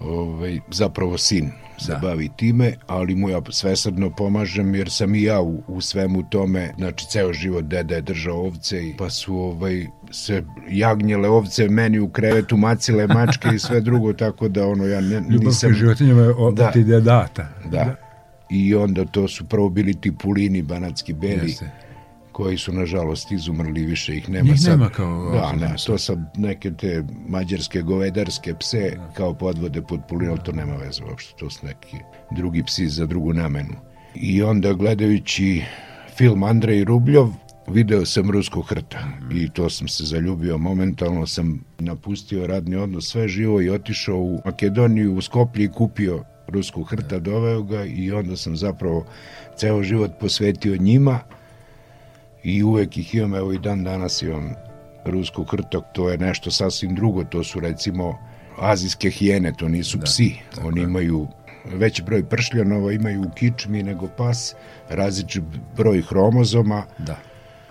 Ovaj, 0.00 0.60
zapravo 0.70 1.18
sin 1.18 1.50
se 1.78 1.92
Da. 1.92 1.98
bavi 1.98 2.28
time, 2.36 2.72
ali 2.86 3.14
mu 3.14 3.28
ja 3.28 3.40
svesrdno 3.50 4.10
pomažem 4.10 4.74
jer 4.74 4.90
sam 4.90 5.14
i 5.14 5.22
ja 5.22 5.40
u, 5.40 5.62
u 5.68 5.80
svemu 5.80 6.22
tome, 6.30 6.74
znači 6.78 7.06
ceo 7.06 7.32
život 7.32 7.64
deda 7.64 7.94
je 7.94 8.00
držao 8.02 8.36
ovce 8.36 8.88
i 8.88 8.94
pa 8.98 9.10
su 9.10 9.36
ovaj, 9.36 9.86
se 10.10 10.42
jagnjele 10.70 11.28
ovce 11.28 11.68
meni 11.68 11.98
u 11.98 12.08
krevetu 12.08 12.56
macile 12.56 13.06
mačke 13.06 13.48
i 13.54 13.58
sve 13.58 13.80
drugo, 13.80 14.12
tako 14.24 14.48
da 14.48 14.66
ono 14.66 14.84
ja 14.84 15.00
ne, 15.00 15.16
Ljubav 15.30 15.46
nisam... 15.46 15.70
ka 15.70 15.76
životinjama 15.76 16.22
je 16.22 16.34
od 16.36 16.54
Da. 16.54 16.70
ti 16.70 16.84
data. 16.84 17.48
Da. 17.70 17.94
I 18.50 18.74
onda 18.74 19.04
to 19.04 19.28
su 19.28 19.44
prvo 19.44 19.68
bili 19.68 19.94
ti 19.94 20.12
pulini 20.22 20.62
banatski 20.62 21.12
beli, 21.12 21.50
Jeste. 21.50 21.70
Koji 22.38 22.58
su 22.58 22.72
nažalost 22.72 23.32
izumrli, 23.32 23.86
više 23.86 24.16
ih 24.16 24.28
nema 24.28 24.48
Njih 24.50 24.60
sad. 24.60 24.70
nema 24.70 24.90
kao 24.90 25.30
Da, 25.32 25.52
ne, 25.52 25.74
to 25.86 25.98
sad 25.98 26.18
neke 26.36 26.70
te 26.70 27.04
mađarske 27.28 27.82
govedarske 27.82 28.54
pse 28.54 28.96
kao 29.14 29.34
podvode 29.34 29.82
pod 29.82 30.00
pulin, 30.08 30.30
ali 30.30 30.38
to 30.44 30.52
nema 30.52 30.76
veze 30.76 31.04
uopšte, 31.04 31.34
to 31.38 31.50
su 31.50 31.66
neki 31.66 31.96
drugi 32.30 32.62
psi 32.62 32.88
za 32.88 33.06
drugu 33.06 33.32
namenu. 33.32 33.74
I 34.14 34.42
onda 34.42 34.72
gledajući 34.72 35.62
film 36.16 36.42
Andrej 36.42 36.84
Rubljov, 36.84 37.28
video 37.68 38.06
sam 38.06 38.30
Ruskog 38.30 38.66
hrta 38.68 39.08
i 39.32 39.48
to 39.48 39.70
sam 39.70 39.88
se 39.88 40.04
zaljubio. 40.04 40.58
Momentalno 40.58 41.26
sam 41.26 41.64
napustio 41.78 42.46
radni 42.46 42.76
odnos, 42.76 43.08
sve 43.08 43.28
živo 43.28 43.60
i 43.62 43.70
otišao 43.70 44.16
u 44.16 44.40
Makedoniju, 44.44 45.14
u 45.14 45.20
Skoplje 45.20 45.64
i 45.64 45.72
kupio 45.72 46.24
Ruskog 46.48 46.90
hrta, 46.90 47.18
doveo 47.18 47.62
ga 47.62 47.84
i 47.84 48.12
onda 48.12 48.36
sam 48.36 48.56
zapravo 48.56 49.06
ceo 49.56 49.82
život 49.82 50.10
posvetio 50.20 50.76
njima 50.76 51.20
i 52.42 52.62
uvek 52.62 52.96
ih 52.96 53.14
imam, 53.14 53.34
evo 53.34 53.52
i 53.52 53.58
dan 53.58 53.84
danas 53.84 54.22
imam 54.22 54.54
rusku 55.04 55.44
krtok, 55.44 55.84
to 55.92 56.10
je 56.10 56.18
nešto 56.18 56.50
sasvim 56.50 56.94
drugo, 56.94 57.24
to 57.24 57.44
su 57.44 57.60
recimo 57.60 58.18
azijske 58.58 59.10
hijene, 59.10 59.52
to 59.58 59.68
nisu 59.68 59.98
da, 59.98 60.04
psi, 60.04 60.34
oni 60.64 60.80
imaju 60.80 61.26
veći 61.64 62.02
broj 62.02 62.24
pršljanova, 62.24 62.92
imaju 62.92 63.22
u 63.22 63.30
kičmi 63.34 63.82
nego 63.82 64.08
pas, 64.08 64.54
različit 64.88 65.42
broj 65.76 66.02
hromozoma, 66.02 66.82
Da. 66.98 67.16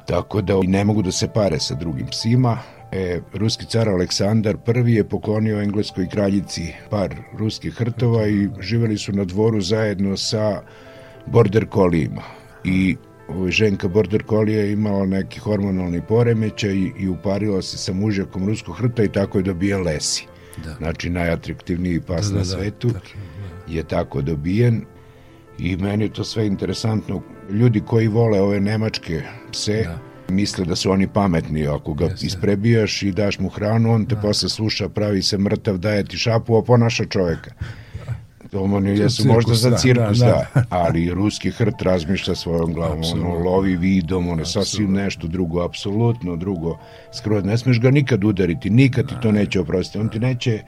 tako 0.05 0.41
da 0.41 0.53
ne 0.63 0.83
mogu 0.83 1.01
da 1.01 1.11
se 1.11 1.27
pare 1.27 1.59
sa 1.59 1.75
drugim 1.75 2.07
psima. 2.07 2.57
E, 2.91 3.19
ruski 3.33 3.65
car 3.65 3.89
Aleksandar 3.89 4.55
I 4.85 4.93
je 4.93 5.03
poklonio 5.03 5.61
engleskoj 5.61 6.09
kraljici 6.09 6.73
par 6.89 7.15
ruskih 7.37 7.73
hrtova 7.73 8.27
i 8.27 8.49
živeli 8.59 8.97
su 8.97 9.11
na 9.11 9.25
dvoru 9.25 9.61
zajedno 9.61 10.17
sa 10.17 10.61
border 11.25 11.67
kolijima. 11.69 12.21
I 12.63 12.95
ženka 13.49 13.87
border 13.87 14.23
kolija 14.23 14.63
je 14.63 14.71
imala 14.71 15.05
neki 15.05 15.39
hormonalni 15.39 16.01
poremećaj 16.07 16.71
i, 16.75 16.91
i 16.99 17.09
uparila 17.09 17.61
se 17.61 17.77
sa 17.77 17.93
mužjakom 17.93 18.45
ruskog 18.45 18.75
hrta 18.75 19.03
i 19.03 19.11
tako 19.11 19.37
je 19.37 19.43
dobijen 19.43 19.81
Lesi. 19.83 20.25
Da. 20.65 20.73
Znači 20.73 21.09
najatraktivniji 21.09 22.01
pas 22.01 22.25
Da, 22.25 22.31
da, 22.31 22.37
na 22.37 22.39
da, 22.39 22.45
svetu 22.45 22.89
tačno, 22.93 23.21
je 23.67 23.83
tako 23.83 24.21
dobijen 24.21 24.81
i 25.59 25.77
meni 25.77 26.03
je 26.05 26.13
to 26.13 26.23
sve 26.23 26.47
interesantno. 26.47 27.21
Ljudi 27.51 27.81
koji 27.87 28.07
vole 28.07 28.41
ove 28.41 28.59
nemačke 28.59 29.21
pse 29.51 29.83
Da. 29.83 29.99
misle 30.33 30.65
da 30.65 30.75
su 30.75 30.91
oni 30.91 31.07
pametni. 31.07 31.67
Ako 31.67 31.93
ga 31.93 32.05
Jeste. 32.05 32.25
isprebijaš 32.25 33.03
i 33.03 33.11
daš 33.11 33.39
mu 33.39 33.49
hranu, 33.49 33.93
on 33.93 34.05
te 34.05 34.15
posle 34.21 34.49
sluša, 34.49 34.89
pravi 34.89 35.21
se 35.21 35.37
mrtav, 35.37 35.77
daje 35.77 36.03
ti 36.03 36.17
šapu, 36.17 36.57
a 36.57 36.63
ponaša 36.63 37.05
čoveka. 37.05 37.51
To 38.51 38.61
oni 38.61 38.89
jesu 38.89 39.15
cirkus, 39.15 39.33
možda 39.35 39.53
za 39.53 39.69
da, 39.69 39.77
cirkus, 39.77 40.17
da, 40.17 40.25
da, 40.25 40.45
da. 40.53 40.63
ali 40.83 41.09
ruski 41.09 41.51
hrt 41.51 41.81
razmišlja 41.81 42.35
svojom 42.35 42.73
glavom, 42.73 42.97
ono, 42.97 42.99
Apsolutno. 42.99 43.49
lovi 43.49 43.75
vidom, 43.75 44.29
ono, 44.29 44.45
sasvim 44.45 44.93
nešto 44.93 45.27
drugo, 45.27 45.63
apsolutno 45.65 46.35
drugo. 46.35 46.77
Skroz, 47.13 47.43
ne 47.43 47.57
smeš 47.57 47.79
ga 47.79 47.91
nikad 47.91 48.23
udariti, 48.23 48.69
nikad 48.69 49.09
ti 49.09 49.15
to 49.21 49.31
neće 49.31 49.59
oprostiti. 49.59 49.99
On 49.99 50.09
ti 50.09 50.19
neće, 50.19 50.63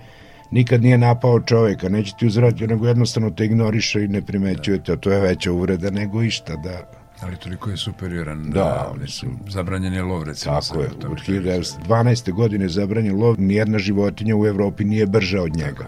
nikad 0.51 0.81
nije 0.81 0.97
napao 0.97 1.39
čoveka, 1.39 1.89
neće 1.89 2.13
ti 2.19 2.27
uzvratiti, 2.27 2.67
nego 2.67 2.87
jednostavno 2.87 3.29
te 3.29 3.45
ignoriše 3.45 4.03
i 4.03 4.07
ne 4.07 4.21
primećuje 4.21 4.83
te, 4.83 4.93
a 4.93 4.95
to 4.95 5.11
je 5.11 5.19
veća 5.19 5.51
uvreda 5.51 5.89
nego 5.89 6.23
išta, 6.23 6.55
da. 6.55 6.99
Ali 7.21 7.35
toliko 7.35 7.69
je 7.69 7.77
superioran. 7.77 8.49
Da, 8.49 8.93
mislim, 9.01 9.39
zabranjen 9.49 9.93
je 9.93 10.03
lov, 10.03 10.23
recimo. 10.23 10.59
Tako 10.61 10.81
je, 10.81 10.87
od 10.87 11.21
kažem. 11.21 11.43
1912. 11.43 12.33
godine 12.33 12.65
je 12.65 12.69
zabranjen 12.69 13.15
lov, 13.15 13.39
nijedna 13.39 13.79
životinja 13.79 14.35
u 14.35 14.45
Evropi 14.45 14.83
nije 14.83 15.05
brža 15.05 15.41
od 15.41 15.55
njega. 15.55 15.85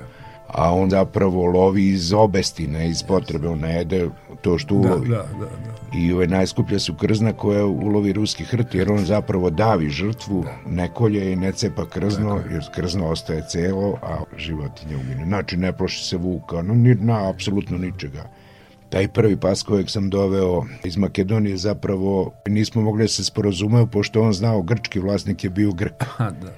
A 0.53 0.73
on 0.73 0.89
zapravo 0.89 1.45
lovi 1.45 1.87
iz 1.87 2.13
obesti, 2.13 2.67
ne 2.67 2.89
iz 2.89 3.03
potrebe, 3.03 3.47
on 3.47 3.59
ne 3.59 3.75
jede 3.75 4.09
to 4.41 4.57
što 4.57 4.75
Da, 4.75 4.79
ulovi. 4.79 5.09
da, 5.09 5.15
da, 5.15 5.45
da. 5.45 5.97
I 5.97 6.13
ove 6.13 6.27
najskuplja 6.27 6.79
su 6.79 6.93
krzna 6.93 7.33
koja 7.33 7.65
ulovi 7.65 8.13
ruski 8.13 8.43
hrt, 8.43 8.75
jer 8.75 8.91
on 8.91 9.05
zapravo 9.05 9.49
davi 9.49 9.89
žrtvu, 9.89 10.45
ne 10.69 10.89
kolje 10.93 11.31
i 11.31 11.35
ne 11.35 11.51
cepa 11.51 11.85
krzno, 11.85 12.39
jer 12.51 12.61
krzno 12.75 13.07
ostaje 13.07 13.43
celo, 13.49 13.97
a 14.01 14.17
životinja 14.37 14.97
umine. 14.97 15.25
Znači, 15.25 15.57
ne 15.57 15.73
ploši 15.77 16.03
se 16.03 16.17
vuka, 16.17 16.61
no, 16.61 16.73
ni, 16.73 16.95
na, 16.95 17.29
apsolutno 17.29 17.77
ničega. 17.77 18.23
Taj 18.89 19.07
prvi 19.07 19.37
pas 19.37 19.63
kojeg 19.63 19.89
sam 19.89 20.09
doveo 20.09 20.63
iz 20.83 20.97
Makedonije 20.97 21.57
zapravo 21.57 22.31
nismo 22.47 22.81
mogli 22.81 23.03
da 23.03 23.07
se 23.07 23.23
sporozumeo, 23.23 23.85
pošto 23.85 24.21
on 24.21 24.33
znao 24.33 24.61
grčki 24.61 24.99
vlasnik 24.99 25.43
je 25.43 25.49
bio 25.49 25.71
Grk 25.71 26.03
Ha, 26.03 26.29
da. 26.31 26.53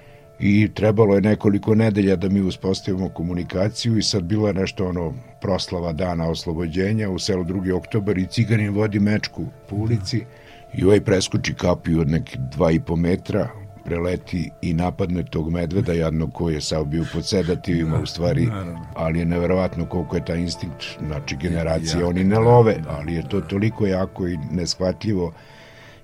I 0.46 0.70
trebalo 0.74 1.16
je 1.16 1.22
nekoliko 1.22 1.76
nedelja 1.76 2.16
da 2.16 2.30
mi 2.30 2.41
uspostavimo 2.41 3.10
komunikaciju 3.10 3.98
i 3.98 4.04
sad 4.04 4.24
bilo 4.24 4.48
je 4.48 4.54
nešto 4.54 4.88
ono 4.88 5.14
proslava 5.41 5.94
dana 5.94 6.30
oslobođenja 6.30 7.10
u 7.10 7.20
selu 7.20 7.44
2. 7.44 7.74
oktobar 7.74 8.18
i 8.18 8.28
ciganin 8.28 8.74
vodi 8.74 9.00
mečku 9.00 9.46
po 9.70 9.76
ulici 9.76 10.26
i 10.74 10.84
ovaj 10.84 11.02
preskoči 11.02 11.54
kapiju 11.54 12.02
od 12.02 12.10
nekih 12.10 12.39
dva 12.39 12.72
i 12.72 12.80
po 12.80 12.96
metra 12.96 13.50
preleti 13.86 14.50
i 14.62 14.74
napadne 14.74 15.24
tog 15.24 15.52
medveda 15.52 15.94
jadnog 15.94 16.34
koji 16.34 16.54
je 16.54 16.62
sav 16.62 16.86
bio 16.86 17.06
pod 17.14 17.28
sedativima 17.28 18.00
u 18.00 18.06
stvari, 18.06 18.48
ali 18.96 19.20
je 19.20 19.26
neverovatno 19.26 19.86
koliko 19.86 20.16
je 20.16 20.26
taj 20.26 20.38
instinkt, 20.38 20.84
znači 21.08 21.36
generacije, 21.36 22.06
oni 22.06 22.24
ne 22.24 22.39
love, 22.39 22.76
da, 22.84 22.89
ali 22.89 23.14
je 23.14 23.30
to 23.30 23.41
toliko 23.41 23.88
jako 23.88 24.28
i 24.28 24.38
neshvatljivo 24.52 25.34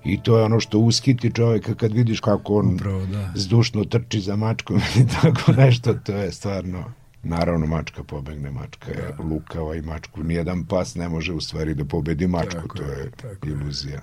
i 0.04 0.22
to 0.22 0.38
je 0.38 0.44
ono 0.44 0.60
što 0.60 0.78
uskiti 0.78 1.32
čoveka 1.34 1.74
kad 1.74 1.92
vidiš 1.92 2.20
kako 2.20 2.54
on 2.54 2.74
Upravo, 2.74 3.06
da. 3.06 3.32
zdušno 3.34 3.84
trči 3.84 4.20
za 4.20 4.36
mačkom 4.36 4.80
ili 4.96 5.08
tako 5.22 5.52
nešto, 5.52 5.94
to 5.94 6.12
je 6.12 6.32
stvarno 6.32 6.84
Naravno, 7.22 7.66
mačka 7.66 8.02
pobegne, 8.02 8.50
mačka 8.50 8.90
je 8.90 9.14
lukava 9.18 9.76
i 9.76 9.82
mačku. 9.82 10.22
Nijedan 10.22 10.64
pas 10.66 10.94
ne 10.94 11.08
može 11.08 11.32
u 11.32 11.40
stvari 11.40 11.74
da 11.74 11.84
pobedi 11.84 12.26
mačku, 12.26 12.60
Tako 12.60 12.78
to 12.78 12.82
je, 12.82 12.98
je 12.98 13.10
tako 13.10 13.48
je. 13.48 14.00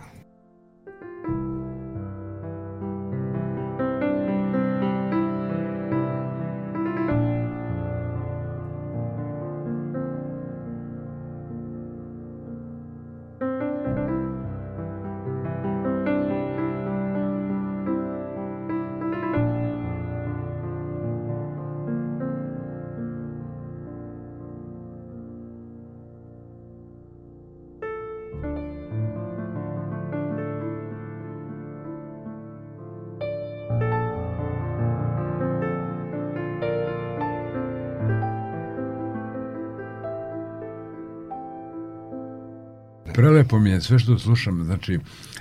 Prelepo 43.48 43.64
mi 43.64 43.70
je 43.70 43.82
sve 43.82 44.00
što 44.00 44.20
slušam, 44.20 44.64
znači 44.64 45.00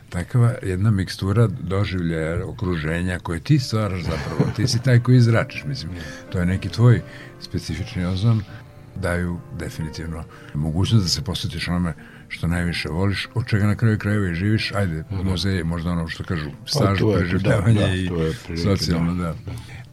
takva 0.09 0.55
jedna 0.63 0.91
mikstura 0.91 1.47
doživljaja, 1.47 2.47
okruženja 2.47 3.19
koje 3.19 3.41
ti 3.41 3.59
stvaraš 3.59 4.03
zapravo, 4.03 4.53
ti 4.57 4.67
si 4.69 4.83
taj 4.83 5.01
koji 5.01 5.17
izračiš, 5.17 5.65
mislim, 5.65 5.93
to 6.33 6.39
je 6.39 6.47
neki 6.47 6.69
tvoj 6.69 7.03
specifični 7.41 8.05
ozon, 8.05 8.43
daju 8.97 9.39
definitivno 9.59 10.25
mogućnost 10.55 11.05
da 11.05 11.09
se 11.09 11.25
posvetiš 11.25 11.69
onome 11.69 11.95
što 12.29 12.47
najviše 12.47 12.89
voliš, 12.89 13.29
od 13.35 13.47
čega 13.47 13.67
na 13.67 13.75
kraju 13.75 13.99
krajeva 13.99 14.29
i 14.29 14.35
živiš, 14.35 14.73
ajde, 14.73 15.05
muzej 15.11 15.57
je 15.57 15.65
možda 15.65 15.91
ono 15.91 16.09
što 16.09 16.25
kažu, 16.25 16.51
staž, 16.67 16.99
preživljavanje 17.19 17.81
da, 17.81 17.87
da, 17.87 18.55
i 18.55 18.57
socijalno, 18.57 19.15
da. 19.15 19.35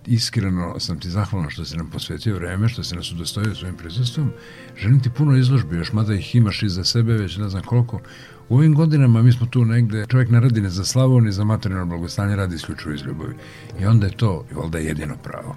Iskreno 0.06 0.80
sam 0.80 1.00
ti 1.00 1.10
zahvalan 1.10 1.50
što 1.50 1.66
si 1.66 1.78
nam 1.78 1.90
posvetio 1.90 2.36
vreme, 2.36 2.70
što 2.70 2.84
si 2.84 2.96
nas 2.96 3.12
udostojio 3.12 3.56
svojim 3.56 3.78
prisustvom. 3.78 4.32
Želim 4.78 5.00
ti 5.00 5.10
puno 5.10 5.38
izložbi, 5.38 5.76
još 5.76 5.94
mada 5.94 6.14
ih 6.14 6.36
imaš 6.36 6.64
iza 6.64 6.84
sebe, 6.84 7.14
već 7.14 7.38
ne 7.38 7.50
znam 7.50 7.64
koliko. 7.64 8.02
U 8.50 8.56
ovim 8.56 8.74
godinama 8.76 9.22
mi 9.22 9.32
smo 9.32 9.46
tu 9.46 9.66
negde, 9.66 10.06
čovjek 10.10 10.30
ne 10.30 10.40
radi 10.40 10.62
ne 10.62 10.70
za 10.70 10.86
slavu, 10.86 11.22
ni 11.22 11.32
za 11.32 11.44
materijalno 11.44 11.86
blagostanje, 11.86 12.36
radi 12.36 12.56
isključivo 12.56 12.94
iz 12.94 13.02
ljubavi. 13.02 13.36
I 13.80 13.86
onda 13.86 14.06
je 14.06 14.18
to, 14.18 14.46
valjda, 14.52 14.78
jedino 14.78 15.16
pravo. 15.24 15.56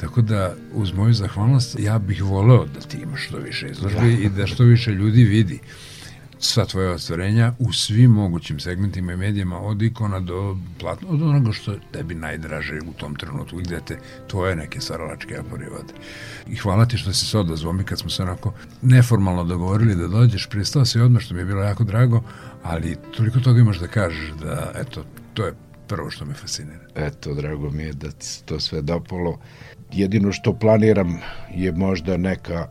Tako 0.00 0.22
da, 0.22 0.54
uz 0.72 0.92
moju 0.92 1.14
zahvalnost, 1.14 1.78
ja 1.78 1.98
bih 1.98 2.22
voleo 2.22 2.66
da 2.66 2.80
ti 2.80 2.98
imaš 2.98 3.26
što 3.26 3.38
više 3.38 3.68
izložbi 3.68 4.12
i 4.12 4.28
da 4.28 4.46
što 4.46 4.64
više 4.64 4.90
ljudi 4.90 5.24
vidi 5.24 5.60
sva 6.44 6.64
tvoja 6.64 6.90
ostvarenja 6.90 7.52
u 7.58 7.72
svim 7.72 8.10
mogućim 8.10 8.60
segmentima 8.60 9.12
i 9.12 9.16
medijima, 9.16 9.60
od 9.60 9.82
ikona 9.82 10.20
do 10.20 10.56
platno, 10.80 11.08
od 11.08 11.22
onoga 11.22 11.52
što 11.52 11.74
tebi 11.92 12.14
najdraže 12.14 12.78
u 12.88 12.92
tom 12.92 13.14
trenutku, 13.14 13.56
gde 13.56 13.80
te 13.80 13.98
tvoje 14.26 14.56
neke 14.56 14.80
saralačke 14.80 15.38
apori 15.38 15.64
vode. 15.64 15.94
I 16.46 16.56
hvala 16.56 16.86
ti 16.86 16.96
što 16.96 17.12
si 17.12 17.26
se 17.26 17.38
odazvao 17.38 17.72
mi 17.72 17.84
kad 17.84 17.98
smo 17.98 18.10
se 18.10 18.22
onako 18.22 18.52
neformalno 18.82 19.44
dogovorili 19.44 19.96
da 19.96 20.08
dođeš, 20.08 20.48
pristao 20.50 20.84
si 20.84 21.00
odmah 21.00 21.22
što 21.22 21.34
mi 21.34 21.40
je 21.40 21.44
bilo 21.44 21.62
jako 21.62 21.84
drago, 21.84 22.22
ali 22.62 22.96
toliko 23.16 23.40
toga 23.40 23.60
imaš 23.60 23.78
da 23.78 23.86
kažeš 23.86 24.30
da, 24.42 24.72
eto, 24.74 25.04
to 25.34 25.46
je 25.46 25.54
prvo 25.86 26.10
što 26.10 26.24
me 26.24 26.34
fascinira. 26.34 26.86
Eto, 26.94 27.34
drago 27.34 27.70
mi 27.70 27.82
je 27.82 27.92
da 27.92 28.10
ti 28.10 28.42
to 28.44 28.60
sve 28.60 28.82
dopalo. 28.82 29.38
Jedino 29.92 30.32
što 30.32 30.52
planiram 30.52 31.20
je 31.54 31.72
možda 31.72 32.16
neka 32.16 32.68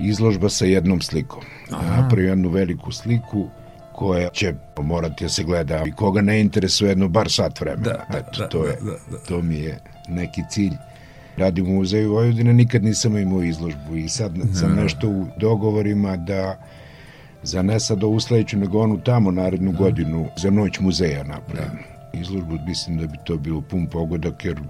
izložba 0.00 0.48
sa 0.48 0.64
jednom 0.64 1.00
slikom. 1.00 1.42
Aha. 1.70 2.02
Napravio 2.02 2.28
jednu 2.28 2.48
veliku 2.48 2.92
sliku 2.92 3.48
koja 3.92 4.28
će 4.28 4.54
morati 4.82 5.24
da 5.24 5.28
se 5.28 5.44
gleda 5.44 5.84
i 5.86 5.92
koga 5.92 6.20
ne 6.20 6.40
interesuje 6.40 6.88
jedno 6.88 7.08
bar 7.08 7.30
sat 7.30 7.60
vremena. 7.60 7.82
Da, 7.82 8.06
da, 8.12 8.18
Eto, 8.18 8.38
da, 8.38 8.48
to, 8.48 8.64
je, 8.64 8.76
da, 8.80 8.90
da, 8.90 8.96
da. 9.10 9.18
to 9.28 9.42
mi 9.42 9.56
je 9.56 9.78
neki 10.08 10.42
cilj. 10.50 10.72
Radim 11.36 11.68
u 11.68 11.72
muzeju 11.74 12.12
Vojvodine, 12.12 12.52
nikad 12.52 12.84
nisam 12.84 13.16
imao 13.16 13.42
izložbu 13.42 13.96
i 13.96 14.08
sad 14.08 14.32
sam 14.54 14.76
da. 14.76 14.82
nešto 14.82 15.08
u 15.08 15.26
dogovorima 15.40 16.16
da 16.16 16.58
za 17.42 17.62
ne 17.62 17.80
sad 17.80 18.04
ovu 18.04 18.20
sledeću, 18.20 18.58
nego 18.58 18.80
onu 18.80 19.00
tamo 19.00 19.30
narednu 19.30 19.72
da. 19.72 19.78
godinu 19.78 20.26
za 20.36 20.50
noć 20.50 20.80
muzeja 20.80 21.24
napravim. 21.24 21.70
Da. 22.12 22.18
Izložbu 22.20 22.58
mislim 22.66 22.98
da 22.98 23.06
bi 23.06 23.18
to 23.24 23.36
bilo 23.36 23.60
pun 23.60 23.86
pogodak, 23.86 24.44
jer 24.44 24.60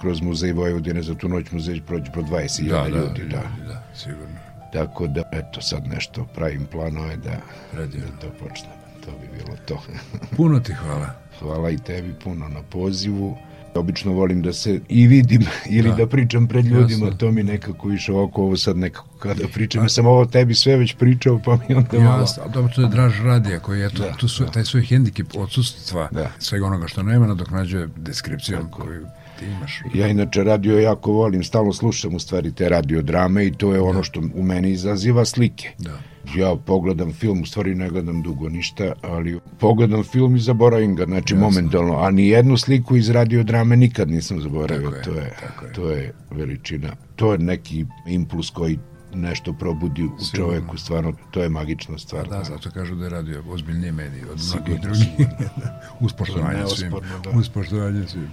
kroz 0.00 0.20
muzej 0.20 0.52
Vojvodine 0.52 1.02
za 1.02 1.14
tu 1.14 1.28
noć 1.28 1.50
muzej 1.50 1.80
prođe 1.86 2.12
pro 2.12 2.22
20.000 2.22 2.68
da, 2.68 2.82
da, 2.82 2.88
ljudi. 2.88 3.22
Da, 3.22 3.36
da, 3.36 3.72
da, 3.72 3.82
sigurno. 3.94 4.51
Tako 4.72 5.06
da, 5.06 5.22
eto, 5.32 5.60
sad 5.60 5.86
nešto 5.86 6.26
pravim 6.34 6.66
planove 6.70 7.16
da, 7.16 7.40
Radio. 7.72 8.00
da 8.00 8.20
to 8.20 8.34
počne. 8.44 8.68
To 9.04 9.10
bi 9.10 9.38
bilo 9.38 9.56
to. 9.66 9.82
puno 10.36 10.60
ti 10.60 10.72
hvala. 10.72 11.10
Hvala 11.38 11.70
i 11.70 11.78
tebi 11.78 12.14
puno 12.24 12.48
na 12.48 12.62
pozivu. 12.62 13.36
Obično 13.74 14.12
volim 14.12 14.42
da 14.42 14.52
se 14.52 14.80
i 14.88 15.06
vidim 15.06 15.42
ili 15.76 15.90
da, 15.90 15.96
da 15.96 16.06
pričam 16.06 16.48
pred 16.48 16.64
ljudima, 16.64 17.06
Jasno. 17.06 17.18
to 17.18 17.30
mi 17.30 17.42
nekako 17.42 17.92
išao 17.92 18.24
oko 18.24 18.42
ovo 18.42 18.56
sad 18.56 18.76
nekako 18.76 19.18
kada 19.18 19.48
pričam. 19.54 19.82
Ja 19.82 19.88
sam 19.88 20.06
ovo 20.06 20.24
tebi 20.26 20.54
sve 20.54 20.76
već 20.76 20.94
pričao, 20.94 21.40
pa 21.44 21.58
mi 21.68 21.74
onda 21.74 21.98
malo... 22.00 22.20
Jasno, 22.20 22.42
dobro, 22.54 22.72
to 22.74 22.82
je 22.82 22.88
draž 22.88 23.20
radija 23.20 23.60
koji, 23.60 23.82
eto, 23.82 24.02
da, 24.02 24.12
tu 24.12 24.28
su, 24.28 24.44
da. 24.44 24.50
taj 24.50 24.64
svoj 24.64 24.82
hendikep 24.82 25.26
odsustva 25.34 26.08
da. 26.12 26.30
svega 26.38 26.66
onoga 26.66 26.88
što 26.88 27.02
nema 27.02 27.26
nadoknađuje 27.26 27.88
deskripcijom 27.96 28.62
Tako. 28.62 28.82
koju 28.82 29.06
ti 29.38 29.44
imaš. 29.46 29.82
Ja 29.94 30.08
inače 30.08 30.44
radio 30.44 30.78
jako 30.78 31.12
volim, 31.12 31.44
stalno 31.44 31.72
slušam 31.72 32.14
u 32.14 32.18
stvari 32.18 32.52
te 32.52 32.68
radiodrame 32.68 33.46
i 33.46 33.52
to 33.52 33.74
je 33.74 33.80
ono 33.80 33.98
da. 33.98 34.02
što 34.02 34.20
u 34.34 34.42
meni 34.42 34.70
izaziva 34.70 35.24
slike. 35.24 35.70
Da. 35.78 35.98
Ja 36.36 36.56
pogledam 36.56 37.12
film, 37.12 37.42
u 37.42 37.46
stvari 37.46 37.74
ne 37.74 37.88
gledam 37.90 38.22
dugo 38.22 38.48
ništa, 38.48 38.92
ali 39.02 39.40
pogledam 39.58 40.02
film 40.04 40.36
i 40.36 40.40
zaboravim 40.40 40.94
ga, 40.96 41.04
znači 41.04 41.34
Jasno. 41.34 41.46
momentalno, 41.46 41.96
a 41.96 42.10
ni 42.10 42.28
jednu 42.28 42.56
sliku 42.56 42.96
iz 42.96 43.10
radiodrame 43.10 43.76
nikad 43.76 44.10
nisam 44.10 44.40
zaboravio, 44.40 44.90
tako 44.90 45.04
to 45.04 45.10
je, 45.18 45.24
je. 45.24 45.72
to 45.74 45.90
je 45.90 46.14
veličina. 46.30 46.88
To 47.16 47.32
je 47.32 47.38
neki 47.38 47.86
impuls 48.06 48.50
koji 48.50 48.78
nešto 49.14 49.52
probudi 49.52 50.04
u 50.04 50.18
Sigurno. 50.18 50.52
čoveku, 50.52 50.78
stvarno, 50.78 51.12
to 51.30 51.42
je 51.42 51.48
magična 51.48 51.98
stvar. 51.98 52.28
Da, 52.28 52.44
zato 52.44 52.70
kažu 52.70 52.94
da 52.94 53.04
je 53.04 53.10
radio 53.10 53.42
ozbiljnije 53.48 53.92
medije 53.92 54.30
od 54.30 54.38
mnogih 54.54 54.80
drugih. 54.80 55.08
uz 56.00 56.12
poštovanje 56.12 56.66
svim. 56.76 56.92
Da. 57.24 57.38
Uz 57.38 57.48
poštovanje 57.48 58.06
svim. 58.06 58.30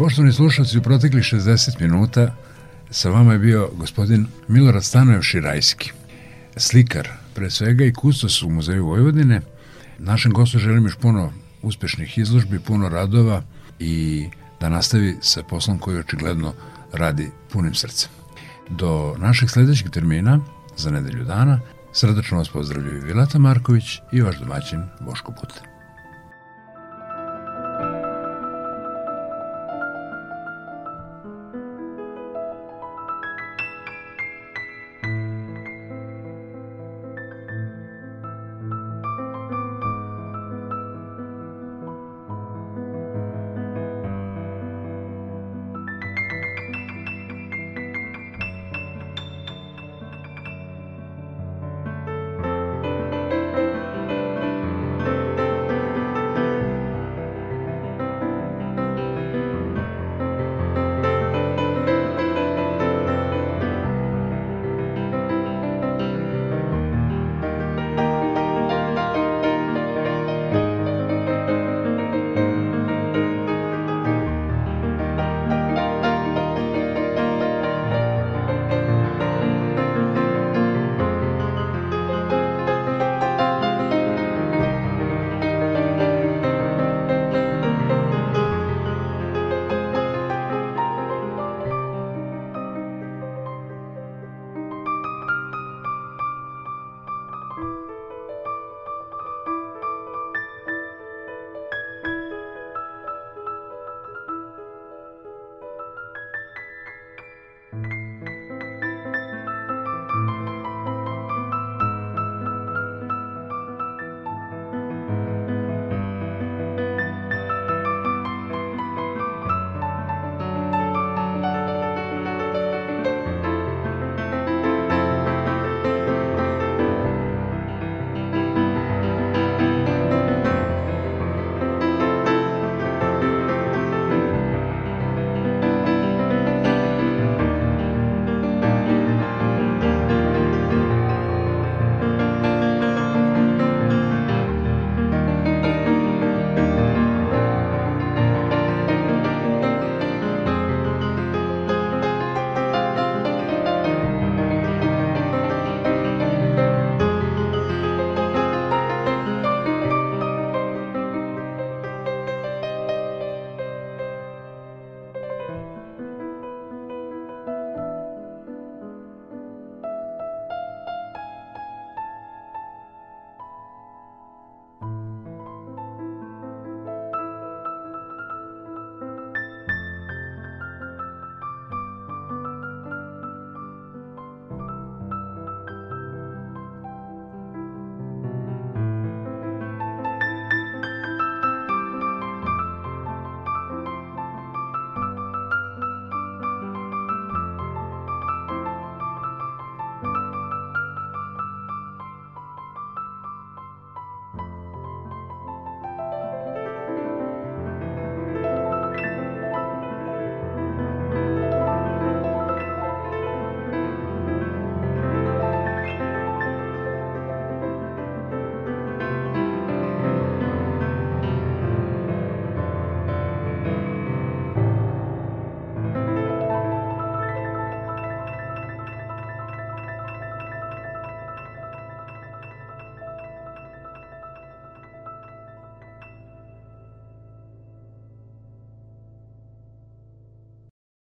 Poštovani 0.00 0.32
slušalci, 0.32 0.78
u 0.78 0.82
proteklih 0.82 1.24
60 1.24 1.80
minuta 1.80 2.34
sa 2.90 3.10
vama 3.10 3.32
je 3.32 3.38
bio 3.38 3.70
gospodin 3.76 4.26
Milorad 4.48 4.84
Stanojev 4.84 5.22
Širajski, 5.22 5.92
slikar, 6.56 7.08
pre 7.34 7.50
svega 7.50 7.84
i 7.84 7.92
kustos 7.92 8.42
u 8.42 8.50
Muzeju 8.50 8.86
Vojvodine. 8.86 9.40
Našem 9.98 10.32
gostu 10.32 10.58
želim 10.58 10.84
još 10.84 10.96
puno 10.96 11.32
uspešnih 11.62 12.18
izložbi, 12.18 12.58
puno 12.58 12.88
radova 12.88 13.42
i 13.78 14.26
da 14.60 14.68
nastavi 14.68 15.16
sa 15.20 15.42
poslom 15.42 15.78
koji 15.78 15.98
očigledno 15.98 16.54
radi 16.92 17.30
punim 17.52 17.74
srcem. 17.74 18.10
Do 18.68 19.14
našeg 19.18 19.50
sledećeg 19.50 19.90
termina, 19.90 20.40
za 20.76 20.90
nedelju 20.90 21.24
dana, 21.24 21.60
srdačno 21.92 22.38
vas 22.38 22.48
pozdravljaju 22.48 23.02
Vilata 23.02 23.38
Marković 23.38 23.98
i 24.12 24.20
vaš 24.22 24.38
domaćin 24.38 24.82
Boško 25.00 25.32
Putin. 25.32 25.69